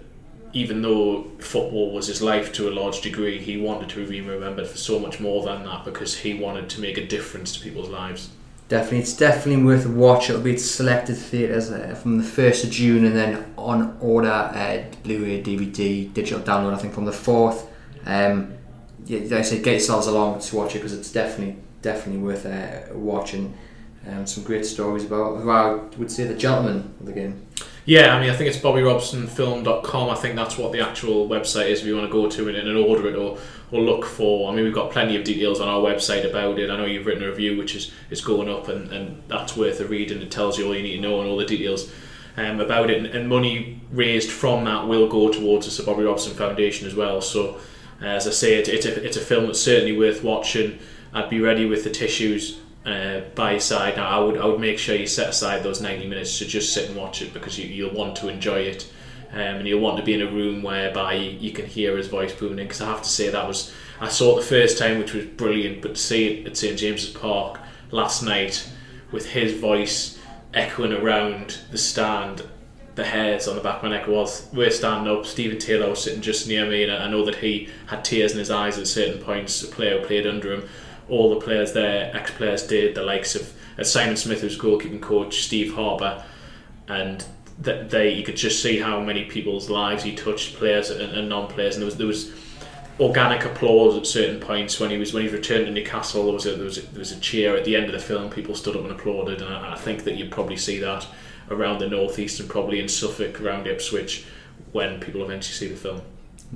even 0.53 0.81
though 0.81 1.23
football 1.39 1.91
was 1.91 2.07
his 2.07 2.21
life 2.21 2.53
to 2.53 2.69
a 2.69 2.71
large 2.71 3.01
degree, 3.01 3.39
he 3.39 3.57
wanted 3.57 3.89
to 3.89 4.07
be 4.07 4.21
remembered 4.21 4.67
for 4.67 4.77
so 4.77 4.99
much 4.99 5.19
more 5.19 5.43
than 5.43 5.63
that 5.65 5.83
because 5.83 6.17
he 6.17 6.33
wanted 6.33 6.69
to 6.69 6.81
make 6.81 6.97
a 6.97 7.05
difference 7.05 7.53
to 7.53 7.59
people's 7.59 7.89
lives. 7.89 8.29
Definitely, 8.69 8.99
it's 8.99 9.17
definitely 9.17 9.63
worth 9.63 9.85
a 9.85 9.89
watch. 9.89 10.29
It'll 10.29 10.41
be 10.41 10.53
at 10.53 10.59
selected 10.59 11.15
theatres 11.15 11.71
uh, 11.71 11.95
from 11.95 12.17
the 12.17 12.23
1st 12.23 12.63
of 12.65 12.69
June 12.69 13.05
and 13.05 13.15
then 13.15 13.53
on 13.57 13.97
order 13.99 14.29
uh, 14.29 14.83
Blu 15.03 15.23
ray, 15.23 15.43
DVD, 15.43 16.11
digital 16.13 16.39
download, 16.39 16.73
I 16.73 16.77
think, 16.77 16.93
from 16.93 17.05
the 17.05 17.11
4th. 17.11 17.67
Um, 18.05 18.53
yeah, 19.05 19.19
like 19.19 19.33
I 19.33 19.41
said, 19.41 19.63
get 19.63 19.71
yourselves 19.71 20.07
along 20.07 20.39
to 20.39 20.55
watch 20.55 20.75
it 20.75 20.79
because 20.79 20.93
it's 20.93 21.11
definitely 21.11 21.57
definitely 21.81 22.21
worth 22.21 22.45
uh, 22.45 22.93
watching. 22.93 23.53
Um, 24.07 24.25
some 24.25 24.43
great 24.43 24.65
stories 24.65 25.05
about 25.05 25.41
who 25.41 25.49
I 25.49 25.75
would 25.97 26.11
say 26.11 26.25
the 26.25 26.33
gentleman 26.33 26.93
of 26.99 27.05
the 27.05 27.13
game. 27.13 27.45
Yeah, 27.85 28.15
I 28.15 28.21
mean, 28.21 28.29
I 28.29 28.35
think 28.35 28.49
it's 28.49 28.57
BobbyRobsonFilm.com. 28.59 30.09
I 30.09 30.15
think 30.15 30.35
that's 30.35 30.57
what 30.57 30.71
the 30.71 30.79
actual 30.79 31.27
website 31.27 31.69
is 31.69 31.81
if 31.81 31.85
you 31.85 31.97
want 31.97 32.07
to 32.07 32.11
go 32.11 32.29
to 32.29 32.47
it 32.47 32.55
and 32.55 32.77
order 32.77 33.09
it 33.09 33.15
or, 33.15 33.37
or 33.71 33.81
look 33.81 34.05
for. 34.05 34.49
I 34.49 34.55
mean, 34.55 34.63
we've 34.63 34.73
got 34.73 34.89
plenty 34.89 35.17
of 35.17 35.25
details 35.25 35.59
on 35.59 35.67
our 35.67 35.81
website 35.81 36.27
about 36.29 36.59
it. 36.59 36.69
I 36.69 36.77
know 36.77 36.85
you've 36.85 37.05
written 37.05 37.23
a 37.23 37.27
review 37.27 37.57
which 37.57 37.75
is, 37.75 37.91
is 38.09 38.21
going 38.21 38.47
up, 38.47 38.69
and, 38.69 38.89
and 38.93 39.21
that's 39.27 39.57
worth 39.57 39.81
a 39.81 39.85
read, 39.85 40.11
and 40.11 40.23
it 40.23 40.31
tells 40.31 40.57
you 40.57 40.65
all 40.65 40.75
you 40.75 40.81
need 40.81 40.95
to 40.95 41.01
know 41.01 41.19
and 41.19 41.29
all 41.29 41.35
the 41.35 41.45
details 41.45 41.91
um, 42.37 42.61
about 42.61 42.89
it. 42.89 42.99
And, 42.99 43.07
and 43.07 43.27
money 43.27 43.81
raised 43.91 44.31
from 44.31 44.63
that 44.63 44.87
will 44.87 45.09
go 45.09 45.29
towards 45.29 45.75
the 45.75 45.83
Bobby 45.83 46.03
Robson 46.03 46.33
Foundation 46.33 46.87
as 46.87 46.95
well. 46.95 47.19
So, 47.19 47.59
uh, 48.01 48.05
as 48.05 48.27
I 48.27 48.31
say, 48.31 48.59
it, 48.59 48.69
it's, 48.69 48.85
a, 48.85 49.03
it's 49.03 49.17
a 49.17 49.21
film 49.21 49.47
that's 49.47 49.61
certainly 49.61 49.97
worth 49.97 50.23
watching. 50.23 50.79
I'd 51.13 51.29
be 51.29 51.41
ready 51.41 51.65
with 51.65 51.83
the 51.83 51.89
tissues 51.89 52.59
uh, 52.85 53.21
by 53.35 53.51
your 53.51 53.59
side. 53.59 53.95
Now, 53.97 54.07
I 54.07 54.19
would 54.19 54.37
I 54.37 54.45
would 54.45 54.59
make 54.59 54.77
sure 54.77 54.95
you 54.95 55.07
set 55.07 55.29
aside 55.29 55.63
those 55.63 55.81
ninety 55.81 56.07
minutes 56.07 56.37
to 56.39 56.45
just 56.45 56.73
sit 56.73 56.89
and 56.89 56.97
watch 56.97 57.21
it 57.21 57.33
because 57.33 57.57
you, 57.57 57.67
you'll 57.67 57.95
want 57.95 58.15
to 58.17 58.29
enjoy 58.29 58.59
it, 58.61 58.91
um, 59.31 59.37
and 59.39 59.67
you'll 59.67 59.81
want 59.81 59.97
to 59.97 60.03
be 60.03 60.13
in 60.13 60.21
a 60.21 60.31
room 60.31 60.63
whereby 60.63 61.13
you, 61.13 61.31
you 61.31 61.51
can 61.51 61.65
hear 61.65 61.97
his 61.97 62.07
voice 62.07 62.33
booming. 62.33 62.65
Because 62.65 62.81
I 62.81 62.87
have 62.87 63.03
to 63.03 63.09
say 63.09 63.29
that 63.29 63.47
was 63.47 63.73
I 63.99 64.09
saw 64.09 64.37
it 64.37 64.41
the 64.41 64.47
first 64.47 64.77
time, 64.77 64.99
which 64.99 65.13
was 65.13 65.25
brilliant, 65.25 65.81
but 65.81 65.95
to 65.95 66.01
see 66.01 66.27
it 66.27 66.47
at 66.47 66.57
St 66.57 66.77
James's 66.77 67.11
Park 67.11 67.59
last 67.91 68.23
night 68.23 68.69
with 69.11 69.27
his 69.27 69.53
voice 69.53 70.19
echoing 70.53 70.93
around 70.93 71.59
the 71.71 71.77
stand. 71.77 72.47
The 72.95 73.05
hairs 73.05 73.47
on 73.47 73.55
the 73.55 73.61
back 73.61 73.77
of 73.77 73.83
my 73.83 73.89
neck 73.89 74.07
was 74.07 74.47
we're 74.53 74.69
standing 74.69 75.11
up. 75.11 75.25
Stephen 75.25 75.57
Taylor 75.57 75.89
was 75.89 76.03
sitting 76.03 76.21
just 76.21 76.47
near 76.47 76.69
me, 76.69 76.83
and 76.83 76.91
I 76.91 77.09
know 77.09 77.25
that 77.25 77.37
he 77.37 77.69
had 77.87 78.05
tears 78.05 78.33
in 78.33 78.37
his 78.37 78.51
eyes 78.51 78.77
at 78.77 78.85
certain 78.85 79.19
points. 79.23 79.63
A 79.63 79.67
player 79.67 80.05
played 80.05 80.27
under 80.27 80.53
him 80.53 80.69
all 81.09 81.29
the 81.29 81.39
players 81.39 81.73
there, 81.73 82.15
ex 82.15 82.31
players 82.31 82.65
did, 82.67 82.95
the 82.95 83.03
likes 83.03 83.35
of 83.35 83.53
uh, 83.77 83.83
Simon 83.83 84.15
Smith, 84.15 84.41
who's 84.41 84.57
goalkeeping 84.57 85.01
coach, 85.01 85.43
Steve 85.43 85.73
Harper, 85.73 86.23
and 86.87 87.25
that 87.59 87.89
they 87.89 88.09
you 88.13 88.23
could 88.23 88.35
just 88.35 88.61
see 88.61 88.79
how 88.79 88.99
many 88.99 89.25
people's 89.25 89.69
lives 89.69 90.03
he 90.03 90.15
touched, 90.15 90.55
players 90.55 90.89
and, 90.89 91.13
and 91.13 91.29
non-players, 91.29 91.75
and 91.75 91.81
there 91.81 91.85
was 91.85 91.97
there 91.97 92.07
was 92.07 92.31
organic 92.99 93.43
applause 93.43 93.97
at 93.97 94.05
certain 94.05 94.39
points 94.39 94.79
when 94.79 94.91
he 94.91 94.97
was 94.97 95.13
when 95.13 95.23
he 95.23 95.29
returned 95.29 95.65
to 95.65 95.71
Newcastle. 95.71 96.25
There 96.25 96.33
was 96.33 96.45
a, 96.45 96.55
there 96.55 96.65
was 96.65 96.77
a, 96.77 96.81
there 96.81 96.99
was 96.99 97.11
a 97.11 97.19
cheer 97.19 97.55
at 97.55 97.65
the 97.65 97.75
end 97.75 97.85
of 97.85 97.93
the 97.93 97.99
film. 97.99 98.29
People 98.29 98.55
stood 98.55 98.75
up 98.75 98.83
and 98.83 98.91
applauded, 98.91 99.41
and 99.41 99.53
I, 99.53 99.73
I 99.73 99.75
think 99.77 100.03
that 100.03 100.15
you'd 100.15 100.31
probably 100.31 100.57
see 100.57 100.79
that 100.79 101.07
around 101.49 101.79
the 101.79 101.89
northeast 101.89 102.39
and 102.39 102.49
probably 102.49 102.79
in 102.79 102.87
Suffolk, 102.87 103.41
around 103.41 103.67
Ipswich, 103.67 104.25
when 104.71 104.99
people 104.99 105.23
eventually 105.23 105.53
see 105.53 105.67
the 105.67 105.75
film. 105.75 106.01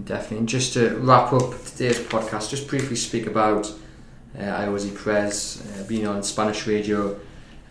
Definitely. 0.04 0.38
And 0.38 0.50
just 0.50 0.74
to 0.74 0.96
wrap 0.98 1.34
up 1.34 1.52
today's 1.66 2.00
podcast, 2.00 2.50
just 2.50 2.68
briefly 2.68 2.96
speak 2.96 3.26
about 3.26 3.72
uh, 4.38 4.62
Ayoze 4.62 5.04
Perez 5.04 5.64
uh, 5.80 5.84
being 5.88 6.08
on 6.08 6.24
Spanish 6.24 6.68
radio 6.68 7.20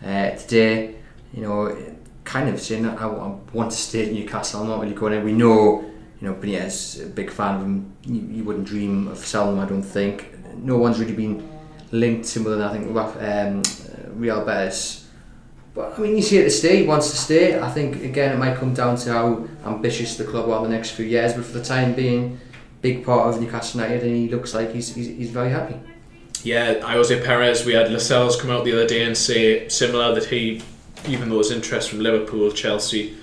uh, 0.05 0.31
today. 0.31 0.95
You 1.33 1.43
know, 1.43 1.77
kind 2.23 2.49
of 2.49 2.59
saying 2.59 2.83
that 2.83 2.99
I 3.01 3.05
want 3.07 3.71
to 3.71 3.77
stay 3.77 4.07
at 4.07 4.13
Newcastle. 4.13 4.61
I'm 4.61 4.67
not 4.67 4.81
really 4.81 4.95
going. 4.95 5.13
In. 5.13 5.23
We 5.23 5.33
know, 5.33 5.81
you 6.21 6.27
know, 6.27 6.33
Benitez, 6.33 7.05
a 7.05 7.09
big 7.09 7.31
fan 7.31 7.55
of 7.55 7.61
him. 7.61 7.93
You, 8.03 8.43
wouldn't 8.43 8.67
dream 8.67 9.07
of 9.07 9.17
selling 9.19 9.57
him. 9.57 9.63
I 9.63 9.67
don't 9.67 9.83
think. 9.83 10.33
No 10.55 10.77
one's 10.77 10.99
really 10.99 11.13
been 11.13 11.47
linked 11.91 12.27
to 12.29 12.39
him 12.39 12.47
other 12.47 12.57
than 12.57 12.67
I 12.67 12.73
think 12.73 14.13
um, 14.13 14.19
Real 14.19 14.43
Betis. 14.43 15.07
But 15.73 15.97
I 15.97 16.01
mean, 16.01 16.15
he's 16.15 16.29
here 16.29 16.43
to 16.43 16.49
stay. 16.49 16.81
He 16.81 16.87
wants 16.87 17.11
to 17.11 17.17
stay. 17.17 17.59
I 17.59 17.69
think 17.69 18.03
again, 18.03 18.33
it 18.33 18.39
might 18.39 18.55
come 18.55 18.73
down 18.73 18.97
to 18.97 19.13
how 19.13 19.47
ambitious 19.65 20.17
the 20.17 20.23
club 20.23 20.49
are 20.49 20.65
in 20.65 20.71
the 20.71 20.75
next 20.75 20.91
few 20.91 21.05
years. 21.05 21.33
But 21.33 21.45
for 21.45 21.59
the 21.59 21.63
time 21.63 21.93
being, 21.93 22.39
big 22.81 23.05
part 23.05 23.27
of 23.27 23.39
Newcastle 23.39 23.81
United, 23.81 24.03
and 24.03 24.15
he 24.15 24.27
looks 24.27 24.55
like 24.55 24.73
he's, 24.73 24.93
he's, 24.95 25.07
he's 25.07 25.29
very 25.29 25.51
happy 25.51 25.79
yeah, 26.47 26.75
Ayoze 26.75 27.25
Perez, 27.25 27.65
we 27.65 27.73
had 27.73 27.91
Lascelles 27.91 28.39
come 28.39 28.49
out 28.49 28.63
the 28.63 28.71
other 28.71 28.87
day 28.87 29.03
and 29.03 29.17
say 29.17 29.67
similar 29.67 30.15
that 30.15 30.25
he, 30.25 30.63
even 31.05 31.29
though 31.29 31.39
his 31.39 31.51
interest 31.51 31.89
from 31.89 31.99
Liverpool, 31.99 32.51
Chelsea, 32.51 33.17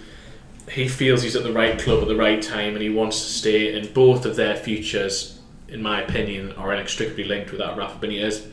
he 0.71 0.89
feels 0.89 1.23
he's 1.23 1.35
at 1.35 1.43
the 1.43 1.53
right 1.53 1.81
club 1.81 2.03
at 2.03 2.09
the 2.09 2.17
right 2.17 2.43
time 2.43 2.75
and 2.75 2.83
he 2.83 2.91
wants 2.91 3.19
to 3.21 3.27
stay. 3.27 3.79
And 3.79 3.93
both 3.95 4.27
of 4.27 4.37
their 4.37 4.57
futures, 4.57 5.41
in 5.69 5.83
my 5.83 6.03
opinion, 6.03 6.53
are 6.53 6.75
inextricably 6.75 7.25
linked 7.25 7.51
with 7.51 7.61
that 7.61 7.79
Rafa 7.79 8.07
Benitez. 8.07 8.51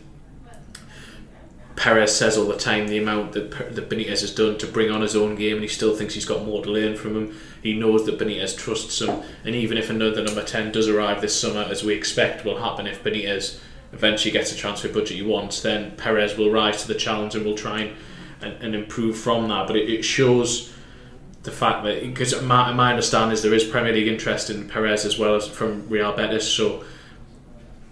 Perez 1.75 2.15
says 2.15 2.37
all 2.37 2.45
the 2.45 2.57
time 2.57 2.87
the 2.87 2.97
amount 2.97 3.33
that, 3.33 3.75
that 3.75 3.89
Benitez 3.89 4.21
has 4.21 4.33
done 4.33 4.57
to 4.59 4.67
bring 4.67 4.89
on 4.89 5.01
his 5.01 5.17
own 5.17 5.35
game, 5.35 5.55
and 5.55 5.63
he 5.63 5.67
still 5.67 5.95
thinks 5.95 6.13
he's 6.13 6.25
got 6.25 6.45
more 6.45 6.63
to 6.63 6.71
learn 6.71 6.95
from 6.95 7.15
him. 7.15 7.39
He 7.61 7.73
knows 7.73 8.05
that 8.05 8.19
Benitez 8.19 8.57
trusts 8.57 9.01
him, 9.01 9.21
and 9.43 9.55
even 9.55 9.77
if 9.77 9.89
another 9.89 10.23
number 10.23 10.43
10 10.43 10.71
does 10.71 10.87
arrive 10.87 11.21
this 11.21 11.37
summer, 11.37 11.61
as 11.61 11.83
we 11.83 11.93
expect 11.93 12.45
will 12.45 12.59
happen 12.59 12.87
if 12.87 13.03
Benitez 13.03 13.59
eventually 13.93 14.31
gets 14.31 14.51
a 14.51 14.55
transfer 14.55 14.87
budget 14.87 15.17
he 15.17 15.23
wants, 15.23 15.61
then 15.61 15.91
Perez 15.97 16.37
will 16.37 16.51
rise 16.51 16.81
to 16.81 16.87
the 16.87 16.95
challenge 16.95 17.35
and 17.35 17.45
will 17.45 17.55
try 17.55 17.81
and, 17.81 17.95
and, 18.41 18.63
and 18.63 18.75
improve 18.75 19.17
from 19.17 19.47
that. 19.49 19.67
But 19.67 19.75
it, 19.75 19.89
it 19.89 20.03
shows 20.03 20.73
the 21.43 21.51
fact 21.51 21.83
that 21.83 22.01
because 22.01 22.39
my, 22.41 22.71
my 22.71 22.91
understanding 22.91 23.33
is 23.33 23.41
there 23.41 23.53
is 23.53 23.63
Premier 23.63 23.93
League 23.93 24.07
interest 24.07 24.49
in 24.49 24.67
Perez 24.67 25.05
as 25.05 25.17
well 25.17 25.35
as 25.35 25.47
from 25.47 25.87
Real 25.89 26.13
Betis, 26.13 26.47
so 26.47 26.83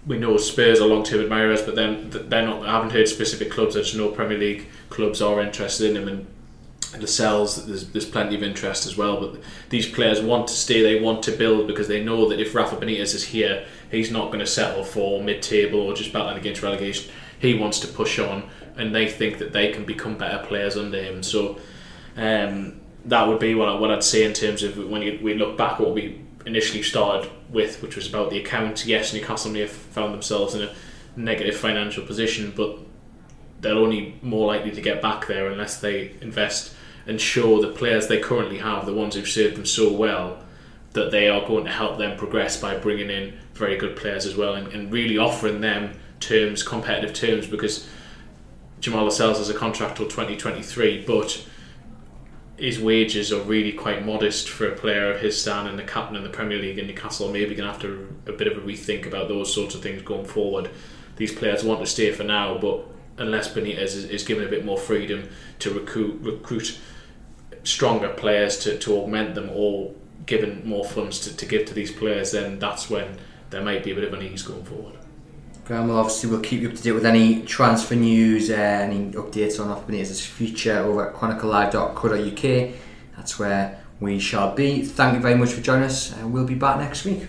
we 0.06 0.18
know 0.18 0.36
Spurs 0.36 0.80
are 0.80 0.86
long 0.86 1.04
term 1.04 1.20
admirers, 1.20 1.62
but 1.62 1.74
then 1.74 2.10
they're 2.10 2.46
not. 2.46 2.66
I 2.66 2.72
haven't 2.72 2.90
heard 2.90 3.08
specific 3.08 3.50
clubs. 3.50 3.76
I 3.76 3.80
just 3.80 3.96
know 3.96 4.08
Premier 4.08 4.38
League 4.38 4.68
clubs 4.88 5.20
are 5.20 5.40
interested 5.40 5.90
in 5.90 5.96
him, 5.96 6.08
and 6.08 6.26
Lascelles, 6.98 7.66
there's, 7.66 7.88
there's 7.90 8.06
plenty 8.06 8.34
of 8.34 8.42
interest 8.42 8.86
as 8.86 8.96
well. 8.96 9.20
But 9.20 9.40
these 9.68 9.88
players 9.88 10.20
want 10.20 10.48
to 10.48 10.54
stay, 10.54 10.82
they 10.82 11.00
want 11.00 11.22
to 11.24 11.32
build 11.32 11.66
because 11.66 11.88
they 11.88 12.02
know 12.02 12.28
that 12.28 12.40
if 12.40 12.54
Rafa 12.54 12.76
Benitez 12.76 13.14
is 13.14 13.24
here, 13.24 13.66
he's 13.90 14.10
not 14.10 14.26
going 14.26 14.40
to 14.40 14.46
settle 14.46 14.84
for 14.84 15.22
mid 15.22 15.42
table 15.42 15.80
or 15.80 15.94
just 15.94 16.12
battling 16.12 16.38
against 16.38 16.62
relegation. 16.62 17.12
He 17.38 17.54
wants 17.54 17.80
to 17.80 17.88
push 17.88 18.18
on, 18.18 18.48
and 18.76 18.94
they 18.94 19.08
think 19.08 19.38
that 19.38 19.52
they 19.52 19.72
can 19.72 19.84
become 19.84 20.18
better 20.18 20.44
players 20.46 20.76
under 20.76 21.00
him. 21.00 21.22
So 21.22 21.58
um, 22.16 22.80
that 23.04 23.26
would 23.26 23.38
be 23.38 23.54
what, 23.54 23.68
I, 23.68 23.74
what 23.78 23.90
I'd 23.90 24.04
say 24.04 24.24
in 24.24 24.32
terms 24.32 24.62
of 24.62 24.76
when 24.76 25.02
you, 25.02 25.18
we 25.22 25.34
look 25.34 25.56
back 25.56 25.78
what 25.78 25.94
we 25.94 26.20
initially 26.44 26.82
started 26.82 27.30
with, 27.50 27.82
which 27.82 27.96
was 27.96 28.08
about 28.08 28.30
the 28.30 28.38
account. 28.38 28.84
Yes, 28.84 29.14
Newcastle 29.14 29.52
may 29.52 29.60
have 29.60 29.70
found 29.70 30.12
themselves 30.12 30.54
in 30.54 30.62
a 30.62 30.74
negative 31.16 31.56
financial 31.56 32.04
position, 32.04 32.52
but 32.56 32.78
they're 33.60 33.74
only 33.74 34.18
more 34.22 34.46
likely 34.46 34.70
to 34.70 34.80
get 34.80 35.02
back 35.02 35.26
there 35.26 35.48
unless 35.50 35.80
they 35.80 36.14
invest 36.20 36.74
show 37.20 37.60
the 37.60 37.72
players 37.72 38.08
they 38.08 38.20
currently 38.20 38.58
have, 38.58 38.86
the 38.86 38.94
ones 38.94 39.14
who've 39.14 39.28
served 39.28 39.56
them 39.56 39.66
so 39.66 39.92
well, 39.92 40.42
that 40.92 41.10
they 41.10 41.28
are 41.28 41.46
going 41.46 41.64
to 41.64 41.70
help 41.70 41.98
them 41.98 42.18
progress 42.18 42.60
by 42.60 42.76
bringing 42.76 43.10
in 43.10 43.38
very 43.54 43.76
good 43.76 43.96
players 43.96 44.26
as 44.26 44.36
well 44.36 44.54
and, 44.54 44.68
and 44.68 44.92
really 44.92 45.16
offering 45.16 45.60
them 45.60 45.92
terms, 46.18 46.62
competitive 46.62 47.14
terms, 47.14 47.46
because 47.46 47.88
Jamal 48.80 49.04
Lascelles 49.04 49.38
has 49.38 49.48
a 49.48 49.54
contract 49.54 49.96
till 49.96 50.06
2023, 50.06 51.04
but 51.06 51.46
his 52.56 52.78
wages 52.78 53.32
are 53.32 53.40
really 53.42 53.72
quite 53.72 54.04
modest 54.04 54.48
for 54.48 54.68
a 54.68 54.76
player 54.76 55.10
of 55.12 55.20
his 55.20 55.40
stand 55.40 55.66
and 55.66 55.78
the 55.78 55.82
captain 55.82 56.16
in 56.16 56.22
the 56.22 56.28
Premier 56.28 56.58
League 56.58 56.78
in 56.78 56.86
Newcastle. 56.86 57.30
Maybe 57.30 57.54
going 57.54 57.66
to 57.66 57.72
have 57.72 57.80
to 57.82 58.14
a 58.26 58.32
bit 58.32 58.48
of 58.48 58.58
a 58.58 58.60
rethink 58.60 59.06
about 59.06 59.28
those 59.28 59.52
sorts 59.52 59.74
of 59.74 59.82
things 59.82 60.02
going 60.02 60.26
forward. 60.26 60.70
These 61.16 61.32
players 61.32 61.64
want 61.64 61.80
to 61.80 61.86
stay 61.86 62.12
for 62.12 62.24
now, 62.24 62.58
but 62.58 62.86
unless 63.20 63.52
Benitez 63.52 63.94
is, 63.94 64.04
is 64.06 64.24
given 64.24 64.44
a 64.44 64.48
bit 64.48 64.64
more 64.64 64.78
freedom 64.78 65.28
to 65.60 65.72
recruit 65.72 66.20
recruit 66.22 66.78
stronger 67.62 68.08
players 68.08 68.58
to, 68.60 68.78
to 68.78 68.96
augment 68.96 69.34
them 69.34 69.50
or 69.52 69.92
given 70.26 70.66
more 70.66 70.84
funds 70.84 71.20
to, 71.20 71.36
to 71.36 71.46
give 71.46 71.66
to 71.66 71.74
these 71.74 71.92
players, 71.92 72.32
then 72.32 72.58
that's 72.58 72.88
when 72.88 73.18
there 73.50 73.62
might 73.62 73.84
be 73.84 73.92
a 73.92 73.94
bit 73.94 74.04
of 74.04 74.14
an 74.14 74.22
ease 74.22 74.42
going 74.42 74.64
forward. 74.64 74.94
Graham, 75.64 75.88
well, 75.88 75.98
obviously 75.98 76.30
we'll 76.30 76.40
keep 76.40 76.62
you 76.62 76.68
up 76.68 76.74
to 76.74 76.82
date 76.82 76.92
with 76.92 77.06
any 77.06 77.42
transfer 77.42 77.94
news, 77.94 78.50
uh, 78.50 78.54
any 78.54 79.12
updates 79.12 79.60
on 79.60 79.68
Rafa 79.68 79.92
Benitez's 79.92 80.24
future 80.24 80.78
over 80.78 81.10
at 81.10 81.14
chroniclelive.co.uk. 81.14 82.74
That's 83.16 83.38
where 83.38 83.82
we 84.00 84.18
shall 84.18 84.54
be. 84.54 84.82
Thank 84.82 85.14
you 85.14 85.20
very 85.20 85.36
much 85.36 85.50
for 85.50 85.60
joining 85.60 85.84
us, 85.84 86.12
and 86.12 86.32
we'll 86.32 86.46
be 86.46 86.54
back 86.54 86.78
next 86.78 87.04
week. 87.04 87.28